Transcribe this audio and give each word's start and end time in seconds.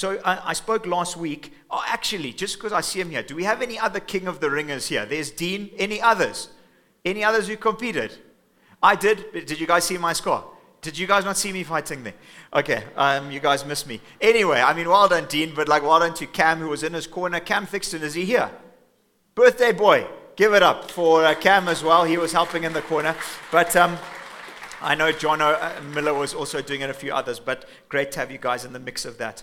So 0.00 0.18
I, 0.24 0.40
I 0.46 0.52
spoke 0.54 0.86
last 0.86 1.18
week. 1.18 1.52
Oh, 1.70 1.84
actually, 1.86 2.32
just 2.32 2.56
because 2.56 2.72
I 2.72 2.80
see 2.80 3.02
him 3.02 3.10
here, 3.10 3.22
do 3.22 3.36
we 3.36 3.44
have 3.44 3.60
any 3.60 3.78
other 3.78 4.00
King 4.00 4.28
of 4.28 4.40
the 4.40 4.50
Ringers 4.50 4.88
here? 4.88 5.04
There's 5.04 5.30
Dean. 5.30 5.68
Any 5.76 6.00
others? 6.00 6.48
Any 7.04 7.22
others 7.22 7.48
who 7.48 7.58
competed? 7.58 8.16
I 8.82 8.94
did. 8.94 9.30
Did 9.30 9.60
you 9.60 9.66
guys 9.66 9.84
see 9.84 9.98
my 9.98 10.14
score? 10.14 10.42
Did 10.80 10.96
you 10.96 11.06
guys 11.06 11.26
not 11.26 11.36
see 11.36 11.52
me 11.52 11.64
fighting 11.64 12.02
there? 12.02 12.14
Okay, 12.54 12.82
um, 12.96 13.30
you 13.30 13.40
guys 13.40 13.66
missed 13.66 13.86
me. 13.86 14.00
Anyway, 14.22 14.58
I 14.58 14.72
mean, 14.72 14.88
well 14.88 15.06
done, 15.06 15.26
Dean, 15.28 15.52
but 15.54 15.68
like, 15.68 15.82
well 15.82 16.00
done 16.00 16.14
to 16.14 16.26
Cam, 16.26 16.60
who 16.60 16.70
was 16.70 16.82
in 16.82 16.94
his 16.94 17.06
corner. 17.06 17.38
Cam 17.38 17.66
Thixton, 17.66 18.00
is 18.00 18.14
he 18.14 18.24
here? 18.24 18.50
Birthday 19.34 19.72
boy. 19.72 20.06
Give 20.34 20.54
it 20.54 20.62
up 20.62 20.90
for 20.90 21.26
uh, 21.26 21.34
Cam 21.34 21.68
as 21.68 21.84
well. 21.84 22.04
He 22.04 22.16
was 22.16 22.32
helping 22.32 22.64
in 22.64 22.72
the 22.72 22.80
corner. 22.80 23.14
But 23.52 23.76
um, 23.76 23.98
I 24.80 24.94
know 24.94 25.12
John 25.12 25.42
uh, 25.42 25.78
Miller 25.92 26.14
was 26.14 26.32
also 26.32 26.62
doing 26.62 26.80
it, 26.80 26.88
a 26.88 26.94
few 26.94 27.12
others, 27.12 27.38
but 27.38 27.66
great 27.90 28.10
to 28.12 28.20
have 28.20 28.30
you 28.30 28.38
guys 28.38 28.64
in 28.64 28.72
the 28.72 28.80
mix 28.80 29.04
of 29.04 29.18
that. 29.18 29.42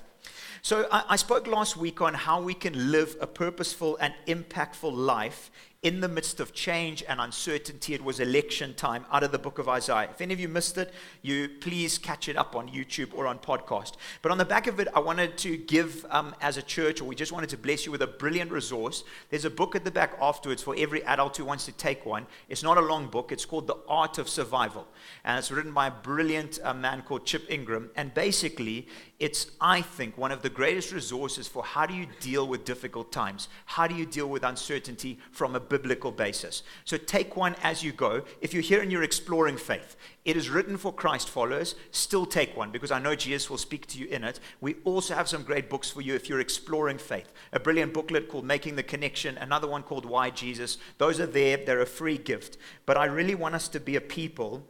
So 0.62 0.88
I, 0.92 1.04
I 1.10 1.16
spoke 1.16 1.48
last 1.48 1.78
week 1.78 2.02
on 2.02 2.14
how 2.14 2.42
we 2.42 2.54
can 2.54 2.92
live 2.92 3.16
a 3.22 3.28
purposeful 3.28 3.98
and 4.02 4.14
impactful 4.28 4.94
life 4.94 5.52
in 5.84 6.02
the 6.02 6.08
midst 6.08 6.40
of 6.40 6.54
change 6.54 7.04
and 7.08 7.22
uncertainty. 7.22 7.94
It 7.94 8.04
was 8.04 8.20
election 8.20 8.74
time 8.74 9.06
out 9.12 9.24
of 9.24 9.32
the 9.32 9.38
book 9.38 9.60
of 9.60 9.70
Isaiah. 9.70 10.10
If 10.10 10.22
any 10.22 10.34
of 10.34 10.40
you 10.40 10.48
missed 10.48 10.78
it, 10.78 10.92
you 11.22 11.50
please 11.62 12.00
catch 12.00 12.28
it 12.28 12.36
up 12.36 12.56
on 12.56 12.68
YouTube 12.68 13.14
or 13.14 13.28
on 13.28 13.38
podcast. 13.38 13.94
But 14.24 14.32
on 14.32 14.40
the 14.40 14.46
back 14.46 14.66
of 14.66 14.80
it, 14.80 14.88
I 14.96 15.00
wanted 15.00 15.38
to 15.40 15.56
give 15.56 16.04
um, 16.10 16.36
as 16.42 16.58
a 16.58 16.64
church, 16.64 17.00
or 17.00 17.06
we 17.06 17.16
just 17.16 17.32
wanted 17.32 17.50
to 17.50 17.58
bless 17.58 17.86
you 17.86 17.92
with 17.92 18.02
a 18.02 18.08
brilliant 18.08 18.52
resource. 18.52 19.04
There's 19.30 19.46
a 19.46 19.52
book 19.52 19.76
at 19.76 19.86
the 19.86 19.92
back 19.92 20.18
afterwards 20.20 20.64
for 20.64 20.76
every 20.78 21.04
adult 21.04 21.38
who 21.38 21.46
wants 21.46 21.66
to 21.66 21.72
take 21.72 22.06
one. 22.06 22.26
It's 22.50 22.64
not 22.64 22.78
a 22.78 22.82
long 22.82 23.08
book. 23.08 23.32
It's 23.32 23.46
called 23.46 23.68
The 23.68 23.78
Art 23.88 24.18
of 24.18 24.28
Survival, 24.28 24.88
and 25.24 25.38
it's 25.38 25.52
written 25.52 25.74
by 25.74 25.88
a 25.88 25.92
brilliant 25.92 26.60
uh, 26.64 26.74
man 26.74 27.04
called 27.04 27.26
Chip 27.26 27.46
Ingram. 27.50 27.92
And 27.96 28.14
basically, 28.16 28.88
it's, 29.20 29.52
I 29.62 29.82
think, 29.82 30.18
one 30.18 30.32
of 30.32 30.42
the 30.42 30.50
greatest 30.50 30.92
resources 30.92 31.48
for 31.48 31.64
how 31.64 31.86
do 31.86 31.94
you 31.94 32.08
deal 32.20 32.48
with 32.48 32.66
difficult 32.66 33.12
times? 33.12 33.48
How 33.66 33.86
do 33.88 33.94
you 33.94 34.06
deal 34.06 34.28
with 34.28 34.44
uncertainty 34.44 35.20
from 35.32 35.56
a 35.56 35.60
biblical 35.70 36.12
basis? 36.12 36.64
So 36.86 36.98
take 36.98 37.36
one 37.36 37.56
as 37.64 37.84
you 37.84 37.92
go. 37.92 38.24
If 38.42 38.54
you're 38.54 38.64
here 38.64 38.82
and 38.82 38.92
you're 38.92 39.04
exploring 39.04 39.58
faith, 39.58 39.96
it 40.26 40.36
is 40.36 40.50
written 40.50 40.78
for 40.78 40.94
Christ 40.94 41.30
followers. 41.30 41.76
Still 41.92 42.26
take 42.26 42.56
one 42.58 42.72
because 42.72 42.92
I 42.92 43.00
know 43.00 43.16
Jesus 43.16 43.50
will 43.50 43.58
speak 43.58 43.88
to 43.88 44.00
you 44.00 44.08
in 44.08 44.24
it. 44.24 44.40
We 44.62 44.76
also 44.84 45.16
have 45.16 45.30
some 45.30 45.44
great 45.44 45.70
books 45.70 45.90
for 45.90 46.02
you 46.02 46.16
if 46.16 46.28
you're 46.28 46.40
exploring 46.40 46.98
faith. 46.98 47.32
A 47.54 47.60
brilliant 47.60 47.94
booklet 47.94 48.30
called 48.30 48.46
Making 48.46 48.76
the 48.76 48.84
Connection, 48.84 49.38
another 49.38 49.68
one 49.68 49.84
called 49.84 50.06
Why 50.06 50.30
Jesus. 50.30 50.78
Those 50.98 51.20
are 51.20 51.26
there, 51.26 51.58
they're 51.58 51.82
a 51.82 51.86
free 51.86 52.18
gift. 52.18 52.58
But 52.86 52.98
I 52.98 53.06
really 53.06 53.36
want 53.36 53.56
us 53.56 53.68
to 53.70 53.80
be 53.80 53.96
a 53.96 54.02
people 54.02 54.68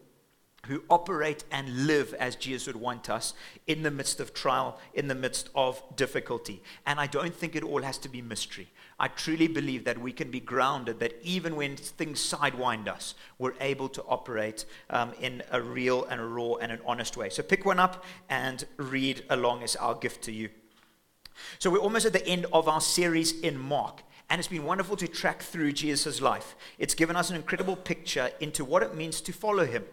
who 0.67 0.83
operate 0.89 1.43
and 1.51 1.87
live 1.87 2.13
as 2.15 2.35
Jesus 2.35 2.67
would 2.67 2.75
want 2.75 3.09
us 3.09 3.33
in 3.65 3.83
the 3.83 3.91
midst 3.91 4.19
of 4.19 4.33
trial, 4.33 4.79
in 4.93 5.07
the 5.07 5.15
midst 5.15 5.49
of 5.55 5.81
difficulty. 5.95 6.61
And 6.85 6.99
I 6.99 7.07
don't 7.07 7.35
think 7.35 7.55
it 7.55 7.63
all 7.63 7.81
has 7.81 7.97
to 7.99 8.09
be 8.09 8.21
mystery. 8.21 8.69
I 8.99 9.07
truly 9.07 9.47
believe 9.47 9.83
that 9.85 9.99
we 9.99 10.11
can 10.11 10.31
be 10.31 10.39
grounded, 10.39 10.99
that 10.99 11.13
even 11.21 11.55
when 11.55 11.75
things 11.75 12.19
sidewind 12.19 12.87
us, 12.87 13.15
we're 13.37 13.53
able 13.61 13.89
to 13.89 14.03
operate 14.03 14.65
um, 14.89 15.13
in 15.21 15.43
a 15.51 15.61
real 15.61 16.05
and 16.05 16.19
a 16.19 16.25
raw 16.25 16.55
and 16.55 16.71
an 16.71 16.79
honest 16.85 17.15
way. 17.15 17.29
So 17.29 17.43
pick 17.43 17.65
one 17.65 17.79
up 17.79 18.03
and 18.29 18.65
read 18.77 19.23
along 19.29 19.63
as 19.63 19.75
our 19.75 19.95
gift 19.95 20.23
to 20.23 20.31
you. 20.31 20.49
So 21.59 21.69
we're 21.69 21.77
almost 21.77 22.05
at 22.05 22.13
the 22.13 22.25
end 22.27 22.47
of 22.51 22.67
our 22.67 22.81
series 22.81 23.39
in 23.39 23.57
Mark. 23.57 24.01
And 24.29 24.39
it's 24.39 24.47
been 24.49 24.65
wonderful 24.65 24.97
to 24.97 25.07
track 25.07 25.41
through 25.41 25.71
Jesus' 25.71 26.19
life. 26.19 26.55
It's 26.77 26.93
given 26.93 27.15
us 27.15 27.29
an 27.29 27.37
incredible 27.37 27.77
picture 27.77 28.31
into 28.41 28.65
what 28.65 28.83
it 28.83 28.93
means 28.93 29.21
to 29.21 29.31
follow 29.31 29.65
him. 29.65 29.85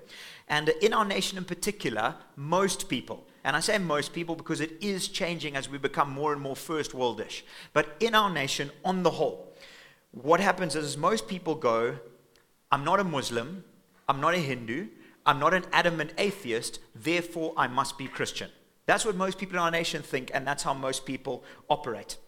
And 0.48 0.68
in 0.68 0.92
our 0.92 1.04
nation 1.04 1.38
in 1.38 1.44
particular, 1.44 2.16
most 2.36 2.88
people, 2.88 3.26
and 3.44 3.56
I 3.56 3.60
say 3.60 3.78
most 3.78 4.12
people 4.12 4.36
because 4.36 4.60
it 4.60 4.72
is 4.80 5.08
changing 5.08 5.56
as 5.56 5.68
we 5.68 5.78
become 5.78 6.10
more 6.10 6.32
and 6.32 6.42
more 6.42 6.56
first 6.56 6.92
worldish, 6.92 7.42
but 7.72 7.96
in 8.00 8.14
our 8.14 8.30
nation 8.30 8.70
on 8.84 9.02
the 9.02 9.10
whole, 9.10 9.54
what 10.10 10.40
happens 10.40 10.76
is 10.76 10.96
most 10.96 11.28
people 11.28 11.54
go, 11.54 11.98
I'm 12.70 12.84
not 12.84 13.00
a 13.00 13.04
Muslim, 13.04 13.64
I'm 14.08 14.20
not 14.20 14.34
a 14.34 14.38
Hindu, 14.38 14.88
I'm 15.26 15.38
not 15.38 15.54
an 15.54 15.64
adamant 15.72 16.12
atheist, 16.18 16.78
therefore 16.94 17.54
I 17.56 17.66
must 17.66 17.96
be 17.96 18.06
Christian. 18.06 18.50
That's 18.86 19.06
what 19.06 19.16
most 19.16 19.38
people 19.38 19.56
in 19.56 19.62
our 19.62 19.70
nation 19.70 20.02
think, 20.02 20.30
and 20.34 20.46
that's 20.46 20.62
how 20.62 20.74
most 20.74 21.06
people 21.06 21.42
operate. 21.70 22.18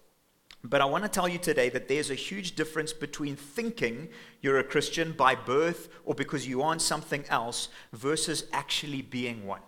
But 0.69 0.81
I 0.81 0.84
want 0.84 1.04
to 1.04 1.09
tell 1.09 1.28
you 1.28 1.38
today 1.38 1.69
that 1.69 1.87
there's 1.87 2.10
a 2.10 2.16
huge 2.16 2.56
difference 2.56 2.93
between 2.93 3.37
thinking 3.37 4.09
you're 4.41 4.59
a 4.59 4.65
Christian 4.65 5.12
by 5.12 5.37
birth 5.37 5.88
or 6.04 6.12
because 6.12 6.49
you 6.49 6.60
aren't 6.60 6.82
something 6.82 7.25
else 7.28 7.69
versus 7.93 8.47
actually 8.53 9.00
being 9.00 9.47
one. 9.47 9.60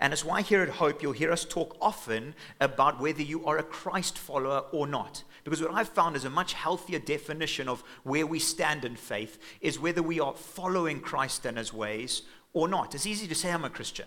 And 0.00 0.12
it's 0.12 0.24
why 0.24 0.42
here 0.42 0.62
at 0.62 0.68
Hope 0.68 1.02
you'll 1.02 1.12
hear 1.12 1.30
us 1.30 1.44
talk 1.44 1.76
often 1.80 2.34
about 2.60 3.00
whether 3.00 3.22
you 3.22 3.44
are 3.46 3.58
a 3.58 3.62
Christ 3.62 4.18
follower 4.18 4.64
or 4.72 4.88
not. 4.88 5.22
Because 5.44 5.62
what 5.62 5.72
I've 5.72 5.88
found 5.88 6.16
is 6.16 6.24
a 6.24 6.30
much 6.30 6.54
healthier 6.54 6.98
definition 6.98 7.68
of 7.68 7.84
where 8.02 8.26
we 8.26 8.40
stand 8.40 8.84
in 8.84 8.96
faith 8.96 9.38
is 9.60 9.78
whether 9.78 10.02
we 10.02 10.18
are 10.18 10.34
following 10.34 10.98
Christ 10.98 11.46
and 11.46 11.58
his 11.58 11.72
ways 11.72 12.22
or 12.52 12.66
not. 12.66 12.96
It's 12.96 13.06
easy 13.06 13.28
to 13.28 13.36
say 13.36 13.52
I'm 13.52 13.64
a 13.64 13.70
Christian. 13.70 14.06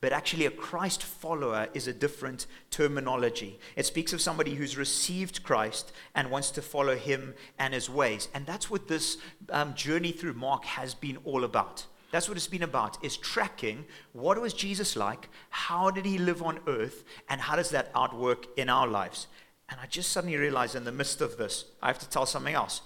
But 0.00 0.12
actually, 0.12 0.46
a 0.46 0.50
Christ 0.50 1.02
follower 1.02 1.68
is 1.72 1.88
a 1.88 1.92
different 1.92 2.46
terminology. 2.70 3.58
It 3.76 3.86
speaks 3.86 4.12
of 4.12 4.20
somebody 4.20 4.54
who's 4.54 4.76
received 4.76 5.42
Christ 5.42 5.92
and 6.14 6.30
wants 6.30 6.50
to 6.52 6.62
follow 6.62 6.96
him 6.96 7.34
and 7.58 7.72
his 7.72 7.88
ways. 7.88 8.28
And 8.34 8.44
that's 8.44 8.70
what 8.70 8.88
this 8.88 9.16
um, 9.50 9.74
journey 9.74 10.12
through 10.12 10.34
Mark 10.34 10.64
has 10.64 10.94
been 10.94 11.16
all 11.24 11.44
about. 11.44 11.86
That's 12.12 12.28
what 12.28 12.36
it's 12.36 12.46
been 12.46 12.62
about, 12.62 13.02
is 13.04 13.16
tracking 13.16 13.84
what 14.12 14.40
was 14.40 14.54
Jesus 14.54 14.96
like, 14.96 15.28
how 15.50 15.90
did 15.90 16.04
he 16.06 16.18
live 16.18 16.42
on 16.42 16.60
earth, 16.66 17.04
and 17.28 17.40
how 17.40 17.56
does 17.56 17.70
that 17.70 17.90
outwork 17.94 18.46
in 18.58 18.68
our 18.68 18.86
lives. 18.86 19.26
And 19.68 19.80
I 19.82 19.86
just 19.86 20.12
suddenly 20.12 20.36
realized 20.36 20.76
in 20.76 20.84
the 20.84 20.92
midst 20.92 21.20
of 21.20 21.36
this, 21.36 21.64
I 21.82 21.88
have 21.88 21.98
to 21.98 22.08
tell 22.08 22.26
something 22.26 22.54
else. 22.54 22.82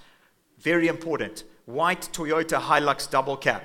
Very 0.59 0.89
important. 0.89 1.45
White 1.67 2.09
Toyota 2.13 2.61
Hilux 2.61 3.11
double 3.11 3.37
cab. 3.37 3.63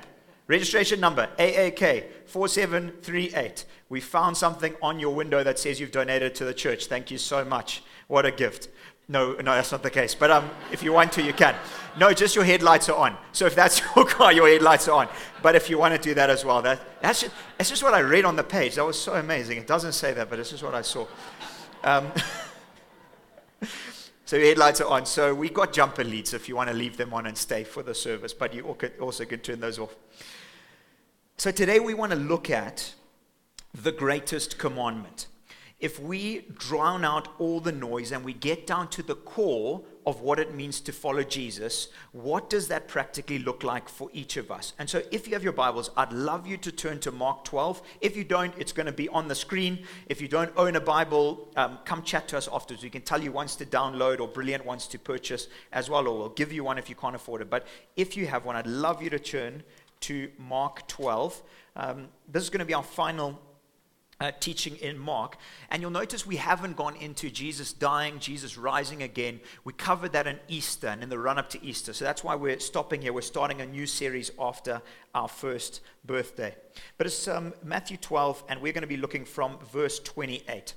Registration 0.48 1.00
number 1.00 1.28
AAK 1.38 2.04
4738. 2.26 3.64
We 3.88 4.00
found 4.00 4.36
something 4.36 4.74
on 4.80 5.00
your 5.00 5.14
window 5.14 5.42
that 5.42 5.58
says 5.58 5.80
you've 5.80 5.90
donated 5.90 6.34
to 6.36 6.44
the 6.44 6.54
church. 6.54 6.86
Thank 6.86 7.10
you 7.10 7.18
so 7.18 7.44
much. 7.44 7.82
What 8.06 8.26
a 8.26 8.30
gift. 8.30 8.68
No, 9.08 9.34
no, 9.34 9.54
that's 9.54 9.70
not 9.70 9.82
the 9.82 9.90
case. 9.90 10.14
But 10.14 10.30
um, 10.32 10.50
if 10.72 10.82
you 10.82 10.92
want 10.92 11.12
to, 11.12 11.22
you 11.22 11.32
can. 11.32 11.54
No, 11.96 12.12
just 12.12 12.34
your 12.34 12.44
headlights 12.44 12.88
are 12.88 12.96
on. 12.96 13.16
So 13.32 13.46
if 13.46 13.54
that's 13.54 13.80
your 13.96 14.04
car, 14.04 14.32
your 14.32 14.48
headlights 14.48 14.88
are 14.88 15.00
on. 15.00 15.08
But 15.42 15.54
if 15.54 15.70
you 15.70 15.78
want 15.78 15.94
to 15.94 16.00
do 16.00 16.14
that 16.14 16.30
as 16.30 16.44
well, 16.44 16.62
that, 16.62 16.80
that's, 17.00 17.22
just, 17.22 17.34
that's 17.56 17.70
just 17.70 17.82
what 17.82 17.94
I 17.94 18.00
read 18.00 18.24
on 18.24 18.34
the 18.34 18.44
page. 18.44 18.76
That 18.76 18.84
was 18.84 19.00
so 19.00 19.14
amazing. 19.14 19.58
It 19.58 19.66
doesn't 19.66 19.92
say 19.92 20.12
that, 20.12 20.28
but 20.28 20.38
it's 20.40 20.50
just 20.50 20.62
what 20.62 20.74
I 20.74 20.82
saw. 20.82 21.06
Um, 21.84 22.10
so 24.24 24.36
your 24.36 24.46
headlights 24.46 24.80
are 24.80 24.88
on. 24.88 25.06
So 25.06 25.34
we 25.34 25.50
got 25.50 25.72
jumper 25.72 26.02
leads 26.02 26.34
if 26.34 26.48
you 26.48 26.56
want 26.56 26.70
to 26.70 26.74
leave 26.74 26.96
them 26.96 27.14
on 27.14 27.26
and 27.26 27.38
stay 27.38 27.62
for 27.62 27.84
the 27.84 27.94
service, 27.94 28.34
but 28.34 28.54
you 28.54 28.76
also 29.00 29.24
can 29.24 29.38
turn 29.38 29.60
those 29.60 29.78
off. 29.78 29.94
So 31.38 31.50
today 31.50 31.80
we 31.80 31.92
want 31.92 32.12
to 32.12 32.18
look 32.18 32.48
at 32.48 32.94
the 33.74 33.92
greatest 33.92 34.56
commandment. 34.56 35.26
If 35.78 36.00
we 36.00 36.46
drown 36.56 37.04
out 37.04 37.28
all 37.38 37.60
the 37.60 37.72
noise 37.72 38.10
and 38.10 38.24
we 38.24 38.32
get 38.32 38.66
down 38.66 38.88
to 38.88 39.02
the 39.02 39.16
core 39.16 39.82
of 40.06 40.22
what 40.22 40.38
it 40.38 40.54
means 40.54 40.80
to 40.80 40.92
follow 40.92 41.22
Jesus, 41.22 41.88
what 42.12 42.48
does 42.48 42.68
that 42.68 42.88
practically 42.88 43.38
look 43.38 43.62
like 43.62 43.86
for 43.86 44.08
each 44.14 44.38
of 44.38 44.50
us? 44.50 44.72
And 44.78 44.88
so, 44.88 45.02
if 45.10 45.26
you 45.26 45.34
have 45.34 45.44
your 45.44 45.52
Bibles, 45.52 45.90
I'd 45.94 46.10
love 46.10 46.46
you 46.46 46.56
to 46.56 46.72
turn 46.72 47.00
to 47.00 47.12
Mark 47.12 47.44
12. 47.44 47.82
If 48.00 48.16
you 48.16 48.24
don't, 48.24 48.54
it's 48.56 48.72
going 48.72 48.86
to 48.86 48.92
be 48.92 49.10
on 49.10 49.28
the 49.28 49.34
screen. 49.34 49.84
If 50.06 50.22
you 50.22 50.28
don't 50.28 50.52
own 50.56 50.76
a 50.76 50.80
Bible, 50.80 51.50
um, 51.56 51.80
come 51.84 52.02
chat 52.02 52.28
to 52.28 52.38
us 52.38 52.48
afterwards. 52.50 52.82
We 52.82 52.88
can 52.88 53.02
tell 53.02 53.22
you 53.22 53.30
ones 53.30 53.56
to 53.56 53.66
download 53.66 54.20
or 54.20 54.28
brilliant 54.28 54.64
ones 54.64 54.86
to 54.86 54.98
purchase 54.98 55.48
as 55.70 55.90
well, 55.90 56.08
or 56.08 56.16
we'll 56.16 56.28
give 56.30 56.50
you 56.50 56.64
one 56.64 56.78
if 56.78 56.88
you 56.88 56.96
can't 56.96 57.14
afford 57.14 57.42
it. 57.42 57.50
But 57.50 57.66
if 57.94 58.16
you 58.16 58.26
have 58.26 58.46
one, 58.46 58.56
I'd 58.56 58.66
love 58.66 59.02
you 59.02 59.10
to 59.10 59.18
turn 59.18 59.62
to 60.00 60.30
Mark 60.38 60.86
12. 60.88 61.42
Um, 61.76 62.08
this 62.30 62.42
is 62.42 62.50
going 62.50 62.60
to 62.60 62.66
be 62.66 62.74
our 62.74 62.82
final 62.82 63.40
uh, 64.20 64.32
teaching 64.40 64.76
in 64.76 64.98
Mark. 64.98 65.36
And 65.70 65.82
you'll 65.82 65.90
notice 65.90 66.26
we 66.26 66.36
haven't 66.36 66.76
gone 66.76 66.96
into 66.96 67.30
Jesus 67.30 67.72
dying, 67.72 68.18
Jesus 68.18 68.56
rising 68.56 69.02
again. 69.02 69.40
We 69.64 69.72
covered 69.72 70.12
that 70.12 70.26
in 70.26 70.38
Easter 70.48 70.88
and 70.88 71.02
in 71.02 71.08
the 71.08 71.18
run 71.18 71.38
up 71.38 71.50
to 71.50 71.64
Easter. 71.64 71.92
So 71.92 72.04
that's 72.04 72.24
why 72.24 72.34
we're 72.34 72.58
stopping 72.58 73.02
here. 73.02 73.12
We're 73.12 73.20
starting 73.20 73.60
a 73.60 73.66
new 73.66 73.86
series 73.86 74.30
after 74.38 74.80
our 75.14 75.28
first 75.28 75.80
birthday. 76.04 76.54
But 76.98 77.06
it's 77.06 77.28
um, 77.28 77.52
Matthew 77.62 77.96
12, 77.96 78.44
and 78.48 78.60
we're 78.60 78.72
going 78.72 78.82
to 78.82 78.88
be 78.88 78.96
looking 78.96 79.24
from 79.24 79.58
verse 79.72 79.98
28. 80.00 80.74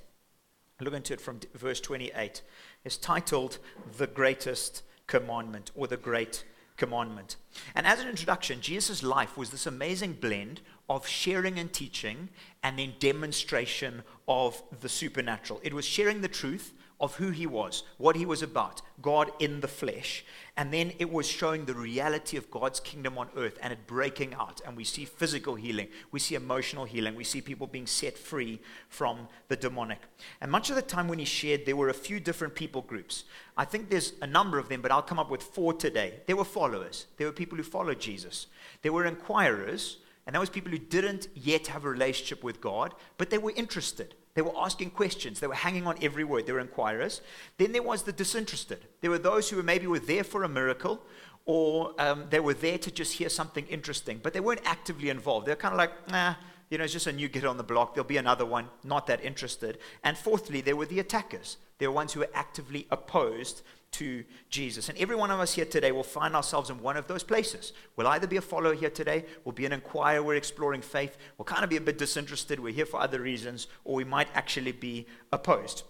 Look 0.80 0.94
into 0.94 1.12
it 1.12 1.20
from 1.20 1.40
verse 1.54 1.80
28. 1.80 2.42
It's 2.84 2.96
titled 2.96 3.58
The 3.98 4.06
Greatest 4.06 4.82
Commandment 5.06 5.70
or 5.74 5.86
The 5.86 5.98
Great 5.98 6.44
commandment. 6.80 7.36
And 7.76 7.86
as 7.86 8.00
an 8.00 8.08
introduction, 8.08 8.60
Jesus' 8.60 9.04
life 9.04 9.36
was 9.36 9.50
this 9.50 9.66
amazing 9.66 10.14
blend 10.14 10.62
of 10.88 11.06
sharing 11.06 11.58
and 11.60 11.72
teaching 11.72 12.30
and 12.64 12.78
then 12.78 12.94
demonstration 12.98 14.02
of 14.26 14.60
the 14.80 14.88
supernatural. 14.88 15.60
It 15.62 15.74
was 15.74 15.84
sharing 15.84 16.22
the 16.22 16.28
truth 16.28 16.72
of 17.00 17.16
who 17.16 17.30
he 17.30 17.46
was, 17.46 17.82
what 17.96 18.14
he 18.14 18.26
was 18.26 18.42
about, 18.42 18.82
God 19.00 19.30
in 19.38 19.60
the 19.60 19.68
flesh. 19.68 20.24
And 20.56 20.72
then 20.72 20.92
it 20.98 21.10
was 21.10 21.26
showing 21.26 21.64
the 21.64 21.74
reality 21.74 22.36
of 22.36 22.50
God's 22.50 22.80
kingdom 22.80 23.16
on 23.16 23.28
earth 23.36 23.58
and 23.62 23.72
it 23.72 23.86
breaking 23.86 24.34
out. 24.34 24.60
And 24.66 24.76
we 24.76 24.84
see 24.84 25.06
physical 25.06 25.54
healing, 25.54 25.88
we 26.12 26.20
see 26.20 26.34
emotional 26.34 26.84
healing, 26.84 27.14
we 27.14 27.24
see 27.24 27.40
people 27.40 27.66
being 27.66 27.86
set 27.86 28.18
free 28.18 28.60
from 28.88 29.28
the 29.48 29.56
demonic. 29.56 30.00
And 30.42 30.52
much 30.52 30.68
of 30.68 30.76
the 30.76 30.82
time 30.82 31.08
when 31.08 31.18
he 31.18 31.24
shared, 31.24 31.64
there 31.64 31.76
were 31.76 31.88
a 31.88 31.94
few 31.94 32.20
different 32.20 32.54
people 32.54 32.82
groups. 32.82 33.24
I 33.56 33.64
think 33.64 33.88
there's 33.88 34.12
a 34.20 34.26
number 34.26 34.58
of 34.58 34.68
them, 34.68 34.82
but 34.82 34.92
I'll 34.92 35.00
come 35.02 35.18
up 35.18 35.30
with 35.30 35.42
four 35.42 35.72
today. 35.72 36.20
There 36.26 36.36
were 36.36 36.44
followers, 36.44 37.06
there 37.16 37.26
were 37.26 37.32
people 37.32 37.56
who 37.56 37.64
followed 37.64 37.98
Jesus, 37.98 38.46
there 38.82 38.92
were 38.92 39.06
inquirers. 39.06 39.98
And 40.26 40.34
that 40.34 40.40
was 40.40 40.50
people 40.50 40.70
who 40.70 40.78
didn't 40.78 41.28
yet 41.34 41.68
have 41.68 41.84
a 41.84 41.90
relationship 41.90 42.44
with 42.44 42.60
God, 42.60 42.94
but 43.16 43.30
they 43.30 43.38
were 43.38 43.52
interested. 43.56 44.14
They 44.34 44.42
were 44.42 44.56
asking 44.56 44.90
questions. 44.90 45.40
They 45.40 45.46
were 45.46 45.54
hanging 45.54 45.86
on 45.86 45.96
every 46.02 46.24
word. 46.24 46.46
They 46.46 46.52
were 46.52 46.60
inquirers. 46.60 47.20
Then 47.58 47.72
there 47.72 47.82
was 47.82 48.04
the 48.04 48.12
disinterested. 48.12 48.86
There 49.00 49.10
were 49.10 49.18
those 49.18 49.50
who 49.50 49.62
maybe 49.62 49.86
were 49.86 49.98
there 49.98 50.24
for 50.24 50.44
a 50.44 50.48
miracle, 50.48 51.02
or 51.46 51.94
um, 51.98 52.26
they 52.30 52.40
were 52.40 52.54
there 52.54 52.78
to 52.78 52.90
just 52.90 53.14
hear 53.14 53.28
something 53.28 53.66
interesting, 53.66 54.20
but 54.22 54.32
they 54.32 54.40
weren't 54.40 54.60
actively 54.64 55.08
involved. 55.08 55.46
They're 55.46 55.56
kind 55.56 55.74
of 55.74 55.78
like, 55.78 56.08
nah, 56.08 56.34
you 56.70 56.78
know, 56.78 56.84
it's 56.84 56.92
just 56.92 57.08
a 57.08 57.12
new 57.12 57.28
kid 57.28 57.44
on 57.44 57.56
the 57.56 57.64
block. 57.64 57.94
There'll 57.94 58.06
be 58.06 58.18
another 58.18 58.46
one, 58.46 58.68
not 58.84 59.08
that 59.08 59.24
interested. 59.24 59.78
And 60.04 60.16
fourthly, 60.16 60.60
there 60.60 60.76
were 60.76 60.86
the 60.86 61.00
attackers. 61.00 61.56
They 61.80 61.88
were 61.88 61.92
ones 61.92 62.12
who 62.12 62.20
were 62.20 62.30
actively 62.34 62.86
opposed 62.90 63.62
to 63.92 64.24
Jesus. 64.50 64.88
And 64.88 64.96
every 64.98 65.16
one 65.16 65.30
of 65.30 65.40
us 65.40 65.54
here 65.54 65.64
today 65.64 65.90
will 65.90 66.04
find 66.04 66.36
ourselves 66.36 66.70
in 66.70 66.80
one 66.80 66.96
of 66.96 67.08
those 67.08 67.24
places. 67.24 67.72
We'll 67.96 68.06
either 68.06 68.28
be 68.28 68.36
a 68.36 68.42
follower 68.42 68.74
here 68.74 68.90
today, 68.90 69.24
we'll 69.44 69.52
be 69.52 69.66
an 69.66 69.72
inquirer, 69.72 70.22
we're 70.22 70.36
exploring 70.36 70.82
faith, 70.82 71.16
we'll 71.36 71.46
kind 71.46 71.64
of 71.64 71.70
be 71.70 71.76
a 71.76 71.80
bit 71.80 71.98
disinterested, 71.98 72.60
we're 72.60 72.72
here 72.72 72.86
for 72.86 73.00
other 73.00 73.20
reasons, 73.20 73.66
or 73.84 73.96
we 73.96 74.04
might 74.04 74.28
actually 74.34 74.72
be 74.72 75.06
opposed. 75.32 75.82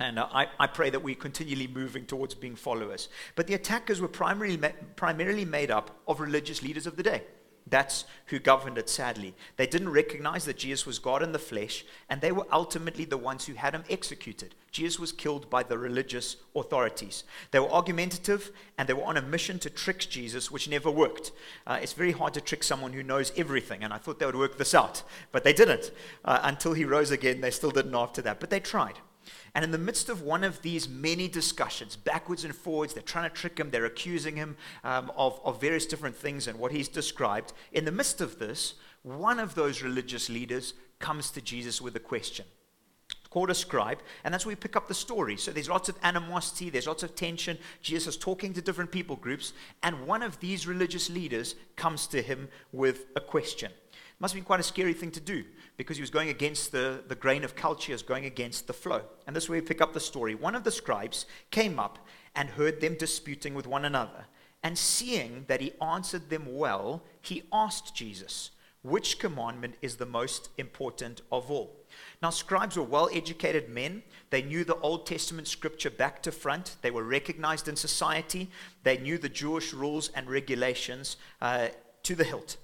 And 0.00 0.18
uh, 0.18 0.28
I, 0.32 0.46
I, 0.60 0.68
pray 0.68 0.90
that 0.90 1.02
we're 1.02 1.16
continually 1.16 1.66
moving 1.66 2.06
towards 2.06 2.32
being 2.32 2.54
followers. 2.54 3.08
But 3.34 3.48
the 3.48 3.54
attackers 3.54 4.00
were 4.00 4.06
primarily, 4.06 4.56
primarily 4.94 5.44
made 5.44 5.72
up 5.72 5.90
of 6.06 6.20
religious 6.20 6.62
leaders 6.62 6.86
of 6.86 6.96
the 6.96 7.02
day. 7.02 7.24
That's 7.70 8.04
who 8.26 8.38
governed 8.38 8.78
it, 8.78 8.88
sadly. 8.88 9.34
They 9.56 9.66
didn't 9.66 9.90
recognize 9.90 10.44
that 10.44 10.58
Jesus 10.58 10.86
was 10.86 10.98
God 10.98 11.22
in 11.22 11.32
the 11.32 11.38
flesh, 11.38 11.84
and 12.08 12.20
they 12.20 12.32
were 12.32 12.46
ultimately 12.52 13.04
the 13.04 13.16
ones 13.16 13.46
who 13.46 13.54
had 13.54 13.74
him 13.74 13.84
executed. 13.90 14.54
Jesus 14.70 14.98
was 14.98 15.12
killed 15.12 15.50
by 15.50 15.62
the 15.62 15.78
religious 15.78 16.36
authorities. 16.54 17.24
They 17.50 17.58
were 17.58 17.70
argumentative, 17.70 18.50
and 18.76 18.88
they 18.88 18.94
were 18.94 19.04
on 19.04 19.16
a 19.16 19.22
mission 19.22 19.58
to 19.60 19.70
trick 19.70 20.00
Jesus, 20.08 20.50
which 20.50 20.68
never 20.68 20.90
worked. 20.90 21.32
Uh, 21.66 21.78
it's 21.82 21.94
very 21.94 22.12
hard 22.12 22.34
to 22.34 22.40
trick 22.40 22.62
someone 22.62 22.92
who 22.92 23.02
knows 23.02 23.32
everything, 23.36 23.82
and 23.82 23.92
I 23.92 23.98
thought 23.98 24.18
they 24.18 24.26
would 24.26 24.36
work 24.36 24.58
this 24.58 24.74
out, 24.74 25.02
but 25.32 25.44
they 25.44 25.52
didn't. 25.52 25.90
Uh, 26.24 26.40
until 26.42 26.74
he 26.74 26.84
rose 26.84 27.10
again, 27.10 27.40
they 27.40 27.50
still 27.50 27.70
didn't 27.70 27.94
after 27.94 28.22
that, 28.22 28.40
but 28.40 28.50
they 28.50 28.60
tried. 28.60 28.98
And 29.58 29.64
in 29.64 29.72
the 29.72 29.78
midst 29.78 30.08
of 30.08 30.22
one 30.22 30.44
of 30.44 30.62
these 30.62 30.88
many 30.88 31.26
discussions, 31.26 31.96
backwards 31.96 32.44
and 32.44 32.54
forwards, 32.54 32.94
they're 32.94 33.02
trying 33.02 33.28
to 33.28 33.34
trick 33.34 33.58
him, 33.58 33.72
they're 33.72 33.86
accusing 33.86 34.36
him 34.36 34.56
um, 34.84 35.10
of, 35.16 35.40
of 35.44 35.60
various 35.60 35.84
different 35.84 36.14
things 36.14 36.46
and 36.46 36.60
what 36.60 36.70
he's 36.70 36.86
described. 36.86 37.52
In 37.72 37.84
the 37.84 37.90
midst 37.90 38.20
of 38.20 38.38
this, 38.38 38.74
one 39.02 39.40
of 39.40 39.56
those 39.56 39.82
religious 39.82 40.28
leaders 40.28 40.74
comes 41.00 41.32
to 41.32 41.40
Jesus 41.40 41.82
with 41.82 41.96
a 41.96 41.98
question 41.98 42.46
called 43.30 43.50
a 43.50 43.54
scribe, 43.54 43.98
and 44.22 44.32
that's 44.32 44.46
where 44.46 44.52
we 44.52 44.56
pick 44.56 44.76
up 44.76 44.86
the 44.86 44.94
story. 44.94 45.36
So 45.36 45.50
there's 45.50 45.68
lots 45.68 45.88
of 45.88 45.96
animosity, 46.04 46.70
there's 46.70 46.86
lots 46.86 47.02
of 47.02 47.16
tension. 47.16 47.58
Jesus 47.82 48.14
is 48.14 48.16
talking 48.16 48.54
to 48.54 48.62
different 48.62 48.92
people 48.92 49.16
groups, 49.16 49.54
and 49.82 50.06
one 50.06 50.22
of 50.22 50.38
these 50.38 50.68
religious 50.68 51.10
leaders 51.10 51.56
comes 51.74 52.06
to 52.06 52.22
him 52.22 52.48
with 52.72 53.06
a 53.16 53.20
question. 53.20 53.72
Must 54.20 54.34
have 54.34 54.40
been 54.40 54.46
quite 54.46 54.60
a 54.60 54.64
scary 54.64 54.94
thing 54.94 55.12
to 55.12 55.20
do 55.20 55.44
because 55.76 55.96
he 55.96 56.00
was 56.00 56.10
going 56.10 56.28
against 56.28 56.72
the, 56.72 57.04
the 57.06 57.14
grain 57.14 57.44
of 57.44 57.54
culture, 57.54 57.94
he 57.94 58.02
going 58.02 58.24
against 58.24 58.66
the 58.66 58.72
flow. 58.72 59.02
And 59.26 59.36
this 59.36 59.44
is 59.44 59.48
where 59.48 59.60
we 59.60 59.66
pick 59.66 59.80
up 59.80 59.92
the 59.92 60.00
story. 60.00 60.34
One 60.34 60.56
of 60.56 60.64
the 60.64 60.72
scribes 60.72 61.26
came 61.52 61.78
up 61.78 62.04
and 62.34 62.50
heard 62.50 62.80
them 62.80 62.96
disputing 62.98 63.54
with 63.54 63.66
one 63.66 63.84
another. 63.84 64.26
And 64.62 64.76
seeing 64.76 65.44
that 65.46 65.60
he 65.60 65.72
answered 65.80 66.30
them 66.30 66.56
well, 66.56 67.04
he 67.22 67.44
asked 67.52 67.94
Jesus, 67.94 68.50
Which 68.82 69.20
commandment 69.20 69.76
is 69.82 69.96
the 69.96 70.06
most 70.06 70.48
important 70.58 71.20
of 71.30 71.48
all? 71.48 71.76
Now, 72.20 72.30
scribes 72.30 72.76
were 72.76 72.82
well 72.82 73.08
educated 73.12 73.68
men. 73.68 74.02
They 74.30 74.42
knew 74.42 74.64
the 74.64 74.80
Old 74.80 75.06
Testament 75.06 75.46
scripture 75.46 75.90
back 75.90 76.24
to 76.24 76.32
front. 76.32 76.74
They 76.82 76.90
were 76.90 77.04
recognized 77.04 77.68
in 77.68 77.76
society. 77.76 78.50
They 78.82 78.98
knew 78.98 79.16
the 79.16 79.28
Jewish 79.28 79.72
rules 79.72 80.08
and 80.08 80.28
regulations 80.28 81.16
uh, 81.40 81.68
to 82.02 82.16
the 82.16 82.24
hilt. 82.24 82.56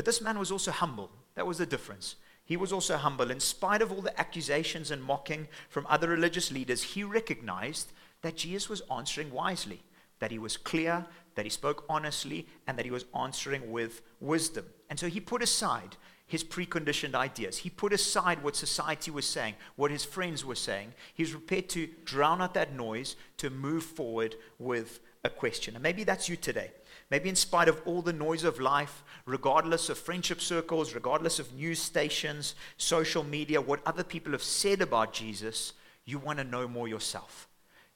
But 0.00 0.06
this 0.06 0.22
man 0.22 0.38
was 0.38 0.50
also 0.50 0.70
humble. 0.70 1.10
That 1.34 1.46
was 1.46 1.58
the 1.58 1.66
difference. 1.66 2.16
He 2.46 2.56
was 2.56 2.72
also 2.72 2.96
humble. 2.96 3.30
In 3.30 3.38
spite 3.38 3.82
of 3.82 3.92
all 3.92 4.00
the 4.00 4.18
accusations 4.18 4.90
and 4.90 5.02
mocking 5.02 5.46
from 5.68 5.86
other 5.90 6.08
religious 6.08 6.50
leaders, 6.50 6.82
he 6.82 7.04
recognized 7.04 7.92
that 8.22 8.34
Jesus 8.34 8.70
was 8.70 8.80
answering 8.90 9.30
wisely, 9.30 9.82
that 10.18 10.30
he 10.30 10.38
was 10.38 10.56
clear, 10.56 11.04
that 11.34 11.44
he 11.44 11.50
spoke 11.50 11.84
honestly, 11.86 12.48
and 12.66 12.78
that 12.78 12.86
he 12.86 12.90
was 12.90 13.04
answering 13.14 13.70
with 13.70 14.00
wisdom. 14.20 14.64
And 14.88 14.98
so 14.98 15.06
he 15.06 15.20
put 15.20 15.42
aside 15.42 15.98
his 16.26 16.44
preconditioned 16.44 17.14
ideas. 17.14 17.58
He 17.58 17.68
put 17.68 17.92
aside 17.92 18.42
what 18.42 18.56
society 18.56 19.10
was 19.10 19.26
saying, 19.26 19.52
what 19.76 19.90
his 19.90 20.06
friends 20.06 20.46
were 20.46 20.54
saying. 20.54 20.94
He 21.12 21.24
was 21.24 21.32
prepared 21.32 21.68
to 21.68 21.90
drown 22.06 22.40
out 22.40 22.54
that 22.54 22.72
noise 22.72 23.16
to 23.36 23.50
move 23.50 23.84
forward 23.84 24.34
with 24.58 25.00
a 25.24 25.28
question. 25.28 25.74
And 25.74 25.82
maybe 25.82 26.04
that's 26.04 26.26
you 26.26 26.36
today. 26.36 26.70
Maybe 27.10 27.28
in 27.28 27.36
spite 27.36 27.68
of 27.68 27.82
all 27.84 28.02
the 28.02 28.12
noise 28.12 28.44
of 28.44 28.60
life, 28.60 29.02
regardless 29.26 29.88
of 29.88 29.98
friendship 29.98 30.40
circles, 30.40 30.94
regardless 30.94 31.40
of 31.40 31.52
news 31.54 31.80
stations, 31.80 32.54
social 32.76 33.24
media, 33.24 33.60
what 33.60 33.80
other 33.84 34.04
people 34.04 34.32
have 34.32 34.42
said 34.44 34.80
about 34.80 35.12
Jesus, 35.12 35.72
you 36.04 36.18
want 36.18 36.38
to 36.38 36.44
know 36.44 36.68
more 36.68 36.86
yourself. 36.86 37.48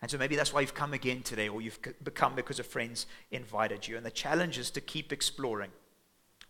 And 0.03 0.11
so 0.11 0.19
maybe 0.19 0.35
that's 0.37 0.53
why 0.53 0.61
you've 0.61 0.75
come 0.75 0.93
again 0.93 1.23
today, 1.23 1.49
or 1.49 1.63
you've 1.63 1.79
become 2.03 2.35
because 2.35 2.59
a 2.59 2.65
friend's 2.65 3.07
invited 3.31 3.87
you. 3.87 3.97
And 3.97 4.05
the 4.05 4.11
challenge 4.11 4.59
is 4.59 4.71
to 4.73 4.81
keep 4.81 5.13
exploring. 5.13 5.71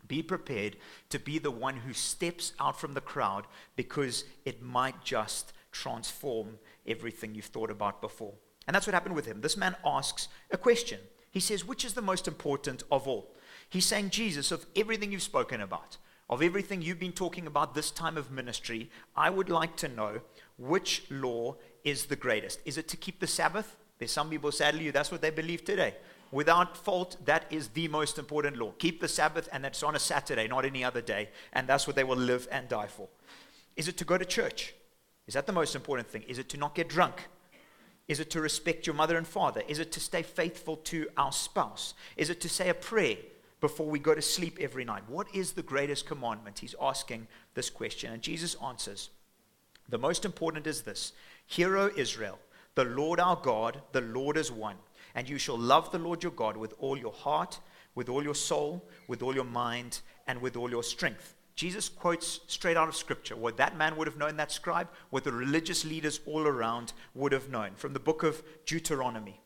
Be 0.09 0.23
prepared 0.23 0.77
to 1.11 1.19
be 1.19 1.39
the 1.39 1.51
one 1.51 1.77
who 1.77 1.93
steps 1.93 2.53
out 2.59 2.81
from 2.81 2.95
the 2.95 3.01
crowd 3.01 3.47
because 3.77 4.25
it 4.45 4.63
might 4.63 5.05
just 5.05 5.53
transform 5.71 6.59
everything 6.87 7.35
you've 7.35 7.45
thought 7.47 7.71
about 7.71 8.01
before. 8.01 8.35
And 8.67 8.75
that's 8.75 8.87
what 8.87 8.95
happened 8.95 9.15
with 9.15 9.27
him. 9.27 9.41
This 9.41 9.57
man 9.57 9.77
asks 9.85 10.29
a 10.51 10.57
question. 10.57 10.99
He 11.35 11.41
says, 11.41 11.67
Which 11.67 11.85
is 11.85 11.95
the 11.95 12.01
most 12.01 12.29
important 12.29 12.85
of 12.93 13.09
all? 13.09 13.35
He's 13.69 13.85
saying, 13.85 14.11
Jesus, 14.11 14.53
of 14.53 14.67
everything 14.77 15.11
you've 15.11 15.23
spoken 15.23 15.61
about, 15.61 15.99
of 16.31 16.43
everything 16.43 16.81
you've 16.81 17.01
been 17.01 17.13
talking 17.13 17.49
about 17.49 17.75
this 17.75 17.91
time 17.91 18.17
of 18.17 18.31
ministry, 18.31 18.89
I 19.17 19.31
would 19.31 19.51
like 19.51 19.77
to 19.79 19.89
know 19.89 20.21
which 20.59 21.03
law 21.11 21.57
is 21.83 22.07
the 22.07 22.15
greatest. 22.15 22.61
Is 22.65 22.79
it 22.79 22.87
to 22.89 22.97
keep 22.97 23.19
the 23.19 23.27
Sabbath? 23.27 23.77
There's 23.99 24.13
some 24.13 24.31
people, 24.31 24.53
sadly, 24.53 24.91
that's 24.91 25.11
what 25.11 25.23
they 25.23 25.31
believe 25.31 25.65
today. 25.65 25.95
Without 26.31 26.77
fault, 26.77 27.17
that 27.25 27.47
is 27.51 27.69
the 27.69 27.89
most 27.89 28.17
important 28.17 28.57
law. 28.57 28.73
Keep 28.79 29.01
the 29.01 29.09
Sabbath, 29.09 29.49
and 29.53 29.65
that's 29.65 29.83
on 29.83 29.97
a 29.97 29.99
Saturday, 29.99 30.47
not 30.47 30.65
any 30.65 30.85
other 30.85 31.01
day. 31.01 31.31
And 31.53 31.67
that's 31.67 31.87
what 31.87 31.97
they 31.97 32.05
will 32.05 32.17
live 32.17 32.47
and 32.53 32.69
die 32.69 32.87
for. 32.87 33.09
Is 33.77 33.89
it 33.89 33.97
to 33.99 34.05
go 34.05 34.17
to 34.17 34.25
church? 34.25 34.73
Is 35.27 35.35
that 35.35 35.49
the 35.49 35.53
most 35.53 35.75
important 35.75 36.09
thing? 36.09 36.23
Is 36.29 36.39
it 36.39 36.49
to 36.51 36.57
not 36.57 36.77
get 36.77 36.89
drunk? 36.89 37.27
Is 38.07 38.21
it 38.21 38.31
to 38.31 38.41
respect 38.41 38.87
your 38.87 38.95
mother 38.95 39.17
and 39.17 39.27
father? 39.27 39.63
Is 39.67 39.79
it 39.79 39.93
to 39.93 40.01
stay 40.01 40.23
faithful 40.23 40.77
to 40.77 41.09
our 41.17 41.33
spouse? 41.33 41.95
Is 42.17 42.31
it 42.31 42.41
to 42.43 42.49
say 42.49 42.69
a 42.69 42.75
prayer 42.75 43.17
before 43.61 43.87
we 43.87 43.99
go 43.99 44.15
to 44.15 44.21
sleep 44.21 44.59
every 44.61 44.85
night? 44.85 45.09
What 45.09 45.27
is 45.35 45.53
the 45.53 45.63
greatest 45.63 46.07
commandment? 46.07 46.59
He's 46.59 46.75
asking 46.81 47.27
this 47.55 47.71
question. 47.71 48.13
And 48.13 48.23
Jesus 48.23 48.57
answers 48.63 49.11
The 49.89 49.99
most 49.99 50.25
important 50.25 50.67
is 50.67 50.83
this 50.83 51.13
Hear, 51.47 51.77
O 51.79 51.91
Israel, 51.97 52.39
the 52.75 52.85
Lord 52.85 53.21
our 53.21 53.37
God, 53.37 53.81
the 53.93 54.03
Lord 54.03 54.37
is 54.37 54.53
one. 54.53 54.77
And 55.15 55.29
you 55.29 55.39
shall 55.39 55.59
love 55.59 55.91
the 55.93 55.99
Lord 55.99 56.23
your 56.23 56.33
God 56.33 56.57
with 56.57 56.75
all 56.79 56.99
your 56.99 57.13
heart, 57.13 57.61
with 57.95 58.09
all 58.09 58.23
your 58.23 58.35
soul, 58.35 58.87
with 59.09 59.23
all 59.23 59.35
your 59.35 59.45
mind, 59.45 60.01
and 60.27 60.43
with 60.43 60.57
all 60.57 60.69
your 60.69 60.83
strength. 60.83 61.34
Jesus 61.55 61.89
quotes 61.89 62.41
straight 62.47 62.77
out 62.77 62.89
of 62.89 62.97
Scripture 62.97 63.37
what 63.37 63.57
that 63.59 63.77
man 63.77 63.97
would 63.97 64.07
have 64.07 64.17
known, 64.17 64.37
that 64.37 64.51
scribe, 64.51 64.89
what 65.11 65.25
the 65.25 65.33
religious 65.33 65.85
leaders 65.85 66.21
all 66.27 66.47
around 66.47 66.93
would 67.15 67.33
have 67.33 67.49
known 67.49 67.73
from 67.77 67.93
the 67.93 68.01
book 68.01 68.23
of 68.23 68.43
Deuteronomy. 68.67 69.41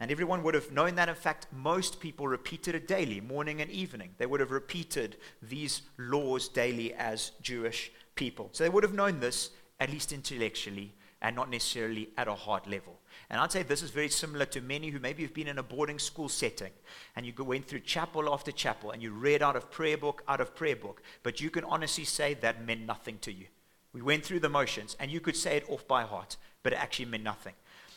And 0.00 0.10
everyone 0.10 0.42
would 0.42 0.54
have 0.54 0.72
known 0.72 0.96
that. 0.96 1.08
In 1.08 1.14
fact, 1.14 1.46
most 1.52 2.00
people 2.00 2.26
repeated 2.26 2.74
it 2.74 2.88
daily, 2.88 3.20
morning 3.20 3.60
and 3.60 3.70
evening. 3.70 4.10
They 4.18 4.26
would 4.26 4.40
have 4.40 4.50
repeated 4.50 5.16
these 5.40 5.82
laws 5.98 6.48
daily 6.48 6.94
as 6.94 7.32
Jewish 7.42 7.92
people. 8.14 8.48
So 8.52 8.64
they 8.64 8.70
would 8.70 8.82
have 8.82 8.94
known 8.94 9.20
this, 9.20 9.50
at 9.78 9.90
least 9.90 10.12
intellectually, 10.12 10.94
and 11.22 11.36
not 11.36 11.48
necessarily 11.48 12.10
at 12.18 12.28
a 12.28 12.34
heart 12.34 12.66
level. 12.68 12.98
And 13.30 13.40
I'd 13.40 13.52
say 13.52 13.62
this 13.62 13.82
is 13.82 13.90
very 13.90 14.08
similar 14.08 14.44
to 14.46 14.60
many 14.60 14.90
who 14.90 14.98
maybe 14.98 15.22
have 15.22 15.34
been 15.34 15.48
in 15.48 15.58
a 15.58 15.62
boarding 15.62 15.98
school 15.98 16.28
setting 16.28 16.72
and 17.16 17.24
you 17.24 17.32
went 17.38 17.66
through 17.66 17.80
chapel 17.80 18.32
after 18.32 18.52
chapel 18.52 18.90
and 18.90 19.02
you 19.02 19.12
read 19.12 19.42
out 19.42 19.56
of 19.56 19.70
prayer 19.70 19.96
book 19.96 20.22
out 20.28 20.40
of 20.40 20.54
prayer 20.54 20.76
book, 20.76 21.02
but 21.22 21.40
you 21.40 21.50
can 21.50 21.64
honestly 21.64 22.04
say 22.04 22.34
that 22.34 22.64
meant 22.64 22.82
nothing 22.82 23.18
to 23.18 23.32
you. 23.32 23.46
We 23.92 24.02
went 24.02 24.24
through 24.24 24.40
the 24.40 24.48
motions 24.48 24.96
and 24.98 25.10
you 25.10 25.20
could 25.20 25.36
say 25.36 25.56
it 25.56 25.68
off 25.68 25.86
by 25.86 26.02
heart, 26.02 26.36
but 26.62 26.72
it 26.72 26.76
actually 26.76 27.06
meant 27.06 27.24
nothing. 27.24 27.54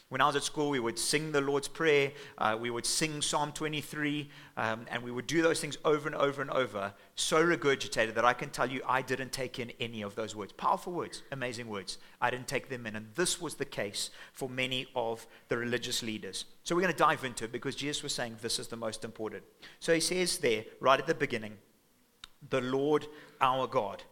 When 0.10 0.22
I 0.22 0.28
was 0.28 0.38
at 0.38 0.44
school, 0.44 0.70
we 0.70 0.80
would 0.80 0.98
sing 0.98 1.34
the 1.34 1.42
Lord's 1.42 1.68
Prayer, 1.68 2.14
uh, 2.38 2.58
we 2.58 2.70
would 2.70 2.86
sing 2.86 3.22
Psalm 3.22 3.52
23, 3.52 4.30
um, 4.56 4.86
and 4.90 5.04
we 5.04 5.12
would 5.12 5.28
do 5.28 5.42
those 5.42 5.60
things 5.60 5.78
over 5.84 6.08
and 6.08 6.16
over 6.16 6.42
and 6.42 6.50
over, 6.50 6.94
so 7.16 7.44
regurgitated 7.44 8.14
that 8.14 8.24
I 8.24 8.32
can 8.32 8.50
tell 8.50 8.72
you 8.72 8.82
I 8.88 9.02
didn't 9.02 9.34
take 9.34 9.60
in 9.60 9.74
any 9.82 10.02
of 10.04 10.16
those 10.16 10.34
words. 10.34 10.54
Powerful 10.54 10.94
words, 10.94 11.24
amazing 11.34 11.68
words. 11.68 11.98
I 12.22 12.30
didn't 12.30 12.48
take 12.48 12.70
them 12.70 12.88
in. 12.88 12.96
And 12.96 13.08
this 13.16 13.42
was 13.42 13.56
the 13.56 13.66
case 13.66 14.10
for 14.32 14.48
many 14.48 14.88
of 14.96 15.28
the 15.50 15.58
religious 15.58 16.02
leaders. 16.02 16.46
So 16.64 16.74
we're 16.74 16.84
going 16.84 16.94
to 16.94 16.98
dive 16.98 17.26
into 17.26 17.44
it 17.44 17.52
because 17.52 17.76
Jesus 17.76 18.02
was 18.02 18.14
saying 18.14 18.38
this 18.42 18.60
is 18.60 18.70
the 18.70 18.78
most 18.78 19.04
important. 19.04 19.44
So 19.82 19.94
he 19.94 20.00
says 20.00 20.38
there, 20.38 20.64
right 20.80 21.02
at 21.02 21.08
the 21.08 21.16
beginning, 21.16 21.58
the 22.50 22.62
Lord 22.62 23.08
our 23.42 23.68
God. 23.68 24.04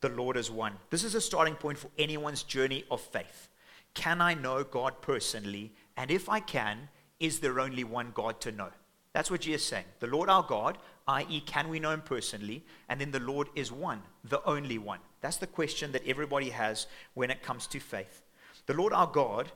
The 0.00 0.08
Lord 0.08 0.38
is 0.38 0.50
one. 0.50 0.72
This 0.88 1.04
is 1.04 1.14
a 1.14 1.20
starting 1.20 1.56
point 1.56 1.76
for 1.76 1.90
anyone's 1.98 2.42
journey 2.42 2.84
of 2.90 3.02
faith. 3.02 3.49
Can 3.94 4.20
I 4.20 4.34
know 4.34 4.62
God 4.64 5.00
personally? 5.02 5.72
And 5.96 6.10
if 6.10 6.28
I 6.28 6.40
can, 6.40 6.88
is 7.18 7.40
there 7.40 7.60
only 7.60 7.84
one 7.84 8.12
God 8.14 8.40
to 8.42 8.52
know? 8.52 8.70
That's 9.12 9.30
what 9.30 9.40
Jesus 9.40 9.62
is 9.62 9.68
saying. 9.68 9.84
The 9.98 10.06
Lord 10.06 10.28
our 10.28 10.42
God, 10.42 10.78
i.e., 11.08 11.40
can 11.40 11.68
we 11.68 11.80
know 11.80 11.90
him 11.90 12.02
personally? 12.02 12.64
And 12.88 13.00
then 13.00 13.10
the 13.10 13.20
Lord 13.20 13.48
is 13.54 13.72
one, 13.72 14.02
the 14.24 14.42
only 14.44 14.78
one. 14.78 15.00
That's 15.20 15.36
the 15.36 15.46
question 15.46 15.92
that 15.92 16.06
everybody 16.06 16.50
has 16.50 16.86
when 17.14 17.30
it 17.30 17.42
comes 17.42 17.66
to 17.68 17.80
faith. 17.80 18.22
The 18.66 18.74
Lord 18.74 18.92
our 18.92 19.08
God, 19.08 19.50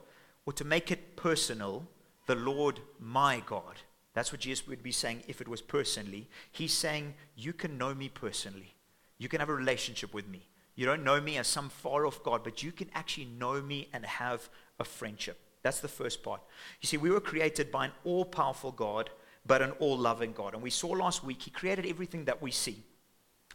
or 0.45 0.53
to 0.55 0.65
make 0.65 0.91
it 0.91 1.17
personal, 1.17 1.87
the 2.27 2.35
Lord 2.35 2.81
my 2.99 3.43
God. 3.47 3.77
That's 4.13 4.33
what 4.33 4.41
Jesus 4.41 4.67
would 4.67 4.83
be 4.83 4.93
saying 4.93 5.23
if 5.29 5.41
it 5.41 5.49
was 5.49 5.63
personally. 5.63 6.29
He's 6.53 6.73
saying, 6.73 7.15
You 7.37 7.53
can 7.53 7.79
know 7.79 7.95
me 7.95 8.09
personally. 8.09 8.75
You 9.19 9.29
can 9.29 9.41
have 9.41 9.49
a 9.49 9.55
relationship 9.55 10.13
with 10.13 10.29
me. 10.29 10.47
You 10.77 10.87
don't 10.87 11.05
know 11.05 11.21
me 11.21 11.37
as 11.39 11.47
some 11.47 11.69
far 11.69 12.07
off 12.07 12.23
God, 12.23 12.43
but 12.43 12.63
you 12.63 12.73
can 12.73 12.91
actually 12.95 13.27
know 13.27 13.63
me 13.63 13.89
and 13.93 14.05
have 14.05 14.49
a 14.79 14.85
friendship. 14.85 15.39
That's 15.63 15.81
the 15.81 15.89
first 15.89 16.23
part. 16.23 16.41
You 16.81 16.87
see, 16.87 16.97
we 16.97 17.11
were 17.11 17.21
created 17.21 17.71
by 17.71 17.87
an 17.87 17.93
all 18.05 18.25
powerful 18.25 18.73
God, 18.73 19.11
but 19.47 19.63
an 19.63 19.73
all 19.73 19.97
loving 19.97 20.33
God. 20.33 20.55
And 20.55 20.63
we 20.63 20.71
saw 20.71 20.89
last 20.89 21.25
week, 21.25 21.43
He 21.43 21.51
created 21.51 21.87
everything 21.87 22.25
that 22.27 22.43
we 22.43 22.51
see 22.51 22.83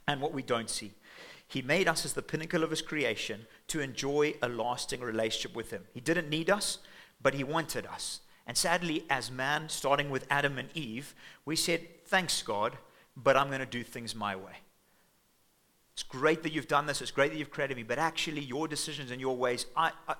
and 0.07 0.21
what 0.21 0.33
we 0.33 0.41
don't 0.41 0.69
see. 0.69 0.91
He 1.47 1.61
made 1.61 1.87
us 1.87 2.05
as 2.05 2.13
the 2.13 2.21
pinnacle 2.21 2.63
of 2.63 2.69
His 2.69 2.81
creation 2.81 3.45
to 3.67 3.79
enjoy 3.79 4.35
a 4.41 4.47
lasting 4.49 5.01
relationship 5.01 5.55
with 5.55 5.71
Him. 5.71 5.83
He 5.93 5.99
didn't 5.99 6.29
need 6.29 6.49
us, 6.49 6.79
but 7.21 7.33
He 7.33 7.43
wanted 7.43 7.85
us. 7.85 8.21
And 8.47 8.57
sadly, 8.57 9.05
as 9.09 9.29
man, 9.29 9.69
starting 9.69 10.09
with 10.09 10.25
Adam 10.31 10.57
and 10.57 10.69
Eve, 10.73 11.13
we 11.45 11.55
said, 11.55 12.05
Thanks, 12.05 12.41
God, 12.41 12.77
but 13.15 13.37
I'm 13.37 13.47
going 13.47 13.59
to 13.59 13.65
do 13.65 13.83
things 13.83 14.15
my 14.15 14.35
way. 14.35 14.53
It's 15.99 16.03
great 16.07 16.43
that 16.43 16.53
you've 16.53 16.69
done 16.69 16.85
this. 16.85 17.01
It's 17.01 17.11
great 17.11 17.33
that 17.33 17.37
you've 17.37 17.51
created 17.51 17.75
me. 17.75 17.83
But 17.83 17.99
actually, 17.99 18.39
your 18.39 18.69
decisions 18.69 19.11
and 19.11 19.19
your 19.19 19.35
ways, 19.35 19.65
I, 19.75 19.91
I, 20.07 20.15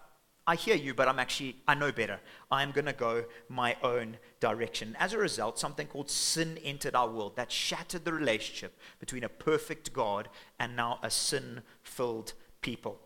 I 0.46 0.56
hear 0.56 0.76
you, 0.76 0.94
but 0.94 1.08
I'm 1.08 1.20
actually, 1.20 1.56
I 1.70 1.74
know 1.74 1.94
better. 1.94 2.20
I'm 2.52 2.72
going 2.72 2.88
to 2.88 2.92
go 2.92 3.24
my 3.48 3.78
own 3.82 4.18
direction. 4.42 4.98
As 5.00 5.14
a 5.14 5.18
result, 5.18 5.58
something 5.58 5.88
called 5.88 6.10
sin 6.10 6.60
entered 6.66 6.96
our 6.96 7.08
world 7.08 7.38
that 7.38 7.50
shattered 7.50 8.04
the 8.04 8.12
relationship 8.12 8.78
between 9.00 9.24
a 9.24 9.30
perfect 9.30 9.94
God 9.94 10.28
and 10.60 10.76
now 10.76 11.00
a 11.02 11.10
sin 11.10 11.62
filled 11.82 12.34
people. 12.60 13.00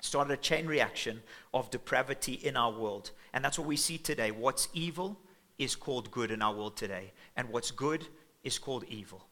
Started 0.00 0.32
a 0.32 0.38
chain 0.38 0.66
reaction 0.66 1.22
of 1.52 1.70
depravity 1.70 2.40
in 2.42 2.56
our 2.56 2.72
world. 2.72 3.10
And 3.34 3.44
that's 3.44 3.58
what 3.58 3.68
we 3.68 3.76
see 3.76 3.98
today. 3.98 4.30
What's 4.30 4.70
evil 4.72 5.20
is 5.58 5.76
called 5.76 6.10
good 6.10 6.30
in 6.30 6.40
our 6.40 6.54
world 6.54 6.74
today, 6.74 7.12
and 7.36 7.50
what's 7.50 7.70
good 7.70 8.06
is 8.42 8.58
called 8.58 8.84
evil. 8.88 9.26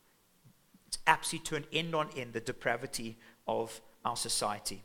It's 0.91 0.99
absolutely 1.07 1.47
to 1.47 1.57
an 1.57 1.67
end 1.73 1.95
on 1.95 2.09
end 2.17 2.33
the 2.33 2.41
depravity 2.41 3.17
of 3.47 3.81
our 4.05 4.17
society. 4.17 4.83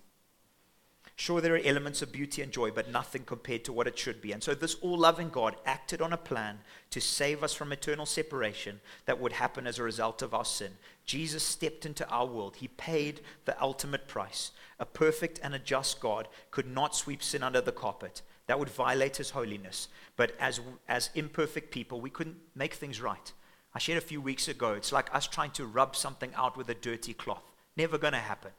Sure, 1.15 1.41
there 1.41 1.55
are 1.55 1.61
elements 1.63 2.03
of 2.03 2.11
beauty 2.11 2.43
and 2.43 2.51
joy, 2.51 2.69
but 2.69 2.91
nothing 2.91 3.23
compared 3.23 3.63
to 3.63 3.73
what 3.73 3.87
it 3.87 3.97
should 3.97 4.21
be. 4.21 4.31
And 4.31 4.43
so, 4.43 4.53
this 4.53 4.75
all 4.75 4.99
loving 4.99 5.29
God 5.29 5.55
acted 5.65 5.99
on 6.03 6.13
a 6.13 6.17
plan 6.17 6.59
to 6.91 7.01
save 7.01 7.43
us 7.43 7.55
from 7.55 7.71
eternal 7.71 8.05
separation 8.05 8.81
that 9.05 9.19
would 9.19 9.31
happen 9.31 9.65
as 9.65 9.79
a 9.79 9.83
result 9.83 10.21
of 10.21 10.35
our 10.35 10.45
sin. 10.45 10.73
Jesus 11.05 11.41
stepped 11.41 11.87
into 11.87 12.07
our 12.09 12.27
world. 12.27 12.57
He 12.57 12.67
paid 12.67 13.21
the 13.45 13.59
ultimate 13.59 14.07
price. 14.07 14.51
A 14.79 14.85
perfect 14.85 15.39
and 15.41 15.55
a 15.55 15.59
just 15.59 15.99
God 15.99 16.27
could 16.51 16.67
not 16.67 16.95
sweep 16.95 17.23
sin 17.23 17.41
under 17.41 17.61
the 17.61 17.71
carpet. 17.71 18.21
That 18.45 18.59
would 18.59 18.69
violate 18.69 19.17
his 19.17 19.31
holiness. 19.31 19.87
But 20.17 20.35
as, 20.39 20.61
as 20.87 21.09
imperfect 21.15 21.71
people, 21.71 21.99
we 21.99 22.11
couldn't 22.11 22.37
make 22.53 22.75
things 22.75 23.01
right. 23.01 23.33
I 23.75 23.79
shared 23.79 23.97
a 23.97 24.01
few 24.01 24.21
weeks 24.21 24.47
ago, 24.47 24.71
it's 24.71 24.93
like 24.93 25.13
us 25.13 25.27
trying 25.27 25.51
to 25.51 25.65
rub 25.65 25.97
something 25.97 26.33
out 26.33 26.55
with 26.55 26.69
a 26.69 26.73
dirty 26.73 27.13
cloth. 27.13 27.43
Never 27.75 27.97
going 27.97 28.13
to 28.13 28.19
happen. 28.19 28.51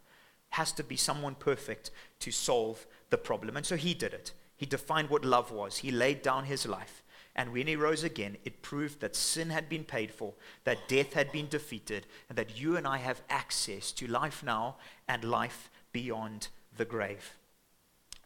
Has 0.50 0.72
to 0.72 0.84
be 0.84 0.96
someone 0.96 1.34
perfect 1.34 1.90
to 2.20 2.30
solve 2.30 2.86
the 3.08 3.16
problem. 3.16 3.56
And 3.56 3.64
so 3.64 3.76
he 3.76 3.94
did 3.94 4.12
it. 4.12 4.32
He 4.58 4.66
defined 4.66 5.08
what 5.08 5.24
love 5.24 5.50
was. 5.50 5.78
He 5.78 5.90
laid 5.90 6.20
down 6.20 6.44
his 6.44 6.66
life. 6.66 7.02
And 7.34 7.52
when 7.52 7.66
he 7.66 7.76
rose 7.76 8.04
again, 8.04 8.36
it 8.44 8.60
proved 8.60 9.00
that 9.00 9.16
sin 9.16 9.50
had 9.50 9.70
been 9.70 9.84
paid 9.84 10.10
for, 10.10 10.34
that 10.64 10.88
death 10.88 11.14
had 11.14 11.32
been 11.32 11.48
defeated, 11.48 12.06
and 12.28 12.36
that 12.36 12.60
you 12.60 12.76
and 12.76 12.86
I 12.86 12.98
have 12.98 13.22
access 13.28 13.92
to 13.92 14.06
life 14.06 14.42
now 14.42 14.76
and 15.08 15.24
life 15.24 15.70
beyond 15.92 16.48
the 16.76 16.84
grave. 16.84 17.36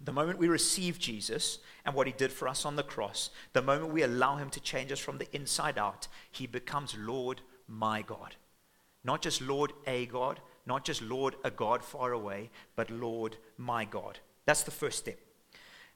The 0.02 0.12
moment 0.12 0.38
we 0.38 0.49
receive 0.49 0.99
Jesus 0.99 1.59
and 1.85 1.95
what 1.95 2.07
he 2.07 2.12
did 2.12 2.33
for 2.33 2.49
us 2.49 2.64
on 2.64 2.76
the 2.76 2.83
cross, 2.83 3.30
the 3.52 3.61
moment 3.61 3.92
we 3.92 4.02
allow 4.02 4.37
him 4.37 4.49
to 4.50 4.61
change 4.61 4.90
us 4.90 4.99
from 4.99 5.19
the 5.19 5.28
inside 5.35 5.76
out, 5.78 6.09
he 6.30 6.47
becomes 6.47 6.97
Lord 6.97 7.42
my 7.69 8.02
God. 8.02 8.37
Not 9.04 9.23
just 9.23 9.42
Lord 9.42 9.73
a 9.87 10.07
God, 10.07 10.40
not 10.66 10.85
just 10.85 11.02
Lord 11.02 11.37
a 11.45 11.50
God 11.50 11.85
far 11.85 12.12
away, 12.12 12.50
but 12.76 12.90
Lord 12.90 13.37
my 13.59 13.85
God. 13.85 14.19
That's 14.47 14.62
the 14.62 14.71
first 14.71 14.99
step. 14.99 15.19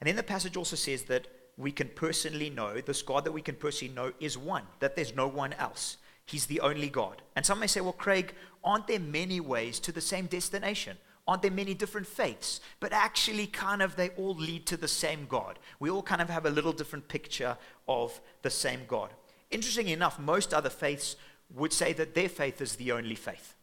And 0.00 0.08
then 0.08 0.16
the 0.16 0.22
passage 0.22 0.56
also 0.56 0.76
says 0.76 1.04
that 1.04 1.28
we 1.56 1.72
can 1.72 1.88
personally 1.88 2.50
know, 2.50 2.80
this 2.80 3.02
God 3.02 3.24
that 3.24 3.32
we 3.32 3.42
can 3.42 3.54
personally 3.54 3.94
know 3.94 4.12
is 4.20 4.36
one, 4.36 4.64
that 4.80 4.96
there's 4.96 5.14
no 5.14 5.28
one 5.28 5.52
else. 5.54 5.96
He's 6.26 6.46
the 6.46 6.60
only 6.60 6.88
God. 6.88 7.22
And 7.36 7.44
some 7.44 7.60
may 7.60 7.66
say, 7.66 7.80
well, 7.80 7.92
Craig, 7.92 8.34
aren't 8.62 8.86
there 8.86 8.98
many 8.98 9.40
ways 9.40 9.78
to 9.80 9.92
the 9.92 10.00
same 10.00 10.26
destination? 10.26 10.96
Aren't 11.26 11.42
there 11.42 11.50
many 11.50 11.72
different 11.72 12.06
faiths? 12.06 12.60
But 12.80 12.92
actually, 12.92 13.46
kind 13.46 13.80
of, 13.80 13.96
they 13.96 14.10
all 14.10 14.34
lead 14.34 14.66
to 14.66 14.76
the 14.76 14.88
same 14.88 15.26
God. 15.26 15.58
We 15.80 15.90
all 15.90 16.02
kind 16.02 16.20
of 16.20 16.28
have 16.28 16.44
a 16.44 16.50
little 16.50 16.72
different 16.72 17.08
picture 17.08 17.56
of 17.88 18.20
the 18.42 18.50
same 18.50 18.80
God. 18.86 19.10
Interestingly 19.50 19.92
enough, 19.92 20.18
most 20.18 20.52
other 20.52 20.70
faiths 20.70 21.16
would 21.54 21.72
say 21.72 21.92
that 21.94 22.14
their 22.14 22.28
faith 22.28 22.60
is 22.60 22.76
the 22.76 22.92
only 22.92 23.14
faith. 23.14 23.54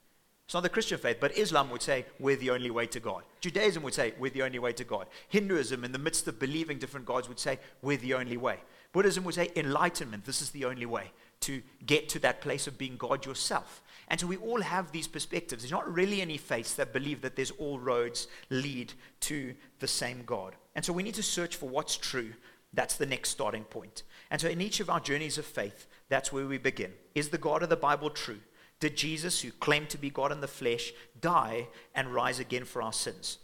It's 0.46 0.54
not 0.54 0.64
the 0.64 0.70
Christian 0.70 0.98
faith, 0.98 1.18
but 1.22 1.38
Islam 1.38 1.70
would 1.70 1.82
say 1.82 2.06
we're 2.20 2.36
the 2.36 2.50
only 2.50 2.72
way 2.72 2.86
to 2.88 3.00
God. 3.00 3.24
Judaism 3.40 3.84
would 3.84 3.94
say 3.94 4.14
we're 4.20 4.32
the 4.32 4.42
only 4.42 4.60
way 4.60 4.74
to 4.74 4.84
God. 4.84 5.08
Hinduism, 5.30 5.86
in 5.86 5.92
the 5.92 5.98
midst 5.98 6.28
of 6.28 6.40
believing 6.40 6.78
different 6.78 7.06
gods, 7.06 7.30
would 7.30 7.40
say 7.40 7.58
we're 7.82 7.98
the 7.98 8.16
only 8.16 8.38
way. 8.38 8.58
Buddhism 8.92 9.24
would 9.24 9.36
say 9.36 9.52
enlightenment, 9.56 10.26
this 10.26 10.42
is 10.42 10.50
the 10.50 10.66
only 10.66 10.86
way 10.86 11.12
to 11.42 11.62
get 11.86 12.10
to 12.10 12.20
that 12.20 12.42
place 12.42 12.68
of 12.68 12.78
being 12.78 12.98
God 12.98 13.26
yourself. 13.26 13.82
And 14.12 14.20
so 14.20 14.28
we 14.28 14.36
all 14.36 14.62
have 14.62 14.92
these 14.92 15.08
perspectives. 15.08 15.64
There's 15.64 15.72
not 15.72 15.92
really 15.92 16.22
any 16.22 16.36
faiths 16.36 16.74
that 16.74 16.92
believe 16.92 17.22
that 17.22 17.38
there's 17.38 17.52
all 17.52 17.80
roads 17.80 18.28
lead 18.50 18.92
to 19.22 19.56
the 19.80 19.88
same 19.88 20.24
God. 20.26 20.58
And 20.76 20.84
so 20.84 20.92
we 20.92 21.02
need 21.02 21.16
to 21.16 21.24
search 21.24 21.56
for 21.56 21.70
what's 21.70 21.96
true. 21.96 22.34
That's 22.74 22.98
the 22.98 23.06
next 23.06 23.30
starting 23.30 23.64
point. 23.64 24.04
And 24.30 24.42
so 24.42 24.50
in 24.50 24.60
each 24.60 24.82
of 24.82 24.90
our 24.90 25.00
journeys 25.00 25.38
of 25.38 25.46
faith, 25.46 25.88
that's 26.10 26.34
where 26.34 26.46
we 26.46 26.58
begin. 26.58 26.92
Is 27.16 27.30
the 27.30 27.38
God 27.38 27.64
of 27.64 27.70
the 27.70 27.78
Bible 27.78 28.10
true? 28.10 28.42
Did 28.82 28.98
Jesus, 28.98 29.40
who 29.40 29.52
claimed 29.52 29.90
to 29.92 29.98
be 29.98 30.10
God 30.10 30.34
in 30.34 30.42
the 30.42 30.48
flesh, 30.48 30.92
die 31.22 31.70
and 31.96 32.14
rise 32.14 32.40
again 32.40 32.66
for 32.66 32.82
our 32.82 32.92
sins? 32.92 33.38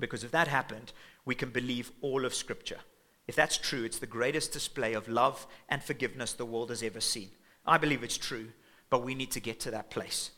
Because 0.00 0.24
if 0.24 0.32
that 0.32 0.48
happened, 0.48 0.92
we 1.24 1.36
can 1.36 1.50
believe 1.50 1.92
all 2.00 2.24
of 2.24 2.34
Scripture. 2.34 2.80
If 3.28 3.36
that's 3.36 3.56
true, 3.56 3.84
it's 3.84 4.00
the 4.00 4.06
greatest 4.08 4.52
display 4.52 4.94
of 4.94 5.08
love 5.08 5.46
and 5.68 5.84
forgiveness 5.84 6.32
the 6.32 6.44
world 6.44 6.70
has 6.70 6.82
ever 6.82 7.00
seen. 7.00 7.30
I 7.64 7.78
believe 7.78 8.02
it's 8.02 8.18
true, 8.18 8.48
but 8.94 9.02
we 9.02 9.16
need 9.16 9.32
to 9.32 9.40
get 9.40 9.58
to 9.58 9.72
that 9.72 9.90
place. 9.90 10.30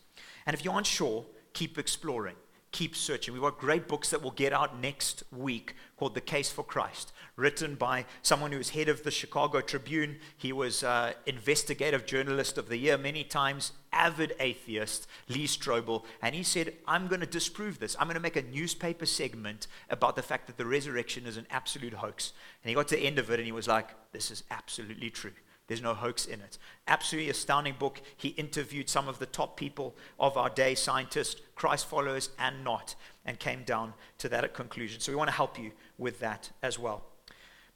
And 0.47 0.55
if 0.55 0.65
you 0.65 0.71
aren't 0.71 0.87
sure, 0.87 1.23
keep 1.53 1.77
exploring, 1.77 2.33
keep 2.71 2.95
searching. 2.95 3.35
We've 3.35 3.43
got 3.43 3.59
great 3.59 3.87
books 3.87 4.09
that 4.09 4.23
will 4.23 4.31
get 4.31 4.51
out 4.51 4.81
next 4.81 5.21
week 5.31 5.75
called 5.95 6.15
The 6.15 6.21
Case 6.21 6.51
for 6.51 6.63
Christ, 6.63 7.13
written 7.35 7.75
by 7.75 8.05
someone 8.23 8.51
who 8.51 8.57
was 8.57 8.71
head 8.71 8.89
of 8.89 9.03
the 9.03 9.11
Chicago 9.11 9.61
Tribune. 9.61 10.17
He 10.35 10.51
was 10.51 10.83
uh, 10.83 11.13
investigative 11.27 12.07
journalist 12.07 12.57
of 12.57 12.67
the 12.67 12.77
year 12.77 12.97
many 12.97 13.23
times, 13.23 13.73
avid 13.93 14.33
atheist, 14.39 15.05
Lee 15.29 15.45
Strobel, 15.45 16.03
and 16.23 16.33
he 16.33 16.41
said, 16.41 16.73
I'm 16.87 17.05
going 17.05 17.21
to 17.21 17.27
disprove 17.27 17.77
this. 17.77 17.95
I'm 17.99 18.07
going 18.07 18.15
to 18.15 18.19
make 18.19 18.37
a 18.37 18.41
newspaper 18.41 19.05
segment 19.05 19.67
about 19.91 20.15
the 20.15 20.23
fact 20.23 20.47
that 20.47 20.57
the 20.57 20.65
resurrection 20.65 21.27
is 21.27 21.37
an 21.37 21.45
absolute 21.51 21.93
hoax. 21.93 22.33
And 22.63 22.69
he 22.69 22.73
got 22.73 22.87
to 22.87 22.95
the 22.95 23.05
end 23.05 23.19
of 23.19 23.29
it 23.29 23.39
and 23.39 23.45
he 23.45 23.51
was 23.51 23.67
like, 23.67 23.89
This 24.13 24.31
is 24.31 24.43
absolutely 24.49 25.11
true. 25.11 25.33
There's 25.67 25.81
no 25.81 25.93
hoax 25.93 26.25
in 26.25 26.39
it. 26.39 26.57
Absolutely 26.87 27.29
astounding 27.29 27.75
book. 27.77 28.01
He 28.15 28.29
interviewed 28.29 28.89
some 28.89 29.09
of 29.09 29.19
the 29.19 29.25
top 29.25 29.57
people 29.57 29.95
of 30.19 30.37
our 30.37 30.49
day, 30.49 30.75
scientists, 30.75 31.41
Christ 31.55 31.87
followers, 31.87 32.29
and 32.39 32.63
not, 32.63 32.95
and 33.25 33.37
came 33.37 33.63
down 33.63 33.93
to 34.19 34.29
that 34.29 34.53
conclusion. 34.53 35.01
So 35.01 35.11
we 35.11 35.17
want 35.17 35.29
to 35.29 35.35
help 35.35 35.59
you 35.59 35.71
with 35.97 36.19
that 36.19 36.51
as 36.63 36.79
well. 36.79 37.03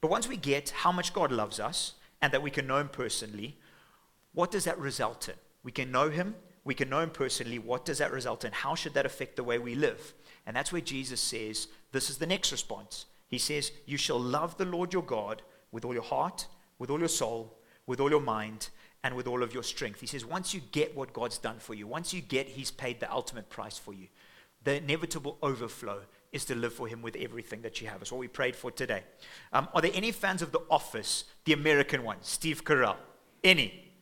But 0.00 0.10
once 0.10 0.26
we 0.26 0.38
get 0.38 0.70
how 0.70 0.90
much 0.90 1.12
God 1.12 1.30
loves 1.30 1.60
us 1.60 1.92
and 2.22 2.32
that 2.32 2.42
we 2.42 2.50
can 2.50 2.66
know 2.66 2.78
Him 2.78 2.88
personally, 2.88 3.58
what 4.32 4.50
does 4.50 4.64
that 4.64 4.78
result 4.78 5.28
in? 5.28 5.34
We 5.62 5.70
can 5.70 5.92
know 5.92 6.08
Him, 6.08 6.34
we 6.64 6.74
can 6.74 6.88
know 6.88 7.00
Him 7.00 7.10
personally. 7.10 7.58
What 7.58 7.84
does 7.84 7.98
that 7.98 8.10
result 8.10 8.44
in? 8.44 8.52
How 8.52 8.74
should 8.74 8.94
that 8.94 9.06
affect 9.06 9.36
the 9.36 9.44
way 9.44 9.58
we 9.58 9.74
live? 9.74 10.14
And 10.46 10.56
that's 10.56 10.72
where 10.72 10.80
Jesus 10.80 11.20
says, 11.20 11.68
This 11.92 12.08
is 12.08 12.18
the 12.18 12.26
next 12.26 12.52
response. 12.52 13.06
He 13.28 13.38
says, 13.38 13.70
You 13.84 13.98
shall 13.98 14.18
love 14.18 14.56
the 14.56 14.64
Lord 14.64 14.92
your 14.92 15.02
God 15.02 15.42
with 15.70 15.84
all 15.84 15.94
your 15.94 16.02
heart, 16.02 16.46
with 16.78 16.90
all 16.90 16.98
your 16.98 17.08
soul, 17.08 17.58
with 17.86 18.00
all 18.00 18.10
your 18.10 18.20
mind, 18.20 18.68
and 19.04 19.16
with 19.16 19.26
all 19.26 19.42
of 19.42 19.52
your 19.52 19.62
strength. 19.62 20.00
He 20.00 20.06
says, 20.06 20.24
Once 20.24 20.54
you 20.54 20.60
get 20.70 20.96
what 20.96 21.12
God's 21.12 21.38
done 21.38 21.58
for 21.58 21.74
you, 21.74 21.86
once 21.86 22.14
you 22.14 22.20
get 22.20 22.48
He's 22.48 22.70
paid 22.70 23.00
the 23.00 23.12
ultimate 23.12 23.48
price 23.50 23.78
for 23.78 23.92
you, 23.92 24.08
the 24.64 24.76
inevitable 24.76 25.38
overflow 25.42 26.02
is 26.30 26.44
to 26.46 26.54
live 26.54 26.72
for 26.72 26.86
Him 26.86 27.02
with 27.02 27.16
everything 27.16 27.62
that 27.62 27.80
you 27.80 27.88
have. 27.88 27.98
That's 27.98 28.12
what 28.12 28.18
we 28.18 28.28
prayed 28.28 28.54
for 28.54 28.70
today. 28.70 29.02
Um, 29.52 29.68
are 29.74 29.80
there 29.80 29.90
any 29.94 30.12
fans 30.12 30.40
of 30.40 30.52
The 30.52 30.60
Office, 30.70 31.24
the 31.44 31.52
American 31.52 32.04
one, 32.04 32.18
Steve 32.20 32.64
Carell? 32.64 32.96
Any? 33.42 33.92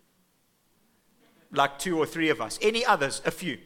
Like 1.50 1.78
two 1.78 1.98
or 1.98 2.06
three 2.06 2.28
of 2.28 2.40
us. 2.40 2.58
Any 2.62 2.84
others? 2.84 3.22
A 3.24 3.30
few. 3.30 3.58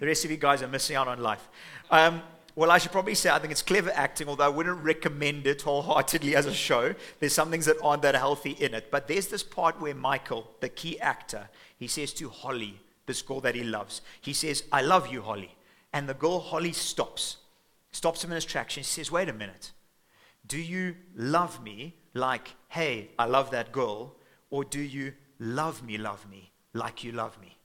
The 0.00 0.06
rest 0.06 0.24
of 0.24 0.30
you 0.30 0.36
guys 0.36 0.62
are 0.62 0.68
missing 0.68 0.96
out 0.96 1.06
on 1.06 1.20
life. 1.20 1.48
Um, 1.90 2.22
well, 2.58 2.72
I 2.72 2.78
should 2.78 2.90
probably 2.90 3.14
say 3.14 3.30
I 3.30 3.38
think 3.38 3.52
it's 3.52 3.62
clever 3.62 3.92
acting, 3.94 4.28
although 4.28 4.44
I 4.44 4.48
wouldn't 4.48 4.82
recommend 4.82 5.46
it 5.46 5.62
wholeheartedly 5.62 6.34
as 6.34 6.44
a 6.44 6.52
show. 6.52 6.92
There's 7.20 7.32
some 7.32 7.52
things 7.52 7.66
that 7.66 7.76
aren't 7.84 8.02
that 8.02 8.16
healthy 8.16 8.50
in 8.50 8.74
it. 8.74 8.90
But 8.90 9.06
there's 9.06 9.28
this 9.28 9.44
part 9.44 9.80
where 9.80 9.94
Michael, 9.94 10.50
the 10.58 10.68
key 10.68 10.98
actor, 10.98 11.50
he 11.78 11.86
says 11.86 12.12
to 12.14 12.28
Holly, 12.28 12.80
this 13.06 13.22
girl 13.22 13.40
that 13.42 13.54
he 13.54 13.62
loves, 13.62 14.02
he 14.20 14.32
says, 14.32 14.64
I 14.72 14.82
love 14.82 15.06
you, 15.06 15.22
Holly. 15.22 15.54
And 15.92 16.08
the 16.08 16.14
girl, 16.14 16.40
Holly, 16.40 16.72
stops, 16.72 17.36
stops 17.92 18.24
him 18.24 18.32
in 18.32 18.34
his 18.34 18.44
tracks. 18.44 18.74
She 18.74 18.82
says, 18.82 19.12
Wait 19.12 19.28
a 19.28 19.32
minute. 19.32 19.70
Do 20.44 20.58
you 20.58 20.96
love 21.14 21.62
me 21.62 21.94
like, 22.12 22.54
hey, 22.70 23.10
I 23.20 23.26
love 23.26 23.52
that 23.52 23.70
girl? 23.70 24.16
Or 24.50 24.64
do 24.64 24.80
you 24.80 25.12
love 25.38 25.84
me, 25.84 25.96
love 25.96 26.28
me 26.28 26.50
like 26.72 27.04
you 27.04 27.12
love 27.12 27.40
me? 27.40 27.56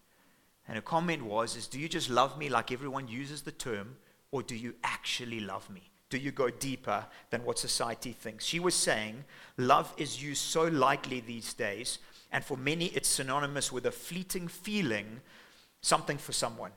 And 0.67 0.75
her 0.75 0.83
comment 0.83 1.23
was, 1.23 1.55
is 1.55 1.65
do 1.65 1.79
you 1.79 1.89
just 1.89 2.11
love 2.11 2.37
me 2.37 2.47
like 2.47 2.71
everyone 2.71 3.07
uses 3.07 3.41
the 3.41 3.51
term? 3.51 3.95
Or 4.33 4.41
do 4.41 4.55
you 4.55 4.73
actually 4.83 5.39
love 5.39 5.69
me? 5.69 5.91
Do 6.09 6.17
you 6.17 6.31
go 6.31 6.49
deeper 6.49 7.05
than 7.29 7.45
what 7.45 7.59
society 7.59 8.13
thinks? 8.13 8.43
She 8.43 8.59
was 8.59 8.73
saying, 8.73 9.25
love 9.57 9.93
is 9.95 10.23
used 10.23 10.41
so 10.41 10.63
lightly 10.63 11.19
these 11.19 11.53
days, 11.53 11.99
and 12.31 12.43
for 12.43 12.57
many 12.57 12.87
it's 12.87 13.07
synonymous 13.07 13.71
with 13.71 13.85
a 13.85 13.91
fleeting 13.91 14.47
feeling, 14.47 15.21
something 15.81 16.17
for 16.17 16.33
someone. 16.33 16.71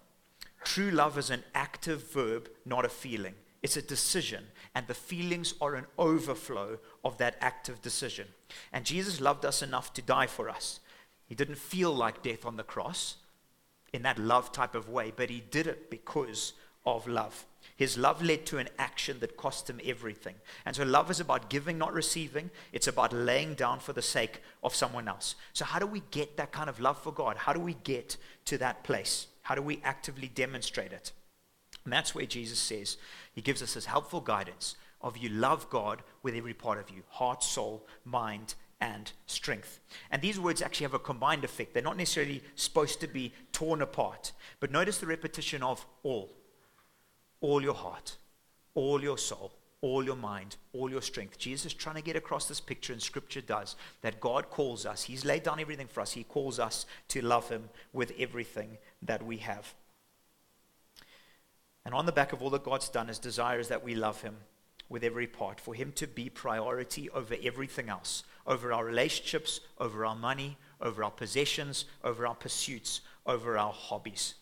True 0.64 0.90
love 0.90 1.16
is 1.16 1.30
an 1.30 1.44
active 1.54 2.12
verb, 2.12 2.50
not 2.66 2.84
a 2.84 2.90
feeling. 2.90 3.34
It's 3.62 3.78
a 3.78 3.82
decision, 3.82 4.44
and 4.74 4.86
the 4.86 4.92
feelings 4.92 5.54
are 5.58 5.76
an 5.76 5.86
overflow 5.98 6.78
of 7.06 7.16
that 7.16 7.38
active 7.40 7.80
decision. 7.80 8.26
And 8.70 8.84
Jesus 8.84 9.18
loved 9.18 9.46
us 9.46 9.62
enough 9.62 9.94
to 9.94 10.02
die 10.02 10.26
for 10.26 10.50
us. 10.50 10.80
He 11.24 11.34
didn't 11.34 11.56
feel 11.56 11.90
like 11.90 12.22
death 12.22 12.44
on 12.44 12.58
the 12.58 12.64
cross 12.64 13.16
in 13.94 14.02
that 14.02 14.18
love 14.18 14.52
type 14.52 14.74
of 14.74 14.90
way, 14.90 15.10
but 15.16 15.30
he 15.30 15.40
did 15.40 15.66
it 15.66 15.90
because 15.90 16.52
of 16.86 17.06
love. 17.06 17.44
His 17.76 17.98
love 17.98 18.22
led 18.22 18.46
to 18.46 18.58
an 18.58 18.68
action 18.78 19.18
that 19.20 19.36
cost 19.36 19.68
him 19.68 19.80
everything. 19.84 20.36
And 20.64 20.74
so 20.74 20.84
love 20.84 21.10
is 21.10 21.20
about 21.20 21.50
giving, 21.50 21.76
not 21.76 21.92
receiving. 21.92 22.50
It's 22.72 22.86
about 22.86 23.12
laying 23.12 23.54
down 23.54 23.80
for 23.80 23.92
the 23.92 24.00
sake 24.00 24.40
of 24.62 24.74
someone 24.74 25.08
else. 25.08 25.34
So, 25.52 25.66
how 25.66 25.78
do 25.78 25.86
we 25.86 26.02
get 26.10 26.38
that 26.38 26.52
kind 26.52 26.70
of 26.70 26.80
love 26.80 26.98
for 26.98 27.12
God? 27.12 27.36
How 27.36 27.52
do 27.52 27.60
we 27.60 27.74
get 27.84 28.16
to 28.46 28.56
that 28.58 28.82
place? 28.82 29.26
How 29.42 29.54
do 29.54 29.60
we 29.60 29.80
actively 29.84 30.28
demonstrate 30.28 30.92
it? 30.92 31.12
And 31.84 31.92
that's 31.92 32.14
where 32.14 32.24
Jesus 32.24 32.58
says, 32.58 32.96
He 33.34 33.42
gives 33.42 33.62
us 33.62 33.74
this 33.74 33.84
helpful 33.86 34.20
guidance 34.20 34.76
of 35.02 35.18
you 35.18 35.28
love 35.28 35.68
God 35.68 36.02
with 36.22 36.34
every 36.34 36.54
part 36.54 36.78
of 36.78 36.88
you 36.88 37.02
heart, 37.08 37.42
soul, 37.42 37.86
mind, 38.04 38.54
and 38.80 39.12
strength. 39.26 39.80
And 40.10 40.22
these 40.22 40.40
words 40.40 40.62
actually 40.62 40.84
have 40.84 40.94
a 40.94 40.98
combined 40.98 41.44
effect. 41.44 41.74
They're 41.74 41.82
not 41.82 41.96
necessarily 41.96 42.42
supposed 42.54 43.00
to 43.00 43.06
be 43.06 43.32
torn 43.52 43.82
apart. 43.82 44.32
But 44.60 44.70
notice 44.70 44.98
the 44.98 45.06
repetition 45.06 45.62
of 45.62 45.84
all 46.02 46.30
all 47.40 47.62
your 47.62 47.74
heart, 47.74 48.16
all 48.74 49.02
your 49.02 49.18
soul, 49.18 49.52
all 49.80 50.04
your 50.04 50.16
mind, 50.16 50.56
all 50.72 50.90
your 50.90 51.02
strength. 51.02 51.38
Jesus 51.38 51.66
is 51.66 51.74
trying 51.74 51.96
to 51.96 52.02
get 52.02 52.16
across 52.16 52.48
this 52.48 52.60
picture, 52.60 52.92
and 52.92 53.02
Scripture 53.02 53.40
does, 53.40 53.76
that 54.00 54.20
God 54.20 54.50
calls 54.50 54.86
us. 54.86 55.04
He's 55.04 55.24
laid 55.24 55.42
down 55.42 55.60
everything 55.60 55.86
for 55.86 56.00
us. 56.00 56.12
He 56.12 56.24
calls 56.24 56.58
us 56.58 56.86
to 57.08 57.20
love 57.22 57.48
Him 57.48 57.68
with 57.92 58.12
everything 58.18 58.78
that 59.02 59.24
we 59.24 59.38
have. 59.38 59.74
And 61.84 61.94
on 61.94 62.06
the 62.06 62.12
back 62.12 62.32
of 62.32 62.42
all 62.42 62.50
that 62.50 62.64
God's 62.64 62.88
done, 62.88 63.08
His 63.08 63.18
desire 63.18 63.60
is 63.60 63.68
that 63.68 63.84
we 63.84 63.94
love 63.94 64.22
Him 64.22 64.36
with 64.88 65.04
every 65.04 65.26
part, 65.26 65.60
for 65.60 65.74
Him 65.74 65.92
to 65.96 66.06
be 66.06 66.28
priority 66.28 67.10
over 67.10 67.36
everything 67.42 67.88
else, 67.88 68.24
over 68.46 68.72
our 68.72 68.84
relationships, 68.84 69.60
over 69.78 70.06
our 70.06 70.16
money, 70.16 70.56
over 70.80 71.04
our 71.04 71.10
possessions, 71.10 71.84
over 72.02 72.26
our 72.26 72.34
pursuits, 72.34 73.02
over 73.26 73.58
our 73.58 73.72
hobbies. 73.72 74.34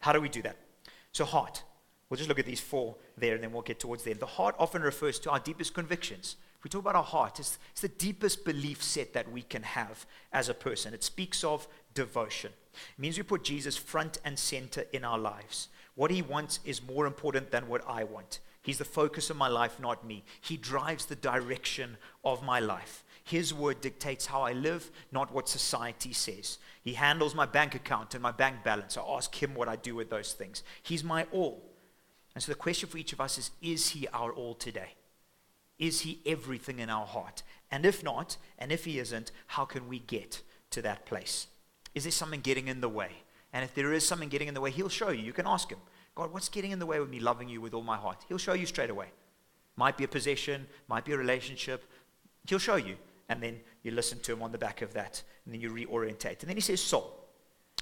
How 0.00 0.12
do 0.12 0.20
we 0.20 0.28
do 0.28 0.42
that? 0.42 0.56
So, 1.12 1.24
heart. 1.24 1.62
We'll 2.08 2.18
just 2.18 2.28
look 2.28 2.38
at 2.38 2.46
these 2.46 2.60
four 2.60 2.96
there 3.16 3.34
and 3.34 3.42
then 3.42 3.52
we'll 3.52 3.62
get 3.62 3.80
towards 3.80 4.04
the 4.04 4.10
end. 4.10 4.20
The 4.20 4.26
heart 4.26 4.54
often 4.58 4.82
refers 4.82 5.18
to 5.20 5.30
our 5.30 5.40
deepest 5.40 5.74
convictions. 5.74 6.36
If 6.58 6.64
we 6.64 6.70
talk 6.70 6.82
about 6.82 6.96
our 6.96 7.02
heart, 7.02 7.40
it's, 7.40 7.58
it's 7.72 7.80
the 7.80 7.88
deepest 7.88 8.44
belief 8.44 8.82
set 8.82 9.12
that 9.14 9.30
we 9.30 9.42
can 9.42 9.62
have 9.62 10.06
as 10.32 10.48
a 10.48 10.54
person. 10.54 10.94
It 10.94 11.02
speaks 11.02 11.44
of 11.44 11.66
devotion. 11.94 12.52
It 12.72 13.00
means 13.00 13.16
we 13.16 13.22
put 13.22 13.44
Jesus 13.44 13.76
front 13.76 14.18
and 14.24 14.38
center 14.38 14.84
in 14.92 15.04
our 15.04 15.18
lives. 15.18 15.68
What 15.94 16.10
he 16.10 16.22
wants 16.22 16.60
is 16.64 16.82
more 16.82 17.06
important 17.06 17.50
than 17.50 17.68
what 17.68 17.82
I 17.86 18.04
want. 18.04 18.40
He's 18.62 18.78
the 18.78 18.84
focus 18.84 19.28
of 19.28 19.36
my 19.36 19.48
life, 19.48 19.78
not 19.78 20.06
me. 20.06 20.24
He 20.40 20.56
drives 20.56 21.04
the 21.04 21.16
direction 21.16 21.98
of 22.24 22.42
my 22.42 22.60
life. 22.60 23.04
His 23.22 23.52
word 23.54 23.80
dictates 23.80 24.26
how 24.26 24.42
I 24.42 24.52
live, 24.52 24.90
not 25.12 25.32
what 25.32 25.48
society 25.48 26.12
says. 26.12 26.58
He 26.82 26.94
handles 26.94 27.34
my 27.34 27.46
bank 27.46 27.74
account 27.74 28.14
and 28.14 28.22
my 28.22 28.32
bank 28.32 28.64
balance. 28.64 28.96
I 28.96 29.02
ask 29.02 29.34
him 29.42 29.54
what 29.54 29.68
I 29.68 29.76
do 29.76 29.94
with 29.94 30.10
those 30.10 30.32
things. 30.32 30.62
He's 30.82 31.04
my 31.04 31.26
all. 31.32 31.62
And 32.34 32.42
so 32.42 32.50
the 32.50 32.56
question 32.56 32.88
for 32.88 32.98
each 32.98 33.12
of 33.12 33.20
us 33.20 33.38
is 33.38 33.50
Is 33.62 33.90
He 33.90 34.08
our 34.08 34.32
all 34.32 34.54
today? 34.54 34.94
Is 35.78 36.00
He 36.00 36.20
everything 36.26 36.78
in 36.78 36.90
our 36.90 37.06
heart? 37.06 37.42
And 37.70 37.84
if 37.86 38.02
not, 38.02 38.36
and 38.58 38.72
if 38.72 38.84
He 38.84 38.98
isn't, 38.98 39.30
how 39.48 39.64
can 39.64 39.88
we 39.88 40.00
get 40.00 40.42
to 40.70 40.82
that 40.82 41.06
place? 41.06 41.46
Is 41.94 42.04
there 42.04 42.12
something 42.12 42.40
getting 42.40 42.68
in 42.68 42.80
the 42.80 42.88
way? 42.88 43.10
And 43.52 43.64
if 43.64 43.74
there 43.74 43.92
is 43.92 44.06
something 44.06 44.28
getting 44.28 44.48
in 44.48 44.54
the 44.54 44.60
way, 44.60 44.70
He'll 44.70 44.88
show 44.88 45.10
you. 45.10 45.22
You 45.22 45.32
can 45.32 45.46
ask 45.46 45.70
Him, 45.70 45.78
God, 46.14 46.32
what's 46.32 46.48
getting 46.48 46.72
in 46.72 46.78
the 46.78 46.86
way 46.86 47.00
with 47.00 47.10
me 47.10 47.20
loving 47.20 47.48
you 47.48 47.60
with 47.60 47.74
all 47.74 47.82
my 47.82 47.96
heart? 47.96 48.24
He'll 48.28 48.38
show 48.38 48.54
you 48.54 48.66
straight 48.66 48.90
away. 48.90 49.06
Might 49.76 49.96
be 49.96 50.04
a 50.04 50.08
possession, 50.08 50.66
might 50.88 51.04
be 51.04 51.12
a 51.12 51.16
relationship. 51.16 51.84
He'll 52.46 52.58
show 52.58 52.76
you. 52.76 52.96
And 53.28 53.42
then 53.42 53.60
you 53.82 53.90
listen 53.90 54.20
to 54.20 54.32
Him 54.32 54.42
on 54.42 54.52
the 54.52 54.58
back 54.58 54.82
of 54.82 54.92
that, 54.94 55.22
and 55.44 55.54
then 55.54 55.60
you 55.60 55.70
reorientate. 55.70 56.40
And 56.40 56.48
then 56.48 56.56
He 56.56 56.60
says, 56.60 56.80
soul. 56.80 57.23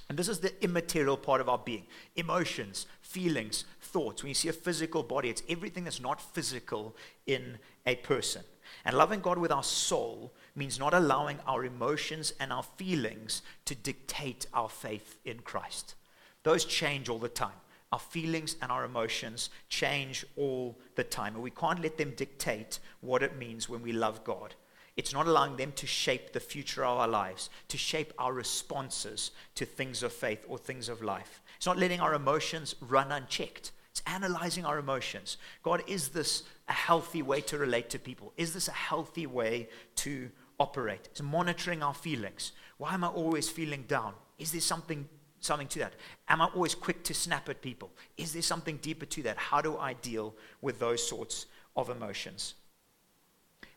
And 0.08 0.18
this 0.18 0.28
is 0.28 0.40
the 0.40 0.52
immaterial 0.62 1.16
part 1.16 1.40
of 1.40 1.48
our 1.48 1.58
being 1.58 1.86
emotions, 2.16 2.86
feelings, 3.00 3.64
thoughts. 3.80 4.22
When 4.22 4.28
you 4.28 4.34
see 4.34 4.48
a 4.48 4.52
physical 4.52 5.02
body, 5.02 5.28
it's 5.28 5.42
everything 5.48 5.84
that's 5.84 6.00
not 6.00 6.20
physical 6.20 6.96
in 7.26 7.58
a 7.86 7.96
person. 7.96 8.42
And 8.84 8.96
loving 8.96 9.20
God 9.20 9.38
with 9.38 9.52
our 9.52 9.62
soul 9.62 10.32
means 10.54 10.78
not 10.78 10.94
allowing 10.94 11.38
our 11.46 11.64
emotions 11.64 12.32
and 12.40 12.52
our 12.52 12.62
feelings 12.62 13.42
to 13.64 13.74
dictate 13.74 14.46
our 14.52 14.68
faith 14.68 15.18
in 15.24 15.40
Christ. 15.40 15.94
Those 16.42 16.64
change 16.64 17.08
all 17.08 17.18
the 17.18 17.28
time. 17.28 17.52
Our 17.92 17.98
feelings 17.98 18.56
and 18.62 18.72
our 18.72 18.84
emotions 18.84 19.50
change 19.68 20.24
all 20.36 20.78
the 20.94 21.04
time. 21.04 21.34
And 21.34 21.42
we 21.42 21.50
can't 21.50 21.82
let 21.82 21.98
them 21.98 22.14
dictate 22.16 22.80
what 23.00 23.22
it 23.22 23.36
means 23.36 23.68
when 23.68 23.82
we 23.82 23.92
love 23.92 24.24
God. 24.24 24.54
It's 24.96 25.12
not 25.12 25.26
allowing 25.26 25.56
them 25.56 25.72
to 25.76 25.86
shape 25.86 26.32
the 26.32 26.40
future 26.40 26.84
of 26.84 26.98
our 26.98 27.08
lives, 27.08 27.48
to 27.68 27.78
shape 27.78 28.12
our 28.18 28.32
responses 28.32 29.30
to 29.54 29.64
things 29.64 30.02
of 30.02 30.12
faith 30.12 30.44
or 30.48 30.58
things 30.58 30.88
of 30.88 31.02
life. 31.02 31.40
It's 31.56 31.66
not 31.66 31.78
letting 31.78 32.00
our 32.00 32.14
emotions 32.14 32.74
run 32.80 33.10
unchecked. 33.10 33.72
It's 33.90 34.02
analyzing 34.06 34.64
our 34.64 34.78
emotions. 34.78 35.36
God, 35.62 35.82
is 35.86 36.08
this 36.08 36.44
a 36.68 36.72
healthy 36.72 37.22
way 37.22 37.40
to 37.42 37.58
relate 37.58 37.90
to 37.90 37.98
people? 37.98 38.32
Is 38.36 38.52
this 38.52 38.68
a 38.68 38.72
healthy 38.72 39.26
way 39.26 39.68
to 39.96 40.30
operate? 40.58 41.08
It's 41.10 41.22
monitoring 41.22 41.82
our 41.82 41.94
feelings. 41.94 42.52
Why 42.78 42.94
am 42.94 43.04
I 43.04 43.08
always 43.08 43.48
feeling 43.48 43.84
down? 43.88 44.14
Is 44.38 44.52
there 44.52 44.60
something 44.60 45.08
something 45.40 45.66
to 45.68 45.80
that? 45.80 45.94
Am 46.28 46.40
I 46.40 46.46
always 46.54 46.74
quick 46.74 47.02
to 47.04 47.14
snap 47.14 47.48
at 47.48 47.60
people? 47.60 47.90
Is 48.16 48.32
there 48.32 48.42
something 48.42 48.76
deeper 48.76 49.06
to 49.06 49.22
that? 49.24 49.36
How 49.36 49.60
do 49.60 49.76
I 49.76 49.94
deal 49.94 50.34
with 50.60 50.78
those 50.78 51.06
sorts 51.06 51.46
of 51.76 51.90
emotions? 51.90 52.54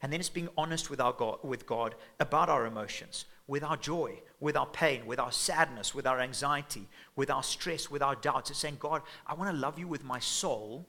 And 0.05 0.13
then 0.13 0.19
it's 0.19 0.29
being 0.29 0.49
honest 0.55 0.91
with, 0.91 1.01
our 1.01 1.13
God, 1.13 1.39
with 1.41 1.65
God 1.65 1.95
about 2.19 2.47
our 2.47 2.67
emotions, 2.67 3.25
with 3.47 3.63
our 3.63 3.75
joy, 3.75 4.19
with 4.39 4.55
our 4.55 4.67
pain, 4.67 5.07
with 5.07 5.19
our 5.19 5.31
sadness, 5.31 5.95
with 5.95 6.05
our 6.05 6.19
anxiety, 6.19 6.87
with 7.15 7.31
our 7.31 7.41
stress, 7.41 7.89
with 7.89 8.03
our 8.03 8.13
doubts. 8.13 8.51
It's 8.51 8.59
saying, 8.59 8.77
God, 8.79 9.01
I 9.25 9.33
want 9.33 9.49
to 9.49 9.57
love 9.57 9.79
you 9.79 9.87
with 9.87 10.03
my 10.03 10.19
soul. 10.19 10.85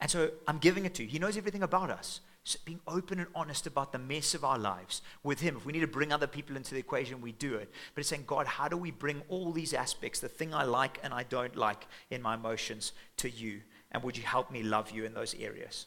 And 0.00 0.08
so 0.08 0.30
I'm 0.46 0.58
giving 0.58 0.84
it 0.84 0.94
to 0.94 1.02
you. 1.02 1.08
He 1.08 1.18
knows 1.18 1.36
everything 1.36 1.64
about 1.64 1.90
us. 1.90 2.20
So 2.44 2.60
being 2.64 2.78
open 2.86 3.18
and 3.18 3.26
honest 3.34 3.66
about 3.66 3.90
the 3.90 3.98
mess 3.98 4.34
of 4.34 4.44
our 4.44 4.56
lives 4.56 5.02
with 5.24 5.40
Him. 5.40 5.56
If 5.56 5.66
we 5.66 5.72
need 5.72 5.80
to 5.80 5.88
bring 5.88 6.12
other 6.12 6.28
people 6.28 6.54
into 6.54 6.72
the 6.72 6.78
equation, 6.78 7.20
we 7.20 7.32
do 7.32 7.56
it. 7.56 7.72
But 7.92 8.02
it's 8.02 8.08
saying, 8.08 8.22
God, 8.28 8.46
how 8.46 8.68
do 8.68 8.76
we 8.76 8.92
bring 8.92 9.22
all 9.28 9.50
these 9.50 9.74
aspects, 9.74 10.20
the 10.20 10.28
thing 10.28 10.54
I 10.54 10.62
like 10.62 11.00
and 11.02 11.12
I 11.12 11.24
don't 11.24 11.56
like 11.56 11.88
in 12.08 12.22
my 12.22 12.34
emotions, 12.34 12.92
to 13.16 13.28
you? 13.28 13.62
And 13.90 14.04
would 14.04 14.16
you 14.16 14.22
help 14.22 14.52
me 14.52 14.62
love 14.62 14.92
you 14.92 15.06
in 15.06 15.12
those 15.12 15.34
areas? 15.34 15.86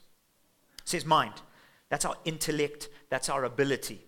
It 0.79 0.89
says 0.89 1.05
mind. 1.05 1.35
That's 1.93 2.06
our 2.06 2.17
intellect, 2.25 2.89
that's 3.12 3.29
our 3.29 3.43
ability. 3.43 4.01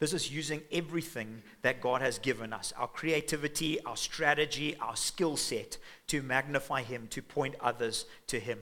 This 0.00 0.12
is 0.12 0.30
using 0.30 0.60
everything 0.70 1.42
that 1.62 1.80
God 1.80 2.02
has 2.02 2.18
given 2.18 2.52
us 2.52 2.74
our 2.76 2.88
creativity, 2.88 3.82
our 3.84 3.96
strategy, 3.96 4.76
our 4.76 4.94
skill 4.94 5.38
set 5.38 5.78
to 6.08 6.20
magnify 6.20 6.82
Him, 6.82 7.06
to 7.08 7.22
point 7.22 7.54
others 7.58 8.04
to 8.26 8.38
Him. 8.38 8.58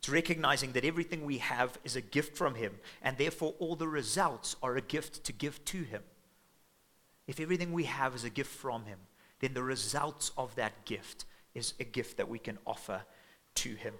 It's 0.00 0.08
recognizing 0.08 0.72
that 0.72 0.84
everything 0.84 1.24
we 1.24 1.38
have 1.38 1.78
is 1.84 1.94
a 1.94 2.00
gift 2.00 2.36
from 2.36 2.56
Him, 2.56 2.80
and 3.02 3.16
therefore 3.16 3.54
all 3.60 3.76
the 3.76 3.86
results 3.86 4.56
are 4.60 4.76
a 4.76 4.80
gift 4.80 5.22
to 5.22 5.32
give 5.32 5.64
to 5.66 5.84
Him. 5.84 6.02
If 7.28 7.38
everything 7.38 7.70
we 7.70 7.84
have 7.84 8.16
is 8.16 8.24
a 8.24 8.30
gift 8.30 8.50
from 8.50 8.84
Him, 8.86 8.98
then 9.38 9.54
the 9.54 9.62
results 9.62 10.32
of 10.36 10.56
that 10.56 10.84
gift 10.86 11.24
is 11.54 11.74
a 11.78 11.84
gift 11.84 12.16
that 12.16 12.28
we 12.28 12.40
can 12.40 12.58
offer 12.66 13.02
to 13.54 13.74
Him. 13.76 13.94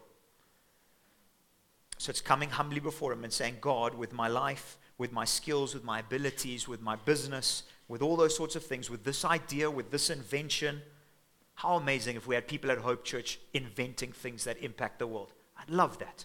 So 1.99 2.11
it's 2.11 2.21
coming 2.21 2.51
humbly 2.51 2.81
before 2.81 3.13
Him 3.13 3.25
and 3.25 3.33
saying, 3.33 3.59
God, 3.61 3.95
with 3.95 4.13
my 4.13 4.29
life, 4.29 4.79
with 4.97 5.13
my 5.13 5.25
skills, 5.25 5.75
with 5.75 5.85
my 5.85 6.01
abilities, 6.01 6.67
with 6.67 6.81
my 6.81 6.97
business, 6.97 7.65
with 7.89 8.03
all 8.03 8.17
those 8.17 8.37
sorts 8.37 8.57
of 8.57 8.65
things, 8.65 8.89
with 8.91 9.05
this 9.05 9.25
idea, 9.25 9.71
with 9.71 9.91
this 9.91 10.11
invention, 10.11 10.83
how 11.55 11.77
amazing 11.77 12.17
if 12.17 12.27
we 12.27 12.35
had 12.35 12.47
people 12.47 12.71
at 12.71 12.79
Hope 12.79 13.05
Church 13.05 13.41
inventing 13.53 14.13
things 14.13 14.45
that 14.45 14.59
impact 14.63 14.99
the 15.01 15.07
world. 15.07 15.33
I'd 15.57 15.71
love 15.71 15.99
that. 15.99 16.25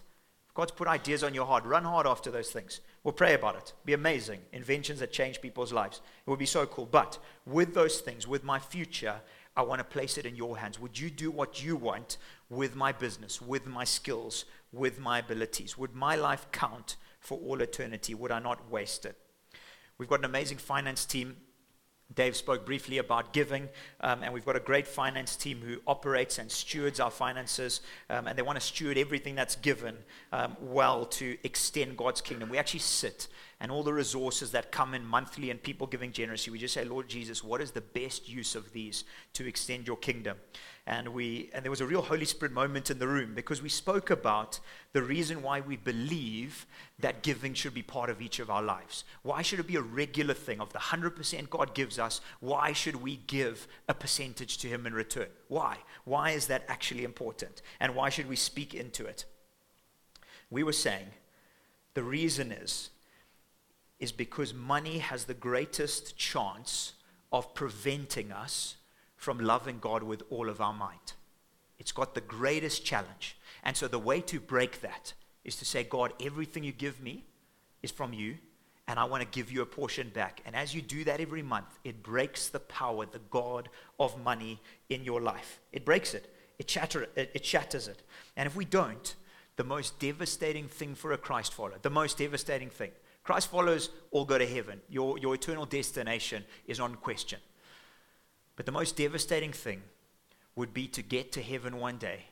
God's 0.54 0.70
put 0.70 0.86
ideas 0.86 1.24
on 1.24 1.34
your 1.34 1.46
heart, 1.46 1.64
run 1.64 1.82
hard 1.82 2.06
after 2.06 2.30
those 2.30 2.50
things. 2.50 2.80
We'll 3.02 3.12
pray 3.12 3.34
about 3.34 3.56
it. 3.56 3.72
Be 3.84 3.92
amazing. 3.92 4.40
Inventions 4.52 5.00
that 5.00 5.12
change 5.12 5.40
people's 5.40 5.72
lives. 5.72 6.00
It 6.24 6.30
would 6.30 6.38
be 6.38 6.46
so 6.46 6.64
cool. 6.66 6.86
But 6.86 7.18
with 7.44 7.74
those 7.74 8.00
things, 8.00 8.28
with 8.28 8.44
my 8.44 8.60
future, 8.60 9.16
I 9.56 9.62
want 9.62 9.80
to 9.80 9.84
place 9.84 10.16
it 10.16 10.26
in 10.26 10.36
your 10.36 10.58
hands. 10.58 10.78
Would 10.78 10.98
you 10.98 11.10
do 11.10 11.32
what 11.32 11.62
you 11.62 11.74
want 11.74 12.18
with 12.48 12.74
my 12.74 12.92
business, 12.92 13.40
with 13.40 13.66
my 13.66 13.84
skills, 13.84 14.44
with 14.72 14.98
my 14.98 15.18
abilities? 15.18 15.78
Would 15.78 15.94
my 15.94 16.16
life 16.16 16.46
count 16.52 16.96
for 17.20 17.38
all 17.38 17.60
eternity? 17.60 18.14
Would 18.14 18.30
I 18.30 18.38
not 18.38 18.70
waste 18.70 19.06
it? 19.06 19.16
We've 19.98 20.08
got 20.08 20.20
an 20.20 20.24
amazing 20.24 20.58
finance 20.58 21.04
team 21.04 21.36
Dave 22.14 22.36
spoke 22.36 22.66
briefly 22.66 22.98
about 22.98 23.32
giving, 23.32 23.68
um, 24.00 24.22
and 24.22 24.32
we've 24.32 24.44
got 24.44 24.56
a 24.56 24.60
great 24.60 24.86
finance 24.86 25.36
team 25.36 25.60
who 25.64 25.80
operates 25.86 26.38
and 26.38 26.50
stewards 26.50 27.00
our 27.00 27.10
finances, 27.10 27.80
um, 28.10 28.26
and 28.26 28.38
they 28.38 28.42
want 28.42 28.60
to 28.60 28.64
steward 28.64 28.98
everything 28.98 29.34
that's 29.34 29.56
given 29.56 29.96
um, 30.30 30.56
well 30.60 31.06
to 31.06 31.36
extend 31.42 31.96
God's 31.96 32.20
kingdom. 32.20 32.50
We 32.50 32.58
actually 32.58 32.80
sit, 32.80 33.26
and 33.58 33.72
all 33.72 33.82
the 33.82 33.92
resources 33.92 34.52
that 34.52 34.70
come 34.70 34.94
in 34.94 35.04
monthly 35.04 35.50
and 35.50 35.60
people 35.60 35.86
giving 35.86 36.12
generously, 36.12 36.52
we 36.52 36.58
just 36.58 36.74
say, 36.74 36.84
Lord 36.84 37.08
Jesus, 37.08 37.42
what 37.42 37.60
is 37.60 37.72
the 37.72 37.80
best 37.80 38.28
use 38.28 38.54
of 38.54 38.72
these 38.72 39.04
to 39.32 39.48
extend 39.48 39.86
your 39.86 39.96
kingdom? 39.96 40.36
And 40.86 41.08
we 41.08 41.48
and 41.54 41.64
there 41.64 41.70
was 41.70 41.80
a 41.80 41.86
real 41.86 42.02
holy 42.02 42.26
spirit 42.26 42.52
moment 42.52 42.90
in 42.90 42.98
the 42.98 43.08
room 43.08 43.32
because 43.34 43.62
we 43.62 43.70
spoke 43.70 44.10
about 44.10 44.60
the 44.92 45.02
reason 45.02 45.42
why 45.42 45.60
we 45.60 45.76
believe 45.76 46.66
that 46.98 47.22
giving 47.22 47.54
should 47.54 47.72
be 47.72 47.82
part 47.82 48.10
of 48.10 48.20
each 48.20 48.38
of 48.38 48.50
our 48.50 48.62
lives. 48.62 49.04
Why 49.22 49.40
should 49.40 49.60
it 49.60 49.66
be 49.66 49.76
a 49.76 49.82
regular 49.82 50.34
thing? 50.34 50.60
Of 50.60 50.72
the 50.74 50.78
100% 50.78 51.48
god 51.48 51.74
gives 51.74 51.98
us 51.98 52.20
why 52.40 52.72
should 52.72 52.96
we 52.96 53.16
give 53.26 53.66
a 53.88 53.94
percentage 53.94 54.58
to 54.58 54.68
him 54.68 54.86
in 54.86 54.92
return? 54.92 55.28
Why? 55.48 55.78
Why 56.04 56.30
is 56.30 56.48
that 56.48 56.64
actually 56.68 57.04
important? 57.04 57.62
And 57.80 57.94
why 57.94 58.10
should 58.10 58.28
we 58.28 58.36
speak 58.36 58.74
into 58.74 59.06
it? 59.06 59.24
We 60.50 60.62
were 60.62 60.72
saying 60.72 61.06
the 61.94 62.02
reason 62.02 62.52
is 62.52 62.90
is 64.00 64.12
because 64.12 64.52
money 64.52 64.98
has 64.98 65.24
the 65.24 65.34
greatest 65.34 66.16
chance 66.18 66.92
of 67.32 67.54
preventing 67.54 68.32
us 68.32 68.76
from 69.24 69.38
loving 69.38 69.78
God 69.80 70.02
with 70.02 70.22
all 70.28 70.50
of 70.50 70.60
our 70.60 70.74
might. 70.74 71.14
It's 71.78 71.92
got 71.92 72.14
the 72.14 72.20
greatest 72.20 72.84
challenge. 72.84 73.38
And 73.62 73.74
so 73.74 73.88
the 73.88 73.98
way 73.98 74.20
to 74.20 74.38
break 74.38 74.82
that 74.82 75.14
is 75.44 75.56
to 75.56 75.64
say, 75.64 75.82
God, 75.82 76.12
everything 76.20 76.62
you 76.62 76.72
give 76.72 77.00
me 77.00 77.24
is 77.82 77.90
from 77.90 78.12
you, 78.12 78.36
and 78.86 78.98
I 78.98 79.04
want 79.04 79.22
to 79.22 79.28
give 79.38 79.50
you 79.50 79.62
a 79.62 79.66
portion 79.66 80.10
back. 80.10 80.42
And 80.44 80.54
as 80.54 80.74
you 80.74 80.82
do 80.82 81.04
that 81.04 81.20
every 81.20 81.42
month, 81.42 81.78
it 81.84 82.02
breaks 82.02 82.48
the 82.48 82.60
power, 82.60 83.06
the 83.06 83.20
God 83.30 83.70
of 83.98 84.22
money 84.22 84.60
in 84.90 85.04
your 85.04 85.22
life. 85.22 85.58
It 85.72 85.86
breaks 85.86 86.12
it, 86.12 86.30
it, 86.58 86.68
shatter, 86.68 87.06
it, 87.16 87.30
it 87.32 87.46
shatters 87.46 87.88
it. 87.88 88.02
And 88.36 88.46
if 88.46 88.54
we 88.54 88.66
don't, 88.66 89.14
the 89.56 89.64
most 89.64 89.98
devastating 89.98 90.68
thing 90.68 90.94
for 90.94 91.12
a 91.12 91.18
Christ 91.18 91.54
follower, 91.54 91.78
the 91.80 91.88
most 91.88 92.18
devastating 92.18 92.68
thing, 92.68 92.90
Christ 93.22 93.50
followers 93.50 93.88
all 94.10 94.26
go 94.26 94.36
to 94.36 94.46
heaven. 94.46 94.82
Your, 94.90 95.16
your 95.18 95.34
eternal 95.34 95.64
destination 95.64 96.44
is 96.66 96.78
on 96.78 96.96
question. 96.96 97.38
But 98.56 98.66
the 98.66 98.72
most 98.72 98.96
devastating 98.96 99.52
thing 99.52 99.82
would 100.56 100.72
be 100.72 100.86
to 100.88 101.02
get 101.02 101.32
to 101.32 101.42
heaven 101.42 101.78
one 101.78 101.98
day 101.98 102.26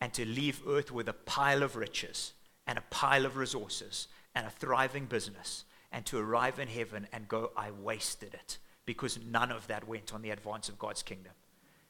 and 0.00 0.12
to 0.14 0.24
leave 0.24 0.62
earth 0.66 0.90
with 0.90 1.08
a 1.08 1.12
pile 1.12 1.62
of 1.62 1.76
riches 1.76 2.32
and 2.66 2.78
a 2.78 2.84
pile 2.90 3.26
of 3.26 3.36
resources 3.36 4.08
and 4.34 4.46
a 4.46 4.50
thriving 4.50 5.06
business 5.06 5.64
and 5.92 6.06
to 6.06 6.18
arrive 6.18 6.58
in 6.58 6.68
heaven 6.68 7.06
and 7.12 7.28
go, 7.28 7.50
I 7.56 7.70
wasted 7.70 8.34
it 8.34 8.58
because 8.86 9.18
none 9.24 9.52
of 9.52 9.66
that 9.66 9.86
went 9.86 10.14
on 10.14 10.22
the 10.22 10.30
advance 10.30 10.68
of 10.68 10.78
God's 10.78 11.02
kingdom. 11.02 11.32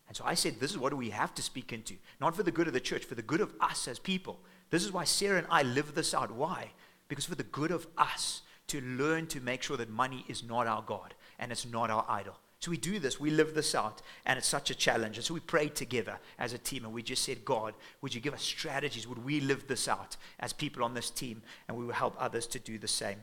And 0.09 0.17
so 0.17 0.25
I 0.27 0.35
said, 0.35 0.59
This 0.59 0.73
is 0.73 0.79
what 0.79 0.93
we 0.93 1.11
have 1.11 1.35
to 1.37 1.43
speak 1.43 1.73
into, 1.73 1.95
not 2.21 2.35
for 2.35 2.43
the 2.43 2.51
good 2.51 2.67
of 2.67 2.73
the 2.73 2.81
church, 2.81 3.05
for 3.05 3.15
the 3.15 3.23
good 3.23 3.41
of 3.41 3.55
us 3.61 3.87
as 3.87 3.99
people. 4.01 4.41
This 4.71 4.85
is 4.85 4.93
why 4.93 5.05
Sarah 5.05 5.39
and 5.39 5.47
I 5.51 5.63
live 5.63 5.95
this 5.95 6.15
out. 6.15 6.33
Why? 6.33 6.73
Because 7.09 7.27
for 7.27 7.37
the 7.37 7.45
good 7.45 7.71
of 7.71 7.87
us 7.97 8.43
to 8.69 8.81
learn 8.81 9.27
to 9.29 9.41
make 9.41 9.63
sure 9.63 9.77
that 9.77 9.91
money 9.91 10.25
is 10.29 10.43
not 10.43 10.67
our 10.67 10.83
God 10.83 11.15
and 11.39 11.53
it's 11.53 11.67
not 11.67 11.91
our 11.91 12.05
idol. 12.09 12.35
So 12.61 12.71
we 12.71 12.77
do 12.77 12.99
this, 12.99 13.19
we 13.19 13.31
live 13.31 13.55
this 13.55 13.75
out, 13.75 14.03
and 14.27 14.37
it's 14.37 14.47
such 14.47 14.71
a 14.71 14.75
challenge. 14.75 15.17
And 15.17 15.25
so 15.25 15.33
we 15.33 15.41
prayed 15.41 15.75
together 15.75 16.19
as 16.39 16.53
a 16.53 16.59
team, 16.59 16.85
and 16.85 16.93
we 16.93 17.03
just 17.03 17.25
said, 17.25 17.43
God, 17.43 17.73
would 18.03 18.15
you 18.15 18.21
give 18.21 18.35
us 18.35 18.43
strategies? 18.43 19.09
Would 19.09 19.25
we 19.25 19.41
live 19.41 19.67
this 19.67 19.89
out 19.89 20.19
as 20.39 20.53
people 20.53 20.85
on 20.85 20.93
this 20.93 21.09
team, 21.09 21.41
and 21.67 21.77
we 21.77 21.87
will 21.87 21.95
help 21.95 22.15
others 22.19 22.47
to 22.49 22.59
do 22.59 22.79
the 22.79 22.87
same? 22.87 23.17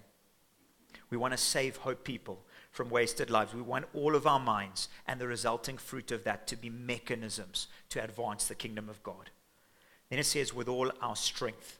We 1.11 1.17
want 1.17 1.33
to 1.33 1.37
save 1.37 1.77
hope 1.77 2.03
people 2.03 2.43
from 2.71 2.89
wasted 2.89 3.29
lives. 3.29 3.53
We 3.53 3.61
want 3.61 3.85
all 3.93 4.15
of 4.15 4.25
our 4.25 4.39
minds 4.39 4.89
and 5.07 5.21
the 5.21 5.27
resulting 5.27 5.77
fruit 5.77 6.11
of 6.11 6.23
that 6.23 6.47
to 6.47 6.55
be 6.55 6.71
mechanisms 6.71 7.67
to 7.89 8.03
advance 8.03 8.47
the 8.47 8.55
kingdom 8.55 8.89
of 8.89 9.03
God. 9.03 9.29
Then 10.09 10.19
it 10.19 10.25
says, 10.25 10.53
with 10.53 10.67
all 10.67 10.91
our 11.01 11.15
strength. 11.15 11.79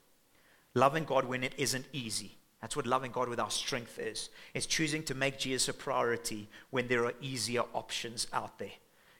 Loving 0.76 1.06
God 1.06 1.26
when 1.26 1.44
it 1.44 1.54
isn't 1.58 1.88
easy 1.92 2.38
that's 2.62 2.76
what 2.76 2.88
loving 2.88 3.12
God 3.12 3.30
with 3.30 3.40
our 3.40 3.52
strength 3.52 4.00
is. 4.00 4.30
It's 4.54 4.66
choosing 4.66 5.04
to 5.04 5.16
make 5.16 5.38
Jesus 5.38 5.70
a 5.70 5.74
priority 5.74 6.48
when 6.72 6.88
there 6.88 7.06
are 7.06 7.14
easier 7.22 7.64
options 7.74 8.28
out 8.34 8.58
there. 8.58 8.72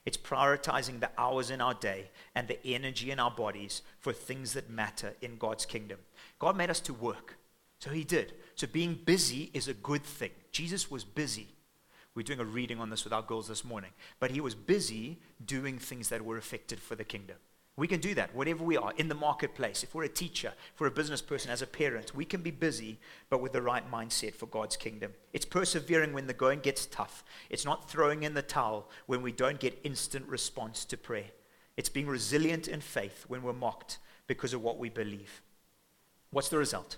It's 0.06 0.18
prioritizing 0.18 1.02
the 1.02 1.12
hours 1.18 1.52
in 1.52 1.60
our 1.62 1.74
day 1.74 2.10
and 2.34 2.48
the 2.48 2.66
energy 2.66 3.12
in 3.12 3.20
our 3.20 3.30
bodies 3.30 3.82
for 4.00 4.14
things 4.14 4.54
that 4.54 4.70
matter 4.70 5.14
in 5.22 5.38
God's 5.38 5.66
kingdom. 5.66 6.00
God 6.40 6.56
made 6.56 6.70
us 6.70 6.80
to 6.82 6.94
work. 6.94 7.38
So 7.80 7.92
he 7.92 8.04
did. 8.04 8.34
So 8.56 8.68
being 8.68 9.00
busy 9.06 9.52
is 9.54 9.68
a 9.68 9.74
good 9.74 10.04
thing. 10.04 10.32
Jesus 10.52 10.90
was 10.90 11.04
busy. 11.04 11.48
We're 12.16 12.24
doing 12.24 12.40
a 12.40 12.46
reading 12.46 12.80
on 12.80 12.90
this 12.90 13.04
with 13.04 13.14
our 13.14 13.22
girls 13.22 13.48
this 13.48 13.64
morning. 13.64 13.92
But 14.20 14.32
he 14.32 14.42
was 14.42 14.56
busy 14.56 15.20
doing 15.46 15.78
things 15.78 16.10
that 16.10 16.26
were 16.26 16.38
effective 16.38 16.80
for 16.80 16.96
the 16.96 17.04
kingdom. 17.04 17.36
We 17.78 17.88
can 17.88 18.00
do 18.00 18.16
that, 18.16 18.34
whatever 18.34 18.64
we 18.64 18.76
are, 18.76 18.92
in 18.98 19.08
the 19.08 19.14
marketplace. 19.14 19.84
If 19.84 19.94
we're 19.94 20.06
a 20.06 20.10
teacher, 20.10 20.52
if 20.74 20.82
we're 20.82 20.88
a 20.88 20.92
business 20.92 21.22
person, 21.22 21.52
as 21.52 21.62
a 21.62 21.68
parent, 21.68 22.16
we 22.16 22.26
can 22.26 22.42
be 22.42 22.50
busy, 22.50 23.00
but 23.30 23.40
with 23.40 23.54
the 23.54 23.62
right 23.62 23.90
mindset 23.90 24.34
for 24.34 24.48
God's 24.48 24.76
kingdom. 24.76 25.14
It's 25.32 25.46
persevering 25.46 26.12
when 26.12 26.26
the 26.26 26.34
going 26.34 26.62
gets 26.62 26.88
tough. 26.88 27.24
It's 27.52 27.66
not 27.66 27.88
throwing 27.88 28.24
in 28.24 28.34
the 28.34 28.42
towel 28.42 28.90
when 29.06 29.22
we 29.22 29.32
don't 29.32 29.60
get 29.60 29.80
instant 29.84 30.28
response 30.28 30.86
to 30.86 30.98
prayer. 30.98 31.30
It's 31.78 31.88
being 31.88 32.08
resilient 32.08 32.68
in 32.68 32.82
faith 32.82 33.26
when 33.28 33.44
we're 33.44 33.54
mocked 33.54 34.00
because 34.26 34.56
of 34.56 34.64
what 34.64 34.80
we 34.80 34.90
believe. 34.90 35.44
What's 36.32 36.50
the 36.50 36.58
result? 36.58 36.98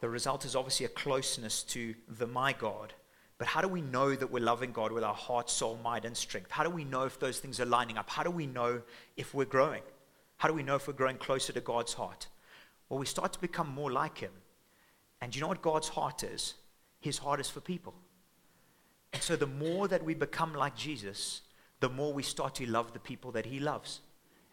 The 0.00 0.10
result 0.10 0.44
is 0.44 0.54
obviously 0.54 0.84
a 0.84 0.90
closeness 0.90 1.62
to 1.62 1.94
the 2.06 2.26
my 2.26 2.52
God 2.52 2.92
but 3.38 3.48
how 3.48 3.60
do 3.60 3.68
we 3.68 3.80
know 3.80 4.14
that 4.14 4.30
we're 4.30 4.42
loving 4.42 4.72
God 4.72 4.92
with 4.92 5.02
our 5.02 5.14
heart, 5.14 5.50
soul, 5.50 5.78
mind, 5.82 6.04
and 6.04 6.16
strength? 6.16 6.50
How 6.50 6.62
do 6.62 6.70
we 6.70 6.84
know 6.84 7.04
if 7.04 7.18
those 7.18 7.40
things 7.40 7.58
are 7.60 7.66
lining 7.66 7.98
up? 7.98 8.08
How 8.08 8.22
do 8.22 8.30
we 8.30 8.46
know 8.46 8.82
if 9.16 9.34
we're 9.34 9.44
growing? 9.44 9.82
How 10.36 10.48
do 10.48 10.54
we 10.54 10.62
know 10.62 10.76
if 10.76 10.86
we're 10.86 10.94
growing 10.94 11.16
closer 11.16 11.52
to 11.52 11.60
God's 11.60 11.94
heart? 11.94 12.28
Well, 12.88 13.00
we 13.00 13.06
start 13.06 13.32
to 13.32 13.40
become 13.40 13.68
more 13.68 13.90
like 13.90 14.18
Him. 14.18 14.30
And 15.20 15.34
you 15.34 15.40
know 15.40 15.48
what 15.48 15.62
God's 15.62 15.88
heart 15.88 16.22
is? 16.22 16.54
His 17.00 17.18
heart 17.18 17.40
is 17.40 17.50
for 17.50 17.60
people. 17.60 17.94
And 19.12 19.22
so 19.22 19.36
the 19.36 19.46
more 19.46 19.88
that 19.88 20.04
we 20.04 20.14
become 20.14 20.54
like 20.54 20.76
Jesus, 20.76 21.42
the 21.80 21.88
more 21.88 22.12
we 22.12 22.22
start 22.22 22.54
to 22.56 22.66
love 22.66 22.92
the 22.92 23.00
people 23.00 23.32
that 23.32 23.46
He 23.46 23.58
loves. 23.58 24.00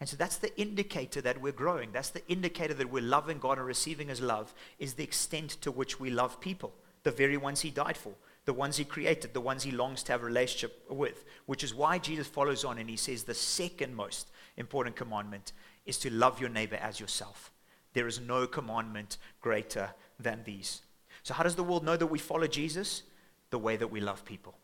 And 0.00 0.08
so 0.08 0.16
that's 0.16 0.38
the 0.38 0.60
indicator 0.60 1.20
that 1.20 1.40
we're 1.40 1.52
growing. 1.52 1.92
That's 1.92 2.10
the 2.10 2.26
indicator 2.26 2.74
that 2.74 2.90
we're 2.90 3.02
loving 3.02 3.38
God 3.38 3.58
and 3.58 3.66
receiving 3.66 4.08
His 4.08 4.20
love, 4.20 4.52
is 4.80 4.94
the 4.94 5.04
extent 5.04 5.50
to 5.60 5.70
which 5.70 6.00
we 6.00 6.10
love 6.10 6.40
people, 6.40 6.72
the 7.04 7.12
very 7.12 7.36
ones 7.36 7.60
He 7.60 7.70
died 7.70 7.96
for 7.96 8.12
the 8.44 8.52
ones 8.52 8.76
he 8.76 8.84
created, 8.84 9.34
the 9.34 9.40
ones 9.40 9.62
he 9.62 9.70
longs 9.70 10.02
to 10.02 10.12
have 10.12 10.22
a 10.22 10.26
relationship 10.26 10.84
with, 10.88 11.24
which 11.46 11.62
is 11.62 11.74
why 11.74 11.98
Jesus 11.98 12.26
follows 12.26 12.64
on 12.64 12.78
and 12.78 12.90
he 12.90 12.96
says 12.96 13.22
the 13.22 13.34
second 13.34 13.94
most 13.94 14.30
important 14.56 14.96
commandment 14.96 15.52
is 15.86 15.98
to 15.98 16.10
love 16.10 16.40
your 16.40 16.50
neighbor 16.50 16.76
as 16.76 16.98
yourself. 16.98 17.52
There 17.92 18.06
is 18.06 18.20
no 18.20 18.46
commandment 18.46 19.18
greater 19.40 19.90
than 20.18 20.42
these. 20.44 20.82
So, 21.22 21.34
how 21.34 21.44
does 21.44 21.54
the 21.54 21.62
world 21.62 21.84
know 21.84 21.96
that 21.96 22.06
we 22.06 22.18
follow 22.18 22.46
Jesus? 22.46 23.02
The 23.50 23.58
way 23.58 23.76
that 23.76 23.90
we 23.90 24.00
love 24.00 24.24
people. 24.24 24.54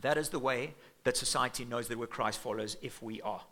That 0.00 0.18
is 0.18 0.28
the 0.28 0.38
way 0.38 0.74
that 1.04 1.16
society 1.16 1.64
knows 1.64 1.88
that 1.88 1.98
we're 1.98 2.06
Christ 2.06 2.40
followers 2.40 2.76
if 2.82 3.02
we 3.02 3.22
are. 3.22 3.42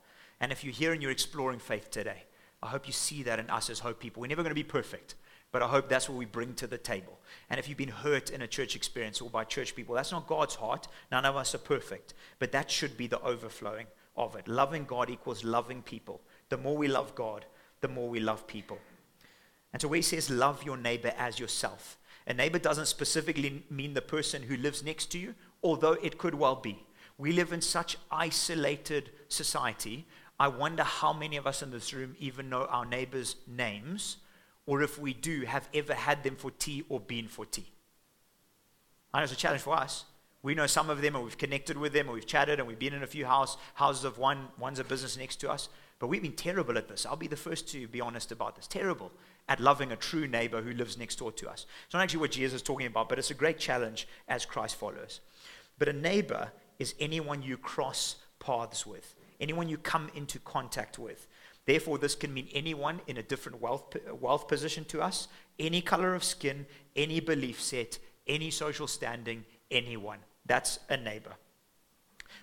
And 0.41 0.51
if 0.51 0.65
you're 0.65 0.73
here 0.73 0.93
and 0.93 1.01
you're 1.01 1.13
exploring 1.13 1.61
faith 1.61 1.91
today, 1.91 2.25
I 2.63 2.69
hope 2.69 2.87
you 2.87 2.93
see 2.93 3.23
that 3.23 3.39
in 3.39 3.49
us 3.49 3.71
as 3.71 3.79
hope 3.79 4.01
people. 4.01 4.21
We're 4.21 4.29
never 4.29 4.43
going 4.43 4.51
to 4.51 4.55
be 4.55 4.65
perfect. 4.65 5.15
But 5.53 5.63
I 5.63 5.69
hope 5.69 5.89
that's 5.89 6.09
what 6.09 6.19
we 6.19 6.25
bring 6.25 6.55
to 6.55 6.67
the 6.67 6.79
table. 6.79 7.19
And 7.51 7.61
if 7.61 7.69
you've 7.69 7.79
been 7.79 7.89
hurt 7.89 8.31
in 8.31 8.43
a 8.43 8.47
church 8.47 8.75
experience 8.75 9.21
or 9.21 9.29
by 9.31 9.45
church 9.45 9.77
people, 9.77 9.95
that's 9.95 10.11
not 10.11 10.27
God's 10.27 10.55
heart. 10.55 10.89
None 11.11 11.27
of 11.27 11.37
us 11.37 11.55
are 11.55 11.59
perfect. 11.59 12.15
But 12.39 12.53
that 12.53 12.71
should 12.71 12.97
be 12.97 13.07
the 13.07 13.21
overflowing 13.21 13.87
of 14.17 14.35
it. 14.35 14.49
Loving 14.49 14.85
God 14.85 15.11
equals 15.11 15.45
loving 15.45 15.83
people, 15.83 16.21
The 16.49 16.57
more 16.57 16.77
we 16.77 16.89
love 16.89 17.15
God, 17.15 17.45
the 17.81 17.89
more 17.89 18.09
we 18.09 18.21
love 18.21 18.47
people. 18.47 18.79
And 19.73 19.81
so, 19.81 19.89
where 19.89 19.97
he 19.97 20.03
says, 20.03 20.31
love 20.31 20.65
your 20.65 20.77
neighbor 20.77 21.13
as 21.17 21.39
yourself, 21.39 21.99
a 22.27 22.35
neighbor 22.35 22.59
doesn't 22.59 22.87
specifically 22.87 23.65
mean 23.71 23.95
the 23.95 24.03
person 24.03 24.43
who 24.43 24.57
lives 24.57 24.85
next 24.85 25.07
to 25.13 25.19
you, 25.19 25.35
although 25.63 25.95
it 25.95 26.19
could 26.19 26.35
well 26.35 26.57
be. 26.57 26.85
We 27.19 27.33
live 27.33 27.53
in 27.53 27.61
such 27.61 27.97
isolated 28.11 29.11
society. 29.29 30.07
I 30.39 30.49
wonder 30.49 30.83
how 30.83 31.13
many 31.13 31.37
of 31.37 31.47
us 31.47 31.63
in 31.63 31.71
this 31.71 31.93
room 31.93 32.17
even 32.19 32.49
know 32.49 32.65
our 32.67 32.85
neighbors' 32.85 33.37
names, 33.47 34.19
or 34.67 34.83
if 34.83 34.99
we 34.99 35.13
do, 35.13 35.43
have 35.43 35.69
ever 35.75 35.95
had 35.95 36.23
them 36.23 36.37
for 36.37 36.51
tea 36.51 36.85
or 36.89 37.01
been 37.01 37.29
for 37.29 37.45
tea. 37.45 37.67
I 39.13 39.19
know 39.19 39.25
it's 39.25 39.33
a 39.33 39.37
challenge 39.37 39.63
for 39.63 39.75
us. 39.75 40.05
We 40.43 40.55
know 40.55 40.67
some 40.67 40.91
of 40.91 41.03
them, 41.03 41.15
and 41.15 41.25
we've 41.25 41.39
connected 41.39 41.77
with 41.77 41.93
them, 41.93 42.07
and 42.07 42.15
we've 42.15 42.27
chatted, 42.27 42.59
and 42.59 42.67
we've 42.67 42.79
been 42.79 42.95
in 42.95 43.03
a 43.03 43.07
few 43.07 43.27
house, 43.27 43.57
houses 43.75 44.05
of 44.05 44.19
one. 44.19 44.49
One's 44.59 44.79
a 44.79 44.85
business 44.85 45.17
next 45.17 45.37
to 45.37 45.51
us. 45.51 45.69
But 46.01 46.09
we've 46.09 46.23
been 46.23 46.33
terrible 46.33 46.77
at 46.77 46.89
this. 46.89 47.07
I'll 47.07 47.15
be 47.15 47.29
the 47.29 47.37
first 47.37 47.69
to 47.69 47.87
be 47.87 48.01
honest 48.01 48.33
about 48.33 48.57
this. 48.57 48.67
Terrible 48.67 49.13
at 49.49 49.61
loving 49.61 49.93
a 49.93 49.97
true 49.97 50.27
neighbor 50.27 50.61
who 50.61 50.73
lives 50.73 50.99
next 50.99 51.21
door 51.21 51.31
to 51.31 51.49
us. 51.49 51.67
It's 51.85 51.95
not 51.95 52.03
actually 52.03 52.21
what 52.21 52.33
Jesus 52.33 52.55
is 52.55 52.63
talking 52.63 52.89
about, 52.89 53.09
but 53.09 53.21
it's 53.21 53.31
a 53.31 53.35
great 53.35 53.59
challenge 53.59 54.09
as 54.27 54.45
Christ 54.45 54.75
followers. 54.75 55.21
But 55.79 55.89
a 55.89 55.93
neighbor 55.93 56.51
is 56.81 56.97
anyone 56.99 57.43
you 57.45 57.57
cross 57.57 58.17
paths 58.41 58.85
with, 58.85 59.15
anyone 59.41 59.69
you 59.69 59.79
come 59.79 60.11
into 60.15 60.41
contact 60.41 60.99
with. 60.99 61.29
Therefore, 61.65 61.99
this 61.99 62.15
can 62.15 62.35
mean 62.35 62.49
anyone 62.53 63.01
in 63.07 63.17
a 63.17 63.23
different 63.23 63.61
wealth, 63.61 63.97
wealth 64.21 64.49
position 64.49 64.85
to 64.87 65.01
us, 65.01 65.29
any 65.59 65.81
color 65.81 66.15
of 66.15 66.25
skin, 66.25 66.67
any 66.97 67.21
belief 67.21 67.61
set, 67.61 67.99
any 68.27 68.51
social 68.51 68.87
standing, 68.87 69.45
anyone. 69.71 70.19
That's 70.45 70.81
a 70.89 70.97
neighbor. 70.97 71.35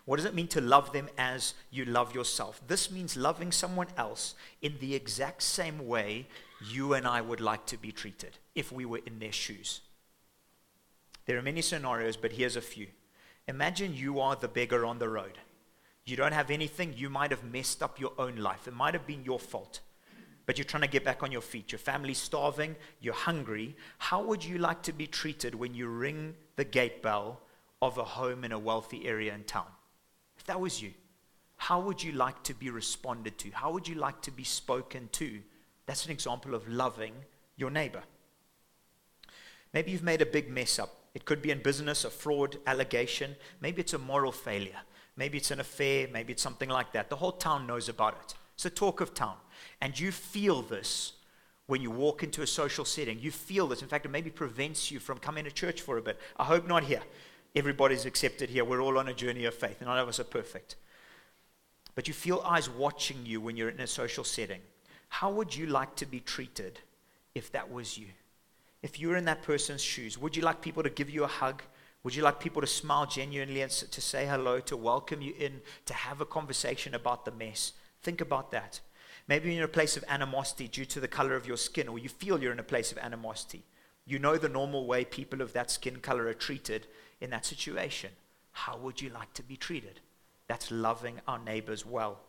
What 0.05 0.17
does 0.17 0.25
it 0.25 0.35
mean 0.35 0.47
to 0.49 0.61
love 0.61 0.93
them 0.93 1.09
as 1.17 1.53
you 1.71 1.85
love 1.85 2.15
yourself? 2.15 2.61
This 2.67 2.91
means 2.91 3.17
loving 3.17 3.51
someone 3.51 3.87
else 3.97 4.35
in 4.61 4.77
the 4.79 4.95
exact 4.95 5.43
same 5.43 5.87
way 5.87 6.27
you 6.65 6.93
and 6.93 7.07
I 7.07 7.21
would 7.21 7.41
like 7.41 7.65
to 7.67 7.77
be 7.77 7.91
treated 7.91 8.37
if 8.55 8.71
we 8.71 8.85
were 8.85 9.01
in 9.05 9.19
their 9.19 9.31
shoes. 9.31 9.81
There 11.25 11.37
are 11.37 11.43
many 11.43 11.61
scenarios, 11.61 12.17
but 12.17 12.33
here's 12.33 12.55
a 12.55 12.61
few. 12.61 12.87
Imagine 13.47 13.93
you 13.93 14.19
are 14.19 14.35
the 14.35 14.47
beggar 14.47 14.85
on 14.85 14.99
the 14.99 15.09
road. 15.09 15.37
You 16.09 16.17
don't 16.17 16.31
have 16.31 16.49
anything, 16.49 16.93
you 16.97 17.09
might 17.09 17.31
have 17.31 17.43
messed 17.43 17.83
up 17.83 17.99
your 17.99 18.13
own 18.17 18.37
life. 18.37 18.67
It 18.67 18.73
might 18.73 18.93
have 18.95 19.05
been 19.05 19.23
your 19.23 19.39
fault, 19.39 19.81
but 20.45 20.57
you're 20.57 20.65
trying 20.65 20.81
to 20.81 20.89
get 20.89 21.05
back 21.05 21.21
on 21.21 21.31
your 21.31 21.41
feet. 21.41 21.71
Your 21.71 21.79
family's 21.79 22.17
starving, 22.17 22.75
you're 22.99 23.13
hungry. 23.13 23.75
How 23.99 24.23
would 24.23 24.43
you 24.43 24.57
like 24.57 24.81
to 24.83 24.93
be 24.93 25.05
treated 25.05 25.53
when 25.53 25.75
you 25.75 25.87
ring 25.87 26.35
the 26.55 26.63
gate 26.63 27.03
bell 27.03 27.41
of 27.81 27.97
a 27.97 28.03
home 28.03 28.43
in 28.43 28.51
a 28.51 28.59
wealthy 28.59 29.07
area 29.07 29.33
in 29.33 29.43
town? 29.43 29.67
If 30.37 30.45
that 30.45 30.59
was 30.59 30.81
you, 30.81 30.93
how 31.57 31.81
would 31.81 32.01
you 32.01 32.13
like 32.13 32.41
to 32.43 32.53
be 32.53 32.69
responded 32.69 33.37
to? 33.39 33.51
How 33.51 33.71
would 33.71 33.87
you 33.87 33.95
like 33.95 34.21
to 34.21 34.31
be 34.31 34.43
spoken 34.43 35.09
to? 35.11 35.39
That's 35.85 36.05
an 36.05 36.11
example 36.11 36.55
of 36.55 36.67
loving 36.67 37.13
your 37.57 37.69
neighbor. 37.69 38.01
Maybe 39.73 39.91
you've 39.91 40.01
made 40.01 40.21
a 40.21 40.25
big 40.25 40.49
mess 40.49 40.79
up. 40.79 40.95
It 41.13 41.25
could 41.25 41.41
be 41.41 41.51
in 41.51 41.61
business, 41.61 42.05
a 42.05 42.09
fraud 42.09 42.57
allegation. 42.65 43.35
Maybe 43.61 43.81
it's 43.81 43.93
a 43.93 43.99
moral 43.99 44.31
failure. 44.31 44.79
Maybe 45.19 45.37
it's 45.37 45.51
an 45.51 45.59
affair. 45.59 46.07
Maybe 46.13 46.31
it's 46.31 46.41
something 46.41 46.69
like 46.69 46.93
that. 46.93 47.09
The 47.09 47.17
whole 47.17 47.33
town 47.33 47.67
knows 47.67 47.89
about 47.89 48.13
it. 48.13 48.35
It's 48.55 48.63
a 48.63 48.69
talk 48.69 49.01
of 49.01 49.13
town. 49.13 49.35
And 49.81 49.99
you 49.99 50.13
feel 50.13 50.61
this 50.61 51.11
when 51.67 51.81
you 51.81 51.91
walk 51.91 52.23
into 52.23 52.41
a 52.41 52.47
social 52.47 52.85
setting. 52.85 53.19
You 53.19 53.29
feel 53.29 53.67
this. 53.67 53.81
In 53.81 53.89
fact, 53.89 54.05
it 54.05 54.11
maybe 54.11 54.29
prevents 54.29 54.89
you 54.89 54.97
from 54.97 55.17
coming 55.17 55.43
to 55.43 55.51
church 55.51 55.81
for 55.81 55.97
a 55.97 56.01
bit. 56.01 56.17
I 56.37 56.45
hope 56.45 56.65
not 56.69 56.85
here. 56.85 57.01
Everybody's 57.53 58.05
accepted 58.05 58.49
here. 58.49 58.63
We're 58.63 58.81
all 58.81 58.97
on 58.97 59.09
a 59.09 59.13
journey 59.13 59.43
of 59.43 59.53
faith. 59.53 59.81
None 59.81 59.99
of 59.99 60.07
us 60.07 60.21
are 60.21 60.23
perfect. 60.23 60.77
But 61.95 62.07
you 62.07 62.13
feel 62.13 62.41
eyes 62.45 62.69
watching 62.69 63.25
you 63.25 63.41
when 63.41 63.57
you're 63.57 63.67
in 63.67 63.81
a 63.81 63.87
social 63.87 64.23
setting. 64.23 64.61
How 65.09 65.29
would 65.31 65.53
you 65.53 65.65
like 65.65 65.97
to 65.97 66.05
be 66.05 66.21
treated 66.21 66.79
if 67.35 67.51
that 67.51 67.69
was 67.69 67.97
you? 67.97 68.07
If 68.81 69.01
you 69.01 69.09
were 69.09 69.17
in 69.17 69.25
that 69.25 69.41
person's 69.41 69.83
shoes, 69.83 70.17
would 70.17 70.37
you 70.37 70.43
like 70.43 70.61
people 70.61 70.81
to 70.81 70.89
give 70.89 71.09
you 71.09 71.25
a 71.25 71.27
hug? 71.27 71.61
Would 72.03 72.15
you 72.15 72.23
like 72.23 72.39
people 72.39 72.61
to 72.61 72.67
smile 72.67 73.05
genuinely 73.05 73.61
and 73.61 73.71
to 73.71 74.01
say 74.01 74.25
hello, 74.25 74.61
to 74.61 74.77
welcome 74.77 75.21
you 75.21 75.33
in, 75.37 75.61
to 75.85 75.93
have 75.93 76.21
a 76.21 76.25
conversation 76.25 76.95
about 76.95 77.25
the 77.25 77.31
mess? 77.31 77.73
Think 78.01 78.21
about 78.21 78.51
that. 78.51 78.79
Maybe 79.27 79.49
you're 79.49 79.57
in 79.57 79.65
a 79.65 79.67
place 79.67 79.97
of 79.97 80.05
animosity 80.07 80.69
due 80.69 80.85
to 80.85 80.99
the 81.01 81.07
color 81.09 81.35
of 81.35 81.45
your 81.45 81.57
skin, 81.57 81.89
or 81.89 81.99
you 81.99 82.07
feel 82.07 82.41
you're 82.41 82.53
in 82.53 82.59
a 82.59 82.63
place 82.63 82.91
of 82.91 82.97
animosity. 82.97 83.63
You 84.05 84.17
know 84.17 84.37
the 84.37 84.49
normal 84.49 84.87
way 84.87 85.03
people 85.03 85.41
of 85.41 85.53
that 85.53 85.69
skin 85.69 85.97
color 85.97 86.27
are 86.27 86.33
treated 86.33 86.87
in 87.19 87.29
that 87.31 87.45
situation. 87.45 88.11
How 88.53 88.77
would 88.77 89.01
you 89.01 89.09
like 89.09 89.33
to 89.33 89.43
be 89.43 89.57
treated? 89.57 89.99
That's 90.47 90.71
loving 90.71 91.19
our 91.27 91.37
neighbors 91.37 91.85
well. 91.85 92.19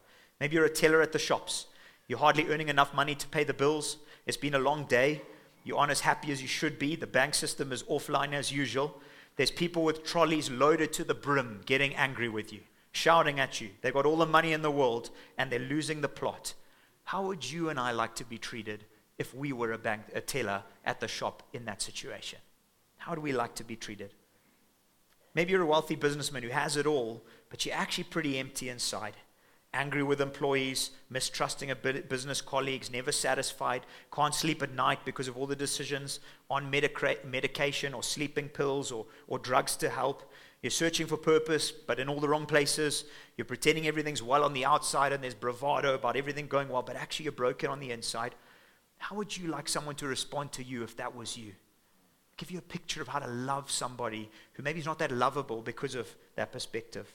Maybe 0.40 0.56
you're 0.56 0.64
a 0.64 0.70
teller 0.70 1.00
at 1.00 1.12
the 1.12 1.18
shops. 1.18 1.66
You're 2.08 2.18
hardly 2.18 2.48
earning 2.48 2.68
enough 2.68 2.92
money 2.92 3.14
to 3.14 3.28
pay 3.28 3.44
the 3.44 3.54
bills. 3.54 3.98
It's 4.26 4.36
been 4.36 4.54
a 4.54 4.58
long 4.58 4.84
day. 4.84 5.22
You 5.64 5.76
aren't 5.76 5.92
as 5.92 6.00
happy 6.00 6.32
as 6.32 6.42
you 6.42 6.48
should 6.48 6.78
be. 6.78 6.96
The 6.96 7.06
bank 7.06 7.34
system 7.34 7.72
is 7.72 7.84
offline 7.84 8.32
as 8.32 8.50
usual. 8.50 9.00
There's 9.40 9.50
people 9.50 9.84
with 9.84 10.04
trolleys 10.04 10.50
loaded 10.50 10.92
to 10.92 11.02
the 11.02 11.14
brim 11.14 11.62
getting 11.64 11.94
angry 11.94 12.28
with 12.28 12.52
you, 12.52 12.60
shouting 12.92 13.40
at 13.40 13.58
you. 13.58 13.70
They've 13.80 13.94
got 13.94 14.04
all 14.04 14.18
the 14.18 14.26
money 14.26 14.52
in 14.52 14.60
the 14.60 14.70
world 14.70 15.08
and 15.38 15.50
they're 15.50 15.58
losing 15.58 16.02
the 16.02 16.10
plot. 16.10 16.52
How 17.04 17.24
would 17.24 17.50
you 17.50 17.70
and 17.70 17.80
I 17.80 17.92
like 17.92 18.14
to 18.16 18.24
be 18.26 18.36
treated 18.36 18.84
if 19.16 19.34
we 19.34 19.54
were 19.54 19.72
a 19.72 19.78
bank 19.78 20.02
a 20.14 20.20
teller 20.20 20.64
at 20.84 21.00
the 21.00 21.08
shop 21.08 21.42
in 21.54 21.64
that 21.64 21.80
situation? 21.80 22.38
How 22.98 23.14
do 23.14 23.22
we 23.22 23.32
like 23.32 23.54
to 23.54 23.64
be 23.64 23.76
treated? 23.76 24.12
Maybe 25.34 25.52
you're 25.52 25.62
a 25.62 25.66
wealthy 25.66 25.94
businessman 25.94 26.42
who 26.42 26.50
has 26.50 26.76
it 26.76 26.84
all, 26.84 27.22
but 27.48 27.64
you're 27.64 27.74
actually 27.74 28.04
pretty 28.04 28.38
empty 28.38 28.68
inside 28.68 29.14
angry 29.72 30.02
with 30.02 30.20
employees, 30.20 30.90
mistrusting 31.10 31.72
business 32.08 32.40
colleagues, 32.40 32.90
never 32.90 33.12
satisfied, 33.12 33.86
can't 34.12 34.34
sleep 34.34 34.62
at 34.62 34.74
night 34.74 34.98
because 35.04 35.28
of 35.28 35.36
all 35.36 35.46
the 35.46 35.56
decisions 35.56 36.18
on 36.50 36.70
medica- 36.70 37.18
medication 37.24 37.94
or 37.94 38.02
sleeping 38.02 38.48
pills 38.48 38.90
or, 38.90 39.06
or 39.28 39.38
drugs 39.38 39.76
to 39.76 39.88
help. 39.88 40.30
You're 40.62 40.70
searching 40.70 41.06
for 41.06 41.16
purpose, 41.16 41.70
but 41.70 42.00
in 42.00 42.08
all 42.08 42.20
the 42.20 42.28
wrong 42.28 42.46
places. 42.46 43.04
You're 43.36 43.44
pretending 43.44 43.86
everything's 43.86 44.22
well 44.22 44.44
on 44.44 44.52
the 44.52 44.64
outside 44.64 45.12
and 45.12 45.22
there's 45.22 45.34
bravado 45.34 45.94
about 45.94 46.16
everything 46.16 46.48
going 46.48 46.68
well, 46.68 46.82
but 46.82 46.96
actually 46.96 47.24
you're 47.24 47.32
broken 47.32 47.70
on 47.70 47.80
the 47.80 47.92
inside. 47.92 48.34
How 48.98 49.16
would 49.16 49.34
you 49.34 49.48
like 49.48 49.68
someone 49.68 49.94
to 49.96 50.06
respond 50.06 50.52
to 50.52 50.64
you 50.64 50.82
if 50.82 50.96
that 50.96 51.14
was 51.14 51.36
you? 51.36 51.52
Give 52.36 52.50
you 52.50 52.58
a 52.58 52.62
picture 52.62 53.00
of 53.00 53.08
how 53.08 53.20
to 53.20 53.26
love 53.28 53.70
somebody 53.70 54.30
who 54.54 54.62
maybe 54.62 54.80
is 54.80 54.86
not 54.86 54.98
that 54.98 55.12
lovable 55.12 55.62
because 55.62 55.94
of 55.94 56.08
that 56.34 56.52
perspective. 56.52 57.10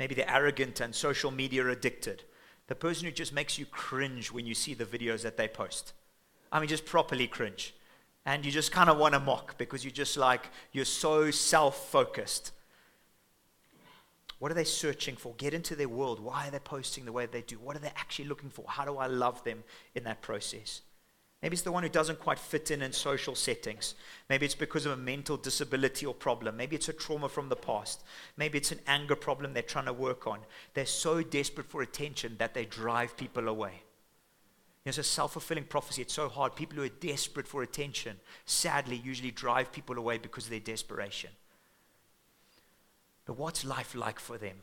Maybe 0.00 0.14
they're 0.14 0.30
arrogant 0.30 0.80
and 0.80 0.94
social 0.94 1.30
media 1.30 1.68
addicted. 1.68 2.24
The 2.68 2.74
person 2.74 3.04
who 3.04 3.12
just 3.12 3.34
makes 3.34 3.58
you 3.58 3.66
cringe 3.66 4.32
when 4.32 4.46
you 4.46 4.54
see 4.54 4.72
the 4.72 4.86
videos 4.86 5.20
that 5.22 5.36
they 5.36 5.46
post. 5.46 5.92
I 6.50 6.58
mean, 6.58 6.70
just 6.70 6.86
properly 6.86 7.26
cringe. 7.26 7.74
And 8.24 8.44
you 8.44 8.50
just 8.50 8.72
kind 8.72 8.88
of 8.88 8.96
want 8.96 9.12
to 9.12 9.20
mock 9.20 9.58
because 9.58 9.84
you're 9.84 9.92
just 9.92 10.16
like, 10.16 10.48
you're 10.72 10.86
so 10.86 11.30
self 11.30 11.90
focused. 11.90 12.52
What 14.38 14.50
are 14.50 14.54
they 14.54 14.64
searching 14.64 15.16
for? 15.16 15.34
Get 15.34 15.52
into 15.52 15.76
their 15.76 15.88
world. 15.88 16.18
Why 16.18 16.48
are 16.48 16.50
they 16.50 16.60
posting 16.60 17.04
the 17.04 17.12
way 17.12 17.26
they 17.26 17.42
do? 17.42 17.56
What 17.56 17.76
are 17.76 17.80
they 17.80 17.92
actually 17.94 18.24
looking 18.24 18.48
for? 18.48 18.64
How 18.66 18.86
do 18.86 18.96
I 18.96 19.06
love 19.06 19.44
them 19.44 19.64
in 19.94 20.04
that 20.04 20.22
process? 20.22 20.80
Maybe 21.42 21.54
it's 21.54 21.62
the 21.62 21.72
one 21.72 21.82
who 21.82 21.88
doesn't 21.88 22.20
quite 22.20 22.38
fit 22.38 22.70
in 22.70 22.82
in 22.82 22.92
social 22.92 23.34
settings. 23.34 23.94
Maybe 24.28 24.44
it's 24.44 24.54
because 24.54 24.84
of 24.84 24.92
a 24.92 24.96
mental 24.96 25.38
disability 25.38 26.04
or 26.04 26.12
problem. 26.12 26.56
Maybe 26.56 26.76
it's 26.76 26.90
a 26.90 26.92
trauma 26.92 27.30
from 27.30 27.48
the 27.48 27.56
past. 27.56 28.02
Maybe 28.36 28.58
it's 28.58 28.72
an 28.72 28.80
anger 28.86 29.16
problem 29.16 29.54
they're 29.54 29.62
trying 29.62 29.86
to 29.86 29.92
work 29.94 30.26
on. 30.26 30.40
They're 30.74 30.84
so 30.84 31.22
desperate 31.22 31.66
for 31.66 31.80
attention 31.80 32.36
that 32.38 32.52
they 32.52 32.66
drive 32.66 33.16
people 33.16 33.48
away. 33.48 33.82
It's 34.84 34.98
a 34.98 35.02
self 35.02 35.32
fulfilling 35.32 35.64
prophecy. 35.64 36.02
It's 36.02 36.14
so 36.14 36.28
hard. 36.28 36.56
People 36.56 36.76
who 36.76 36.82
are 36.82 36.88
desperate 36.88 37.46
for 37.46 37.62
attention, 37.62 38.16
sadly, 38.44 38.96
usually 38.96 39.30
drive 39.30 39.72
people 39.72 39.96
away 39.96 40.18
because 40.18 40.44
of 40.44 40.50
their 40.50 40.60
desperation. 40.60 41.30
But 43.24 43.38
what's 43.38 43.64
life 43.64 43.94
like 43.94 44.18
for 44.18 44.36
them? 44.36 44.56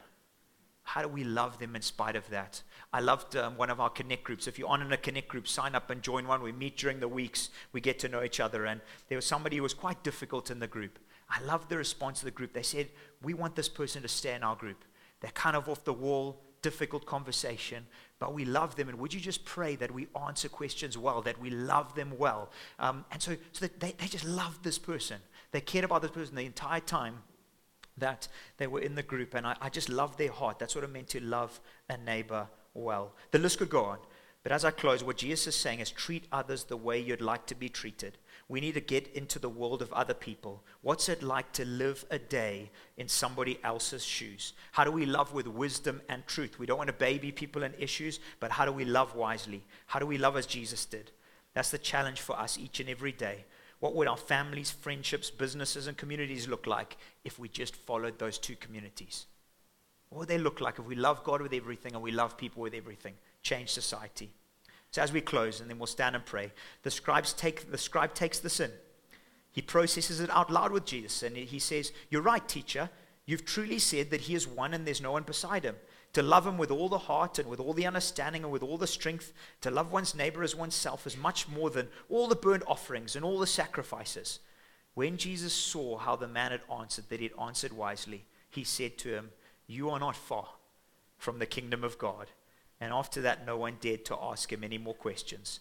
How 0.88 1.02
do 1.02 1.10
we 1.10 1.26
love 1.26 1.60
them 1.60 1.76
in 1.76 1.82
spite 1.82 2.16
of 2.16 2.30
that? 2.30 2.62
I 2.94 3.02
loved 3.02 3.36
um, 3.36 3.58
one 3.58 3.70
of 3.70 3.82
our 3.82 3.90
Connect 3.90 4.24
groups. 4.24 4.48
If 4.48 4.58
you're 4.58 4.70
on 4.70 4.82
in 4.82 4.94
a 4.94 4.98
Connect 4.98 5.28
group, 5.28 5.46
sign 5.46 5.76
up 5.76 5.90
and 5.90 6.02
join 6.02 6.26
one. 6.26 6.42
We 6.42 6.54
meet 6.54 6.78
during 6.78 7.02
the 7.02 7.10
weeks, 7.10 7.50
we 7.74 7.82
get 7.82 8.00
to 8.00 8.08
know 8.08 8.24
each 8.24 8.40
other. 8.40 8.66
And 8.66 8.80
there 9.10 9.18
was 9.18 9.26
somebody 9.26 9.58
who 9.58 9.64
was 9.64 9.74
quite 9.74 10.02
difficult 10.02 10.50
in 10.50 10.60
the 10.60 10.68
group. 10.68 10.98
I 11.30 11.42
loved 11.42 11.68
the 11.68 11.76
response 11.76 12.20
of 12.20 12.24
the 12.24 12.32
group. 12.32 12.54
They 12.54 12.64
said, 12.64 12.88
We 13.22 13.34
want 13.34 13.58
this 13.58 13.68
person 13.68 14.02
to 14.04 14.08
stay 14.08 14.34
in 14.34 14.44
our 14.44 14.56
group. 14.56 14.86
They're 15.20 15.32
kind 15.32 15.58
of 15.58 15.68
off 15.68 15.84
the 15.84 15.92
wall, 15.92 16.42
difficult 16.62 17.06
conversation, 17.06 17.86
but 18.18 18.34
we 18.34 18.46
love 18.46 18.78
them. 18.78 18.88
And 18.88 18.98
would 18.98 19.14
you 19.14 19.20
just 19.20 19.44
pray 19.44 19.76
that 19.76 19.94
we 19.94 20.08
answer 20.26 20.48
questions 20.48 20.98
well, 20.98 21.22
that 21.24 21.38
we 21.38 21.50
love 21.50 21.96
them 21.96 22.14
well? 22.18 22.50
Um, 22.80 23.04
and 23.12 23.22
so, 23.22 23.36
so 23.52 23.68
they, 23.78 23.92
they 23.92 24.08
just 24.08 24.24
loved 24.24 24.64
this 24.64 24.80
person. 24.80 25.18
They 25.52 25.60
cared 25.60 25.84
about 25.84 26.02
this 26.02 26.12
person 26.12 26.36
the 26.36 26.46
entire 26.46 26.80
time 26.80 27.24
that 27.98 28.28
they 28.58 28.68
were 28.68 28.82
in 28.82 28.96
the 28.96 29.04
group, 29.04 29.34
and 29.34 29.46
I, 29.46 29.56
I 29.62 29.70
just 29.70 29.90
love 29.90 30.18
their 30.18 30.32
heart. 30.32 30.60
That's 30.60 30.76
what 30.76 30.84
it 30.84 30.92
meant 30.92 31.10
to 31.10 31.20
love 31.20 31.60
a 31.90 31.98
neighbor 31.98 32.48
well. 32.74 33.14
The 33.32 33.40
list 33.40 33.60
could 33.60 33.70
go 33.70 33.86
on. 33.86 33.98
But 34.44 34.52
as 34.54 34.64
I 34.64 34.72
close, 34.72 35.04
what 35.04 35.18
Jesus 35.18 35.48
is 35.48 35.56
saying 35.56 35.82
is 35.82 35.92
treat 35.92 36.26
others 36.32 36.64
the 36.64 36.78
way 36.78 37.00
you'd 37.02 37.20
like 37.20 37.46
to 37.48 37.56
be 37.56 37.68
treated. 37.68 38.18
We 38.48 38.62
need 38.62 38.76
to 38.76 38.80
get 38.80 39.08
into 39.14 39.40
the 39.40 39.50
world 39.50 39.82
of 39.82 39.92
other 39.92 40.14
people. 40.14 40.64
What's 40.82 41.10
it 41.10 41.22
like 41.22 41.52
to 41.54 41.66
live 41.66 42.06
a 42.10 42.18
day 42.18 42.72
in 42.96 43.10
somebody 43.10 43.60
else's 43.62 44.06
shoes? 44.06 44.54
How 44.72 44.86
do 44.86 44.92
we 44.92 45.06
love 45.06 45.34
with 45.34 45.48
wisdom 45.48 46.02
and 46.08 46.26
truth? 46.28 46.60
We 46.60 46.66
don't 46.66 46.78
want 46.78 46.88
to 46.88 46.94
baby 46.94 47.30
people 47.34 47.64
in 47.64 47.74
issues, 47.78 48.22
but 48.40 48.52
how 48.52 48.64
do 48.64 48.72
we 48.72 48.86
love 48.86 49.16
wisely? 49.16 49.66
How 49.88 50.00
do 50.00 50.06
we 50.06 50.18
love 50.18 50.38
as 50.38 50.46
Jesus 50.46 50.86
did? 50.86 51.12
That's 51.54 51.72
the 51.72 51.78
challenge 51.78 52.22
for 52.22 52.40
us 52.40 52.58
each 52.58 52.80
and 52.80 52.88
every 52.88 53.12
day. 53.12 53.44
What 53.80 53.94
would 53.96 54.08
our 54.08 54.18
families, 54.18 54.72
friendships, 54.72 55.30
businesses, 55.30 55.88
and 55.88 55.96
communities 55.98 56.48
look 56.48 56.66
like 56.66 56.98
if 57.24 57.38
we 57.38 57.48
just 57.48 57.76
followed 57.76 58.18
those 58.18 58.38
two 58.38 58.56
communities? 58.56 59.28
What 60.10 60.20
would 60.20 60.28
they 60.30 60.38
look 60.38 60.62
like 60.62 60.80
if 60.80 60.86
we 60.86 60.96
love 60.96 61.24
God 61.24 61.42
with 61.42 61.54
everything 61.54 61.94
and 61.94 62.02
we 62.02 62.12
love 62.12 62.38
people 62.38 62.62
with 62.64 62.74
everything? 62.74 63.14
Change 63.44 63.70
society. 63.70 64.32
So 64.92 65.02
as 65.02 65.12
we 65.12 65.22
close, 65.22 65.60
and 65.60 65.70
then 65.70 65.78
we'll 65.78 65.88
stand 65.88 66.16
and 66.16 66.26
pray, 66.26 66.52
the, 66.84 66.92
scribes 66.92 67.34
take, 67.34 67.72
the 67.72 67.78
scribe 67.78 68.14
takes 68.14 68.40
the 68.40 68.50
sin. 68.50 68.72
He 69.52 69.62
processes 69.62 70.20
it 70.20 70.30
out 70.30 70.52
loud 70.52 70.72
with 70.72 70.86
Jesus, 70.86 71.24
and 71.24 71.36
he 71.36 71.60
says, 71.60 71.92
You're 72.10 72.22
right, 72.22 72.48
teacher. 72.48 72.90
You've 73.28 73.46
truly 73.46 73.78
said 73.78 74.10
that 74.10 74.22
he 74.22 74.36
is 74.36 74.48
one 74.48 74.74
and 74.74 74.88
there's 74.88 75.02
no 75.02 75.12
one 75.12 75.24
beside 75.24 75.66
him. 75.66 75.76
To 76.14 76.24
love 76.24 76.48
him 76.48 76.58
with 76.58 76.72
all 76.72 76.88
the 76.88 76.98
heart 76.98 77.38
and 77.38 77.50
with 77.50 77.60
all 77.60 77.74
the 77.74 77.86
understanding 77.86 78.44
and 78.44 78.52
with 78.52 78.64
all 78.64 78.78
the 78.78 78.88
strength, 78.88 79.34
to 79.62 79.70
love 79.70 79.92
one's 79.92 80.16
neighbor 80.16 80.44
as 80.44 80.56
oneself 80.56 81.06
is 81.06 81.18
much 81.18 81.48
more 81.50 81.70
than 81.70 81.90
all 82.10 82.30
the 82.30 82.36
burnt 82.36 82.64
offerings 82.66 83.16
and 83.16 83.26
all 83.26 83.38
the 83.38 83.46
sacrifices. 83.46 84.40
When 84.94 85.18
Jesus 85.18 85.54
saw 85.54 85.98
how 85.98 86.16
the 86.16 86.28
man 86.28 86.52
had 86.52 86.62
answered, 86.74 87.10
that 87.10 87.20
he 87.20 87.28
had 87.28 87.40
answered 87.40 87.74
wisely, 87.74 88.24
he 88.50 88.64
said 88.64 88.98
to 89.00 89.10
him, 89.10 89.32
You 89.68 89.90
are 89.90 90.00
not 90.00 90.16
far 90.16 90.48
from 91.18 91.38
the 91.38 91.46
kingdom 91.46 91.84
of 91.84 91.98
God. 91.98 92.28
And 92.80 92.94
after 92.94 93.22
that, 93.22 93.46
no 93.46 93.58
one 93.58 93.78
dared 93.82 94.06
to 94.06 94.18
ask 94.20 94.52
him 94.52 94.64
any 94.64 94.78
more 94.78 94.94
questions. 94.94 95.60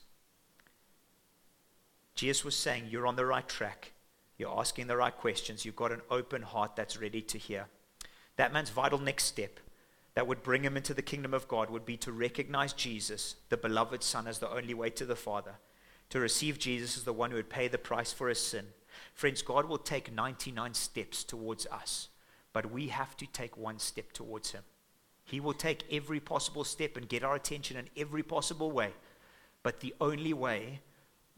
Jesus 2.15 2.45
was 2.45 2.57
saying, 2.57 2.85
You're 2.89 3.09
on 3.09 3.17
the 3.17 3.27
right 3.27 3.47
track. 3.49 3.93
You're 4.39 4.59
asking 4.59 4.87
the 4.87 4.97
right 4.97 5.17
questions. 5.17 5.65
You've 5.65 5.77
got 5.77 5.93
an 5.93 6.03
open 6.11 6.43
heart 6.43 6.77
that's 6.77 7.01
ready 7.01 7.23
to 7.23 7.39
hear. 7.39 7.67
That 8.37 8.53
man's 8.53 8.71
vital 8.71 8.99
next 8.99 9.25
step 9.25 9.61
that 10.15 10.27
would 10.27 10.43
bring 10.43 10.63
him 10.63 10.77
into 10.77 10.95
the 10.95 11.03
kingdom 11.03 11.35
of 11.35 11.49
God 11.49 11.71
would 11.71 11.85
be 11.85 11.97
to 11.99 12.13
recognize 12.13 12.73
Jesus, 12.73 13.37
the 13.49 13.57
beloved 13.57 14.03
Son, 14.03 14.27
as 14.27 14.39
the 14.39 14.51
only 14.51 14.75
way 14.75 14.91
to 14.91 15.05
the 15.05 15.17
Father, 15.17 15.57
to 16.11 16.21
receive 16.21 16.59
Jesus 16.59 16.97
as 16.97 17.05
the 17.05 17.13
one 17.13 17.31
who 17.31 17.37
would 17.37 17.51
pay 17.51 17.69
the 17.69 17.79
price 17.79 18.13
for 18.13 18.29
his 18.29 18.41
sin. 18.41 18.67
Friends, 19.13 19.43
God 19.43 19.67
will 19.67 19.79
take 19.79 20.13
99 20.13 20.75
steps 20.75 21.25
towards 21.25 21.67
us, 21.67 22.09
but 22.53 22.71
we 22.71 22.89
have 22.89 23.17
to 23.19 23.27
take 23.27 23.57
one 23.57 23.79
step 23.79 24.13
towards 24.13 24.53
him. 24.53 24.63
He 25.25 25.41
will 25.41 25.53
take 25.53 25.85
every 25.91 26.21
possible 26.21 26.65
step 26.65 26.97
and 26.97 27.09
get 27.09 27.25
our 27.25 27.35
attention 27.35 27.77
in 27.77 27.89
every 27.97 28.23
possible 28.23 28.71
way. 28.71 28.93
But 29.63 29.81
the 29.81 29.95
only 30.01 30.33
way, 30.33 30.81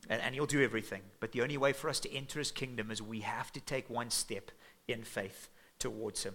and, 0.09 0.21
and, 0.23 0.35
He'll 0.35 0.47
do 0.47 0.63
everything, 0.63 1.03
but 1.21 1.33
the 1.33 1.43
only 1.43 1.57
way 1.57 1.73
for 1.73 1.89
us 1.89 2.01
to 2.01 2.15
enter 2.15 2.39
His 2.39 2.51
kingdom 2.51 2.91
is 2.91 3.03
we 3.03 3.21
have 3.21 3.53
to 3.53 3.61
take 3.61 3.91
one 3.91 4.11
step 4.11 4.51
in 4.87 5.03
faith 5.03 5.49
towards 5.79 6.25
Him. 6.25 6.35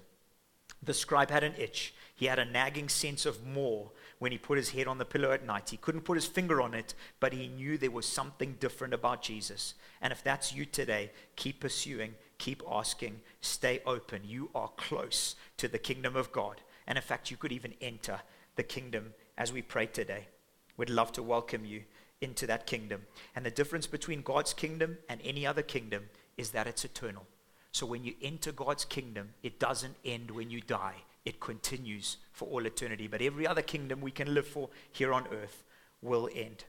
The 0.85 0.93
scribe 0.93 1.29
had 1.29 1.43
an 1.43 1.53
itch. 1.57 1.93
He 2.13 2.25
had 2.25 2.39
a 2.39 2.45
nagging 2.45 2.89
sense 2.89 3.25
of 3.25 3.45
more 3.45 3.91
when 4.19 4.31
he 4.31 4.37
put 4.37 4.57
his 4.57 4.71
head 4.71 4.87
on 4.87 4.97
the 4.97 5.05
pillow 5.05 5.31
at 5.31 5.45
night. 5.45 5.69
He 5.69 5.77
couldn't 5.77 6.01
put 6.01 6.17
his 6.17 6.25
finger 6.25 6.61
on 6.61 6.73
it, 6.73 6.93
but 7.19 7.33
he 7.33 7.47
knew 7.47 7.77
there 7.77 7.91
was 7.91 8.05
something 8.05 8.57
different 8.59 8.93
about 8.93 9.21
Jesus. 9.21 9.75
And 10.01 10.11
if 10.11 10.23
that's 10.23 10.53
you 10.53 10.65
today, 10.65 11.11
keep 11.35 11.61
pursuing, 11.61 12.15
keep 12.37 12.61
asking, 12.69 13.21
stay 13.41 13.81
open. 13.85 14.21
You 14.25 14.49
are 14.53 14.69
close 14.75 15.35
to 15.57 15.67
the 15.67 15.79
kingdom 15.79 16.15
of 16.15 16.31
God. 16.31 16.61
And 16.85 16.97
in 16.97 17.01
fact, 17.01 17.31
you 17.31 17.37
could 17.37 17.53
even 17.53 17.73
enter 17.81 18.19
the 18.55 18.63
kingdom 18.63 19.13
as 19.37 19.53
we 19.53 19.61
pray 19.61 19.85
today. 19.85 20.27
We'd 20.75 20.89
love 20.89 21.13
to 21.13 21.23
welcome 21.23 21.65
you 21.65 21.83
into 22.21 22.47
that 22.47 22.65
kingdom. 22.65 23.01
And 23.35 23.45
the 23.45 23.51
difference 23.51 23.87
between 23.87 24.21
God's 24.21 24.53
kingdom 24.53 24.97
and 25.09 25.19
any 25.23 25.45
other 25.45 25.61
kingdom 25.61 26.09
is 26.37 26.51
that 26.51 26.67
it's 26.67 26.85
eternal. 26.85 27.25
So 27.71 27.85
when 27.85 28.03
you 28.03 28.13
enter 28.21 28.51
God's 28.51 28.85
kingdom, 28.85 29.29
it 29.41 29.59
doesn't 29.59 29.95
end 30.05 30.31
when 30.31 30.49
you 30.49 30.61
die, 30.61 30.95
it 31.25 31.39
continues 31.39 32.17
for 32.31 32.47
all 32.47 32.65
eternity. 32.65 33.07
But 33.07 33.21
every 33.21 33.47
other 33.47 33.61
kingdom 33.61 34.01
we 34.01 34.11
can 34.11 34.33
live 34.33 34.47
for 34.47 34.69
here 34.91 35.13
on 35.13 35.27
earth 35.31 35.63
will 36.01 36.29
end. 36.35 36.65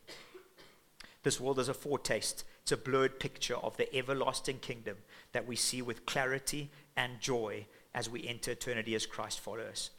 This 1.23 1.41
world 1.41 1.59
is 1.59 1.69
a 1.69 1.75
foretaste, 1.75 2.45
it's 2.63 2.73
a 2.73 2.77
blurred 2.77 3.21
picture 3.21 3.57
of 3.57 3.77
the 3.77 3.95
everlasting 3.95 4.59
kingdom 4.59 4.97
that 5.33 5.47
we 5.47 5.57
see 5.57 5.83
with 5.83 6.07
clarity 6.07 6.71
and 6.97 7.21
joy 7.21 7.67
as 7.95 8.11
we 8.11 8.27
enter 8.27 8.53
eternity 8.53 8.95
as 8.95 9.07
Christ 9.07 9.41
follows. 9.41 9.91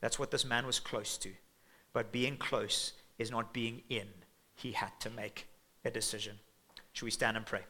That's 0.00 0.18
what 0.18 0.30
this 0.30 0.44
man 0.44 0.66
was 0.66 0.80
close 0.80 1.18
to. 1.18 1.30
But 1.92 2.12
being 2.12 2.36
close 2.36 2.92
is 3.18 3.30
not 3.30 3.52
being 3.52 3.82
in. 3.88 4.06
He 4.60 4.72
had 4.72 4.92
to 5.00 5.10
make 5.10 5.46
a 5.86 5.90
decision. 5.90 6.38
Should 6.92 7.06
we 7.06 7.10
stand 7.10 7.38
and 7.38 7.46
pray? 7.46 7.62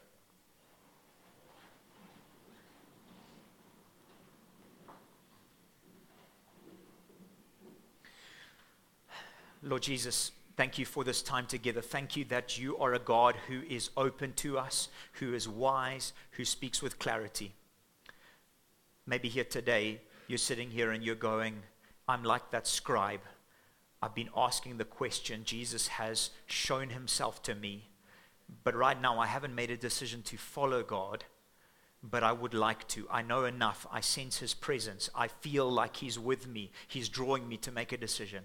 Lord 9.63 9.83
Jesus, 9.83 10.31
thank 10.57 10.77
you 10.77 10.85
for 10.85 11.05
this 11.05 11.21
time 11.21 11.45
together. 11.45 11.81
Thank 11.81 12.17
you 12.17 12.25
that 12.25 12.59
you 12.59 12.77
are 12.77 12.93
a 12.93 12.99
God 12.99 13.37
who 13.47 13.61
is 13.69 13.91
open 13.95 14.33
to 14.33 14.57
us, 14.57 14.89
who 15.13 15.33
is 15.33 15.47
wise, 15.47 16.11
who 16.31 16.43
speaks 16.43 16.81
with 16.81 16.99
clarity. 16.99 17.53
Maybe 19.05 19.29
here 19.29 19.45
today, 19.45 20.01
you're 20.27 20.37
sitting 20.37 20.71
here 20.71 20.91
and 20.91 21.03
you're 21.03 21.15
going, 21.15 21.61
I'm 22.09 22.23
like 22.23 22.51
that 22.51 22.67
scribe. 22.67 23.21
I've 24.01 24.15
been 24.15 24.29
asking 24.35 24.77
the 24.77 24.85
question. 24.85 25.43
Jesus 25.43 25.87
has 25.89 26.31
shown 26.47 26.89
himself 26.89 27.43
to 27.43 27.55
me. 27.55 27.89
But 28.63 28.75
right 28.75 28.99
now, 28.99 29.19
I 29.19 29.27
haven't 29.27 29.55
made 29.55 29.71
a 29.71 29.77
decision 29.77 30.23
to 30.23 30.37
follow 30.37 30.83
God, 30.83 31.23
but 32.03 32.23
I 32.23 32.31
would 32.31 32.53
like 32.53 32.87
to. 32.89 33.07
I 33.11 33.21
know 33.21 33.45
enough. 33.45 33.85
I 33.91 34.01
sense 34.01 34.39
his 34.39 34.53
presence. 34.53 35.09
I 35.15 35.27
feel 35.27 35.69
like 35.69 35.97
he's 35.97 36.19
with 36.19 36.47
me. 36.47 36.71
He's 36.87 37.09
drawing 37.09 37.47
me 37.47 37.57
to 37.57 37.71
make 37.71 37.91
a 37.91 37.97
decision. 37.97 38.43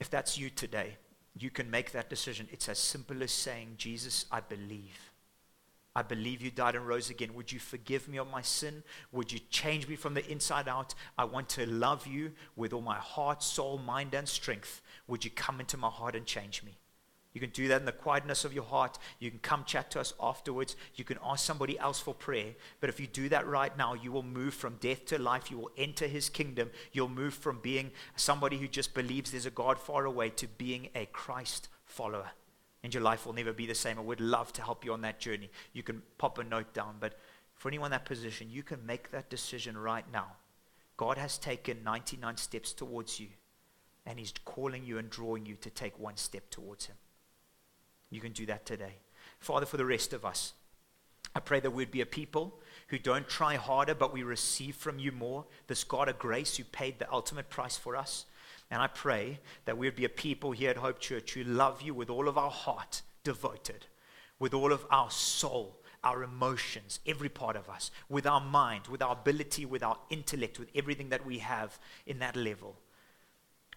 If 0.00 0.10
that's 0.10 0.36
you 0.36 0.50
today, 0.50 0.96
you 1.38 1.50
can 1.50 1.70
make 1.70 1.92
that 1.92 2.10
decision. 2.10 2.48
It's 2.52 2.68
as 2.68 2.78
simple 2.78 3.22
as 3.22 3.32
saying, 3.32 3.74
Jesus, 3.78 4.26
I 4.30 4.40
believe. 4.40 5.13
I 5.96 6.02
believe 6.02 6.42
you 6.42 6.50
died 6.50 6.74
and 6.74 6.88
rose 6.88 7.08
again. 7.08 7.34
Would 7.34 7.52
you 7.52 7.60
forgive 7.60 8.08
me 8.08 8.18
of 8.18 8.28
my 8.28 8.42
sin? 8.42 8.82
Would 9.12 9.32
you 9.32 9.38
change 9.48 9.86
me 9.86 9.94
from 9.94 10.14
the 10.14 10.28
inside 10.28 10.68
out? 10.68 10.92
I 11.16 11.24
want 11.24 11.48
to 11.50 11.66
love 11.66 12.06
you 12.06 12.32
with 12.56 12.72
all 12.72 12.80
my 12.80 12.96
heart, 12.96 13.44
soul, 13.44 13.78
mind, 13.78 14.12
and 14.12 14.28
strength. 14.28 14.82
Would 15.06 15.24
you 15.24 15.30
come 15.30 15.60
into 15.60 15.76
my 15.76 15.88
heart 15.88 16.16
and 16.16 16.26
change 16.26 16.64
me? 16.64 16.78
You 17.32 17.40
can 17.40 17.50
do 17.50 17.68
that 17.68 17.80
in 17.80 17.86
the 17.86 17.92
quietness 17.92 18.44
of 18.44 18.52
your 18.52 18.64
heart. 18.64 18.98
You 19.20 19.30
can 19.30 19.40
come 19.40 19.64
chat 19.64 19.90
to 19.92 20.00
us 20.00 20.14
afterwards. 20.20 20.74
You 20.94 21.04
can 21.04 21.18
ask 21.24 21.44
somebody 21.44 21.78
else 21.78 22.00
for 22.00 22.14
prayer. 22.14 22.54
But 22.80 22.90
if 22.90 22.98
you 22.98 23.06
do 23.06 23.28
that 23.28 23.46
right 23.46 23.76
now, 23.76 23.94
you 23.94 24.10
will 24.10 24.22
move 24.22 24.54
from 24.54 24.76
death 24.80 25.04
to 25.06 25.18
life. 25.20 25.50
You 25.50 25.58
will 25.58 25.72
enter 25.76 26.08
his 26.08 26.28
kingdom. 26.28 26.70
You'll 26.92 27.08
move 27.08 27.34
from 27.34 27.60
being 27.60 27.92
somebody 28.16 28.58
who 28.58 28.66
just 28.66 28.94
believes 28.94 29.30
there's 29.30 29.46
a 29.46 29.50
God 29.50 29.78
far 29.78 30.04
away 30.06 30.30
to 30.30 30.48
being 30.48 30.88
a 30.94 31.06
Christ 31.06 31.68
follower 31.84 32.30
and 32.84 32.92
your 32.92 33.02
life 33.02 33.24
will 33.24 33.32
never 33.32 33.54
be 33.54 33.64
the 33.66 33.74
same. 33.74 33.98
I 33.98 34.02
would 34.02 34.20
love 34.20 34.52
to 34.52 34.62
help 34.62 34.84
you 34.84 34.92
on 34.92 35.00
that 35.00 35.18
journey. 35.18 35.48
You 35.72 35.82
can 35.82 36.02
pop 36.18 36.36
a 36.36 36.44
note 36.44 36.74
down, 36.74 36.96
but 37.00 37.14
for 37.54 37.68
anyone 37.68 37.86
in 37.88 37.92
that 37.92 38.04
position, 38.04 38.48
you 38.50 38.62
can 38.62 38.84
make 38.84 39.10
that 39.10 39.30
decision 39.30 39.78
right 39.78 40.04
now. 40.12 40.32
God 40.98 41.16
has 41.16 41.38
taken 41.38 41.82
99 41.82 42.36
steps 42.36 42.74
towards 42.74 43.18
you, 43.18 43.28
and 44.04 44.18
He's 44.18 44.34
calling 44.44 44.84
you 44.84 44.98
and 44.98 45.08
drawing 45.08 45.46
you 45.46 45.54
to 45.62 45.70
take 45.70 45.98
one 45.98 46.18
step 46.18 46.50
towards 46.50 46.84
Him. 46.84 46.96
You 48.10 48.20
can 48.20 48.32
do 48.32 48.44
that 48.46 48.66
today. 48.66 48.96
Father, 49.40 49.64
for 49.64 49.78
the 49.78 49.86
rest 49.86 50.12
of 50.12 50.26
us, 50.26 50.52
I 51.34 51.40
pray 51.40 51.60
that 51.60 51.70
we'd 51.70 51.90
be 51.90 52.02
a 52.02 52.06
people 52.06 52.60
who 52.88 52.98
don't 52.98 53.26
try 53.26 53.56
harder, 53.56 53.94
but 53.94 54.12
we 54.12 54.22
receive 54.22 54.76
from 54.76 54.98
you 54.98 55.10
more. 55.10 55.46
This 55.68 55.84
God 55.84 56.10
of 56.10 56.18
grace 56.18 56.58
who 56.58 56.64
paid 56.64 56.98
the 56.98 57.10
ultimate 57.10 57.48
price 57.48 57.78
for 57.78 57.96
us. 57.96 58.26
And 58.70 58.82
I 58.82 58.86
pray 58.86 59.40
that 59.66 59.78
we 59.78 59.86
would 59.86 59.96
be 59.96 60.04
a 60.04 60.10
people 60.10 60.52
here 60.52 60.70
at 60.70 60.76
Hope 60.76 60.98
Church 60.98 61.32
who 61.32 61.44
love 61.44 61.82
you 61.82 61.94
with 61.94 62.10
all 62.10 62.28
of 62.28 62.38
our 62.38 62.50
heart, 62.50 63.02
devoted, 63.22 63.86
with 64.38 64.54
all 64.54 64.72
of 64.72 64.86
our 64.90 65.10
soul, 65.10 65.80
our 66.02 66.22
emotions, 66.22 67.00
every 67.06 67.28
part 67.28 67.56
of 67.56 67.68
us, 67.68 67.90
with 68.08 68.26
our 68.26 68.40
mind, 68.40 68.88
with 68.88 69.02
our 69.02 69.12
ability, 69.12 69.64
with 69.64 69.82
our 69.82 69.98
intellect, 70.10 70.58
with 70.58 70.68
everything 70.74 71.08
that 71.08 71.24
we 71.24 71.38
have 71.38 71.78
in 72.06 72.18
that 72.18 72.36
level, 72.36 72.76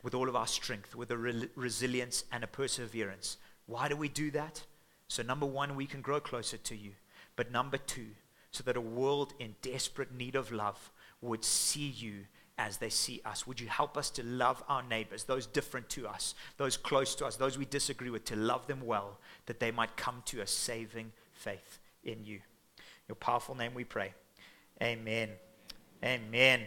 with 0.04 0.14
all 0.14 0.28
of 0.28 0.36
our 0.36 0.48
strength, 0.48 0.96
with 0.96 1.12
a 1.12 1.18
re- 1.18 1.50
resilience 1.56 2.24
and 2.32 2.44
a 2.44 2.48
perseverance. 2.48 3.38
Why 3.66 3.88
do 3.88 3.96
we 3.96 4.10
do 4.10 4.32
that? 4.32 4.64
So, 5.08 5.24
number 5.24 5.46
one, 5.46 5.76
we 5.76 5.86
can 5.86 6.02
grow 6.02 6.20
closer 6.20 6.58
to 6.58 6.76
you. 6.76 6.92
But 7.36 7.52
number 7.52 7.78
two, 7.78 8.08
so 8.52 8.64
that 8.64 8.76
a 8.76 8.82
world 8.82 9.34
in 9.40 9.56
desperate 9.62 10.14
need 10.14 10.36
of 10.36 10.52
love 10.52 10.92
would 11.22 11.46
see 11.46 11.88
you 11.88 12.26
as 12.58 12.78
they 12.78 12.90
see 12.90 13.22
us. 13.26 13.46
Would 13.46 13.60
you 13.60 13.68
help 13.68 13.98
us 13.98 14.10
to 14.12 14.24
love 14.24 14.64
our 14.68 14.84
neighbors, 14.84 15.24
those 15.24 15.46
different 15.46 15.90
to 15.92 16.08
us, 16.08 16.34
those 16.58 16.78
close 16.78 17.16
to 17.16 17.26
us, 17.26 17.36
those 17.36 17.58
we 17.58 17.66
disagree 17.66 18.10
with, 18.10 18.26
to 18.26 18.36
love 18.36 18.68
them 18.68 18.82
well, 18.86 19.20
that 19.46 19.60
they 19.60 19.72
might 19.72 19.96
come 19.96 20.24
to 20.26 20.42
a 20.42 20.48
saving 20.48 21.12
faith 21.34 21.80
in 22.04 22.26
you. 22.26 22.40
Your 23.08 23.16
powerful 23.16 23.56
name 23.56 23.74
we 23.74 23.84
pray. 23.84 24.14
Amen. 24.82 25.30
Amen. 26.04 26.62